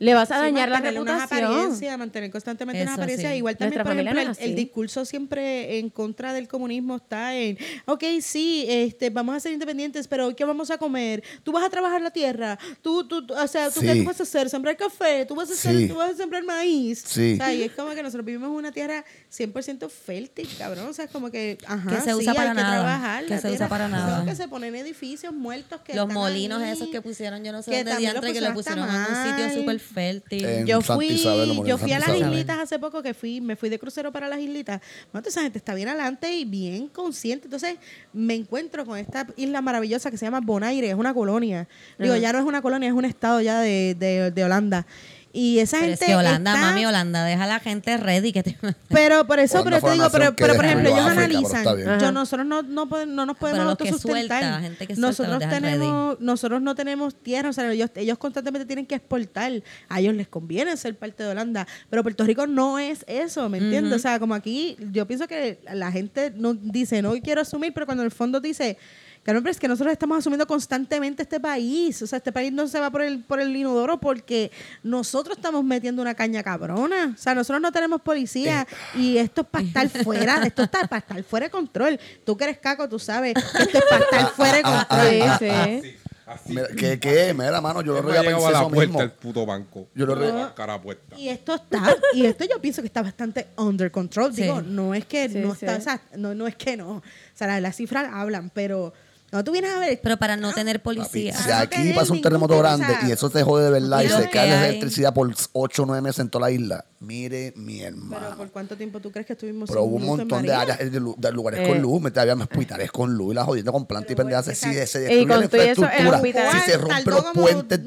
[0.03, 1.45] Le vas a Sí, dañar la mantener Una reputación.
[1.53, 3.31] apariencia, mantener constantemente una Eso apariencia.
[3.31, 3.37] sí.
[3.37, 6.97] Igual también, Nuestra por familia ejemplo, no el, el discurso siempre en contra del comunismo
[6.97, 7.57] está en,
[7.87, 11.23] ok, sí, este, vamos a ser independientes, pero ¿qué vamos a comer?
[11.45, 14.01] Tú vas a trabajar la tierra, tú, tú, tú- o sea, ¿tú qué Sí.
[14.01, 14.51] tú vas a hacer?
[14.51, 15.87] Sembrar café, tú vas a, hacer, Sí.
[15.89, 17.05] tú vas a sembrar maíz.
[17.07, 17.35] Sí.
[17.35, 20.88] O sea, y es como que nosotros vivimos en una tierra 100% fértil, cabrón.
[20.88, 23.24] O sea, es como que, ajá, Que se sí, usa para hay que nada, trabajar.
[23.24, 24.24] que se usa para nada.
[24.26, 27.62] que se ponen edificios muertos que los están molinos ahí, esos que pusieron, yo no
[27.62, 30.44] sé que dónde diantre, que lo pusieron en un sitio súper fértil.
[30.44, 33.70] En yo fui, Isabel, yo fui a las islitas hace poco que fui, me fui
[33.70, 34.82] de crucero para las islitas.
[35.12, 37.46] Bueno, esa gente está bien adelante y bien consciente.
[37.46, 37.76] Entonces,
[38.12, 41.66] me encuentro con esta isla maravillosa que se llama Bonaire, es una colonia.
[41.98, 44.86] Digo, ya no es una colonia, es un estado ya de, de, de Holanda.
[45.34, 48.32] Y esa Pero es gente que Holanda, está- mami, Holanda, deja a la gente ready
[48.32, 48.59] que te...
[48.88, 51.98] Pero por eso, Holanda pero te digo, pero, por ejemplo, ellos África, analizan.
[52.00, 54.40] Yo, nosotros no, no, podemos- no nos podemos Pero los que autosustentar.
[54.42, 58.84] suelta, gente que nosotros tenemos, nosotros no tenemos tierra, o sea, ellos, ellos constantemente tienen
[58.84, 59.52] que exportar.
[59.88, 63.56] A ellos les conviene ser parte de Holanda, pero Puerto Rico no es eso, ¿me
[63.56, 63.94] entiendes?
[63.94, 67.86] O sea, como aquí, yo pienso que la gente no dice, no quiero asumir, pero
[67.86, 68.76] cuando en el fondo dice,
[69.23, 72.03] Claro, pero es que nosotros estamos asumiendo constantemente este país.
[72.03, 74.51] O sea, este país no se va por el, por el inodoro porque
[74.82, 77.12] nosotros estamos metiendo una caña cabrona.
[77.15, 78.66] O sea, nosotros no tenemos policía
[78.97, 82.01] y esto es para estar fuera, esto está para estar fuera de control.
[82.24, 85.39] Tú que eres caco, tú sabes esto es para estar fuera de control.
[85.39, 85.47] Sí,
[85.82, 85.97] sí.
[86.24, 86.49] Así.
[86.55, 87.35] Mira, ¿Qué, qué?
[87.35, 88.99] Mira, mano, yo lo no a la eso puerta mismo.
[89.01, 89.89] del puto banco.
[89.94, 91.16] Yo lo la cara puesta.
[91.19, 94.35] Y esto está, y esto yo pienso que está bastante under control.
[94.35, 94.43] Sí.
[94.43, 95.66] Digo, no es que Sí, no sí.
[95.66, 96.90] está, o sea, no, no es que no.
[96.90, 97.03] O
[97.35, 98.94] sea, la- las cifras hablan, pero
[99.32, 99.98] No, tú vienes a ver.
[100.02, 101.34] Pero para no tener policía.
[101.34, 104.09] Si no aquí tener pasa un terremoto grande y eso te jode de verdad y
[104.09, 107.78] se cae la electricidad por 8 o 9 meses en toda la isla, mire mi
[107.78, 108.36] Pero hermano.
[108.36, 111.00] ¿por cuánto tiempo tú crees que estuvimos Pero sin hubo un montón de áreas, de,
[111.00, 111.68] lu- de lugares Eh.
[111.68, 114.44] con luz, me había hospitales con luz y la jodiendo con plantas y Pero pendejas.
[114.46, 114.68] Si se,
[115.00, 116.20] destruye la infraestructura,
[116.52, 117.80] si se rompen los puentes,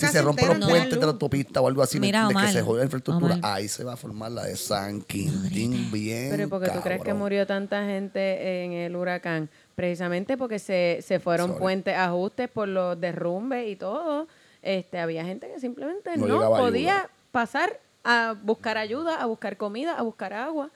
[0.00, 2.62] si se rompen los puentes de la autopista o algo así, Mira, de que se
[2.62, 3.52] jode la infraestructura, Omar.
[3.54, 7.12] ahí se va a formar la de San Quintín bien Pero porque tú crees que
[7.14, 11.60] murió tanta gente en el huracán, precisamente porque se, se fueron Sorry.
[11.60, 14.26] puentes, ajustes por los derrumbes y todo.
[14.62, 17.10] Este, había gente que simplemente No podía ayuda.
[17.30, 20.70] pasar a buscar ayuda, a buscar comida, a buscar agua.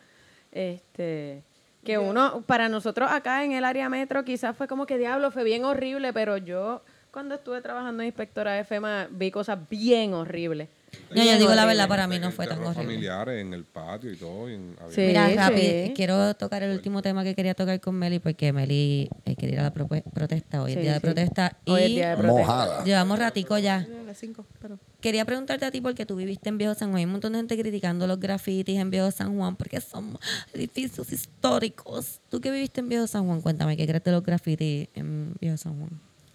[0.53, 1.43] Este,
[1.83, 5.45] que uno, para nosotros acá en el área metro, quizás fue como que diablo, fue
[5.45, 10.69] bien horrible, pero yo cuando estuve trabajando en inspectora de FEMA vi cosas bien horribles.
[11.15, 12.75] No, yo digo la verdad, para mí no fue tan horrible.
[12.75, 14.49] familiares en el patio y todo.
[14.49, 15.01] y en- había- Sí.
[15.03, 15.35] Mira, sí.
[15.37, 19.55] rápido, quiero tocar el último tema que quería tocar con Meli, porque Meli eh, quería
[19.55, 21.57] ir a la protesta, hoy es Sí, día de protesta.
[21.67, 22.41] Hoy es y día de protesta.
[22.41, 22.85] Mojada.
[22.85, 23.77] llevamos ratico ya.
[23.79, 26.99] A las cinco, pero- Quería preguntarte a ti porque tú viviste en Viejo San Juan.
[26.99, 30.19] Hay un montón de gente criticando los grafitis en Viejo San Juan porque son
[30.53, 32.21] edificios históricos.
[32.29, 35.57] Tú que viviste en Viejo San Juan, cuéntame, ¿qué crees de los grafitis en Viejo
[35.57, 35.91] San Juan?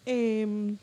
[0.06, 0.78] Em,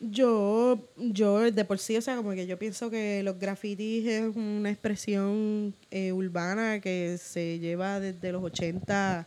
[0.00, 4.34] yo, yo de por sí, o sea, como que yo pienso que los grafitis es
[4.34, 9.26] una expresión eh, urbana que se lleva desde los 80,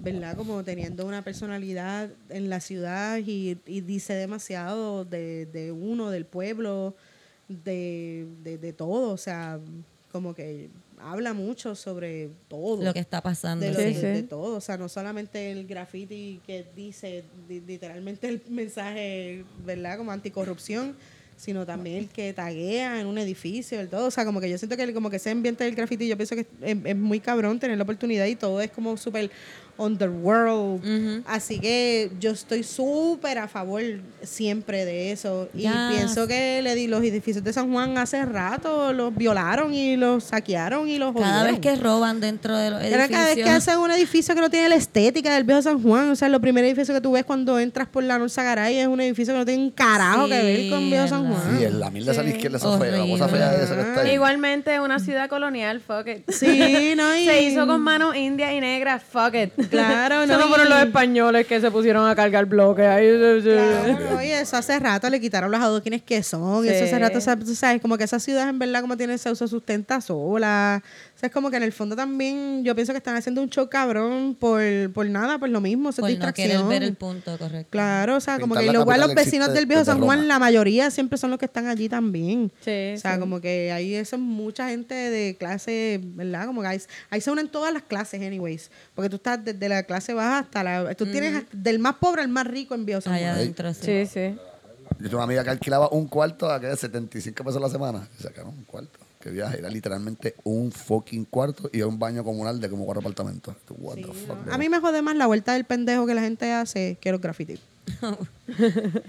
[0.00, 0.36] ¿verdad?
[0.36, 6.26] Como teniendo una personalidad en la ciudad y, y dice demasiado de, de uno, del
[6.26, 6.94] pueblo,
[7.48, 9.60] de, de, de todo, o sea,
[10.12, 10.68] como que
[11.02, 13.64] habla mucho sobre todo Lo que está pasando.
[13.66, 13.84] de, lo- sí.
[13.84, 14.00] de- sí.
[14.06, 19.98] de todo, o sea, no solamente el graffiti que dice di- literalmente el mensaje, ¿verdad?
[19.98, 20.96] Como anticorrupción,
[21.36, 24.58] sino también el que taguea en un edificio, el todo, o sea, como que yo
[24.58, 27.18] siento que el- como que ese ambiente del graffiti, yo pienso que es, es muy
[27.20, 29.30] cabrón tener la oportunidad y todo es como súper
[29.78, 31.22] underworld, Ujú.
[31.26, 33.82] así que yo estoy súper a favor
[34.22, 38.92] siempre de eso y pienso que le di los edificios de San Juan hace rato
[38.92, 42.94] los violaron y los saquearon y los Cada vez que roban dentro de los Pero
[42.96, 43.10] edificios.
[43.18, 46.10] cada vez que hacen un edificio que no tiene la estética del viejo San Juan,
[46.10, 48.86] o sea, lo primer edificio que tú ves cuando entras por la Norza Garay es
[48.86, 51.26] un edificio que no tiene un carajo que ver con Sí, viejo San.
[51.26, 51.58] Juan.
[51.58, 53.80] Sí, es la mierda esa a la izquierda, esa fea, la cosa fea esa que
[53.80, 54.12] está ahí.
[54.14, 56.30] Igualmente, una ciudad colonial, fuck it.
[56.30, 59.52] Sí, no, y- Se hizo con manos indias y negras, fuck it.
[59.70, 62.86] Claro, Eso no, no fueron los españoles que se pusieron a cargar bloques.
[62.86, 63.50] Ahí, sí, sí.
[63.50, 66.64] Claro, oye, eso hace rato le quitaron los adoquines que son.
[66.64, 66.84] y Eso Sí.
[66.84, 70.82] hace rato, sabes, como que esa ciudad en verdad como tiene, se autosustenta sola.
[71.22, 73.48] O sea, es como que en el fondo también yo pienso que están haciendo un
[73.48, 74.60] show cabrón por,
[74.92, 76.48] por nada, por lo mismo, eso es por no distracción.
[76.48, 77.68] querer ver el punto correcto.
[77.70, 80.26] Claro, o sea, como Pintar que la igual los vecinos del viejo San Juan, Roma.
[80.28, 82.50] la mayoría siempre son los que están allí también.
[82.60, 83.20] Sí, o sea, sí.
[83.20, 86.46] como que ahí eso es mucha gente de clase, ¿verdad?
[86.46, 86.80] Como que ahí,
[87.10, 88.72] ahí se unen todas las clases, anyways.
[88.96, 90.92] Porque tú estás desde la clase baja hasta la...
[90.96, 93.38] Tú tienes hasta- del más pobre al más rico en viejo San Allá Juan.
[93.38, 93.80] adentro, sí.
[93.84, 94.34] Sí, sí.
[94.98, 97.68] Yo tengo una amiga que alquilaba un cuarto a que de 75 pesos a la
[97.70, 98.08] semana.
[98.18, 98.98] Y sacaron un cuarto.
[99.22, 103.54] Que viaje, era literalmente un fucking cuarto y un baño comunal de como cuatro apartamentos.
[103.68, 106.98] The fuck, A mí me jode más la vuelta del pendejo que la gente hace
[107.00, 107.60] que los grafitis.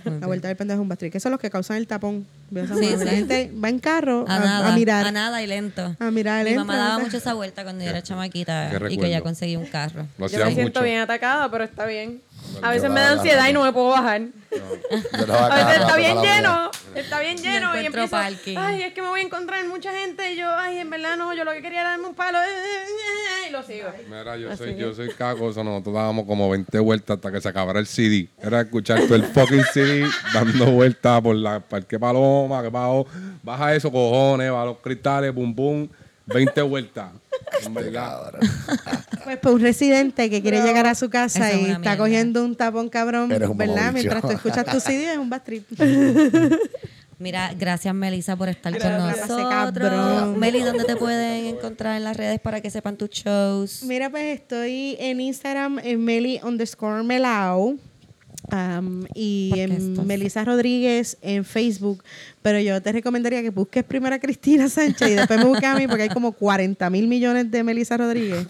[0.06, 2.28] la vuelta del pendejo es un bastri, que son los que causan el tapón.
[2.52, 2.80] Sí, Juan.
[2.80, 3.08] La sí.
[3.08, 5.08] gente va en carro A, a, nada, a mirar.
[5.08, 5.96] a nada y lento.
[5.98, 9.10] A mirar Mi el mamá daba mucho esa vuelta cuando yo era chamaquita y que
[9.10, 10.06] ya conseguí un carro.
[10.20, 12.22] Lo Yo me siento bien atacada, pero está bien.
[12.62, 14.22] A veces me da ansiedad y no me puedo bajar.
[14.52, 18.58] A veces está bien lleno, está bien lleno y empiezo, parking.
[18.58, 21.34] ay, es que me voy a encontrar mucha gente y yo, ay, en verdad no,
[21.34, 22.38] yo lo que quería era darme un palo
[23.50, 23.90] y lo sigo.
[24.08, 27.32] Mira, yo Así soy, que- yo soy caco, eso nosotros dábamos como 20 vueltas hasta
[27.32, 28.30] que se acabara el CD.
[28.42, 33.08] Era escuchar todo el fucking CD dando vueltas por la Parque Paloma, que bajo,
[33.42, 35.88] baja eso, cojones, baja los cristales, pum pum,
[36.26, 37.12] 20 vueltas.
[37.66, 38.24] En verdad.
[38.24, 38.50] Cabrón.
[39.24, 41.80] Pues, pues un residente que quiere llegar a su casa Eso es y una está
[41.92, 41.98] mierda.
[41.98, 43.50] cogiendo un tapón cabrón, un ¿verdad?
[43.50, 43.94] mamabicho.
[43.94, 45.66] Mientras tú escuchas tu CD es un bad trip.
[47.20, 49.50] Mira, gracias Melissa por estar Gracias, con nosotros.
[49.50, 50.40] cabrón.
[50.40, 53.84] Meli, ¿dónde te pueden encontrar en las redes para que sepan tus shows?
[53.84, 57.76] Mira, pues estoy en Instagram en Meli underscore Melao.
[58.52, 62.04] Um, y en Melissa Rodríguez en Facebook.
[62.42, 65.76] Pero yo te recomendaría que busques primero a Cristina Sánchez y después me busques a
[65.76, 68.46] mí porque hay como 40 mil millones de Melissa Rodríguez.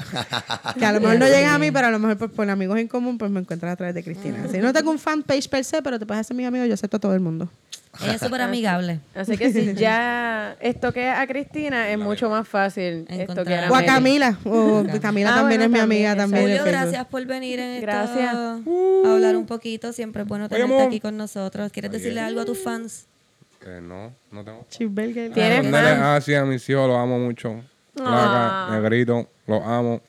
[0.77, 2.79] Que a lo mejor no llegas a mí, pero a lo mejor por, por amigos
[2.79, 4.47] en común pues me encuentras a través de Cristina.
[4.51, 6.97] Si no tengo un fanpage per se, pero te puedes hacer mis amigos, yo acepto
[6.97, 7.49] a todo el mundo.
[8.01, 8.99] Ella es súper amigable.
[9.13, 13.29] Así que si ya estoqué a Cristina, es mucho más fácil Encontrar.
[13.29, 13.83] estoquear a O a.
[13.85, 14.37] Camila.
[14.45, 16.43] O Camila Ah, también bueno, es mi amiga también.
[16.43, 18.33] Julio, gracias por venir en esto, Gracias.
[18.33, 18.55] a
[19.13, 19.93] hablar un poquito.
[19.93, 21.71] Siempre es bueno tenerte aquí con nosotros.
[21.71, 23.05] ¿Quieres decirle algo a tus fans?
[23.65, 24.65] Eh, no, no tengo.
[24.69, 26.01] ¿Tienes Mándale fans?
[26.23, 27.61] así a mis hijos, los amo mucho.
[27.93, 28.69] Placa, Ah.
[28.71, 30.01] negrito, los amo.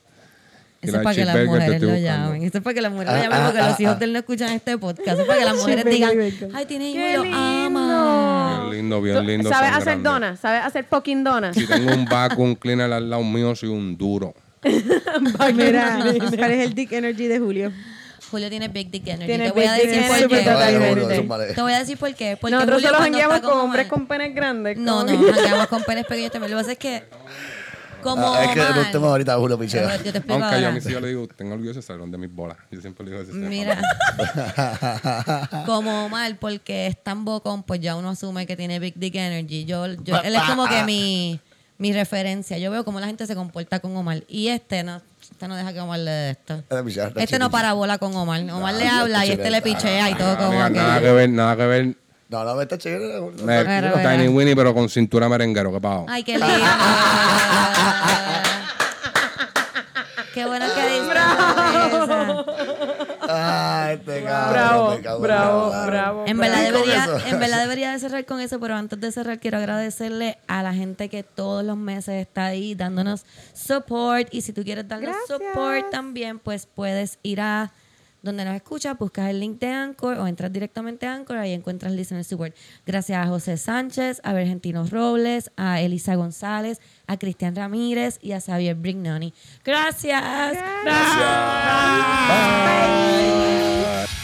[0.84, 2.42] Eso es para que las mujeres lo llamen.
[2.42, 3.98] Eso es para que las mujeres Ah, lo llamen ah, porque ah, los hijos ah.
[3.98, 5.08] de él no escuchan este podcast.
[5.08, 6.18] Eso es para que las mujeres digan,
[6.54, 8.60] ay, tiene hijo ¡Qué y lo ama.
[8.64, 9.48] Bien lindo, bien ¿Tú lindo.
[9.48, 10.40] ¿Sabes hacer donas?
[10.40, 11.56] ¿Sabes hacer fucking donas?
[11.56, 14.34] Si tengo un vacuum cleaner al lado mío, soy un duro.
[15.54, 15.98] Mira,
[16.36, 17.72] ¿cuál es el Dick Energy de Julio?
[18.30, 19.26] Julio tiene Big Dick Energy.
[19.26, 21.54] Tiene te voy a Big decir Dick por Energy.
[21.54, 22.36] Te voy a decir por qué.
[22.40, 24.76] Porque Nosotros Julio solo jangueamos con hombres con penes grandes.
[24.76, 26.50] No, no, jangueamos con penes pequeños también.
[26.50, 27.04] Lo que pasa es que,
[28.04, 29.98] como Ah, es que Omar- el tema ahorita Julio Yo Pichea.
[29.98, 30.70] te explico Aunque yo a ahora.
[30.72, 32.56] mis hijos le digo, tengo orgullo de salón de mis bolas.
[32.70, 33.80] Yo siempre le digo ese Mira,
[35.66, 39.64] como Omar, porque es tan bocón, pues ya uno asume que tiene Big Dick Energy.
[39.64, 41.40] Yo, yo, él es como que mi,
[41.78, 42.58] mi referencia.
[42.58, 44.22] Yo veo cómo la gente se comporta con Omar.
[44.28, 46.62] Y este no, este no deja que Omar le dé esto.
[47.16, 48.40] Este no parabola con Omar.
[48.50, 50.74] Omar le habla y este le pichea y todo como Mira, que...
[50.74, 51.96] nada que ver, nada que ver.
[52.34, 53.30] No, no, está chévere.
[53.46, 53.92] Pero, pero.
[54.10, 56.04] Tiny Winnie, pero con cintura merenguero, ¿qué pasó?
[56.08, 56.46] Ay, qué lindo.
[60.34, 62.44] qué bueno que diste esa.
[63.26, 64.52] Ah, este cabrón.
[64.52, 66.24] Bravo, cabrón, bravo, bravo.
[66.26, 67.20] En verdad, con debería, eso.
[67.26, 70.74] en verdad debería de cerrar con eso, pero antes de cerrar quiero agradecerle a la
[70.74, 73.24] gente que todos los meses está ahí dándonos
[73.54, 75.38] support y si tú quieres darnos Gracias.
[75.52, 77.70] support también, pues puedes ir a
[78.24, 81.92] donde nos escuchas, buscas el link de Anchor o entras directamente a Anchor, ahí encuentras
[81.92, 82.56] Listener Support.
[82.86, 88.40] Gracias a José Sánchez, a Vergentino Robles, a Elisa González, a Cristian Ramírez y a
[88.40, 89.32] Xavier Brignoni.
[89.62, 90.22] Gracias.
[93.94, 94.23] Bye.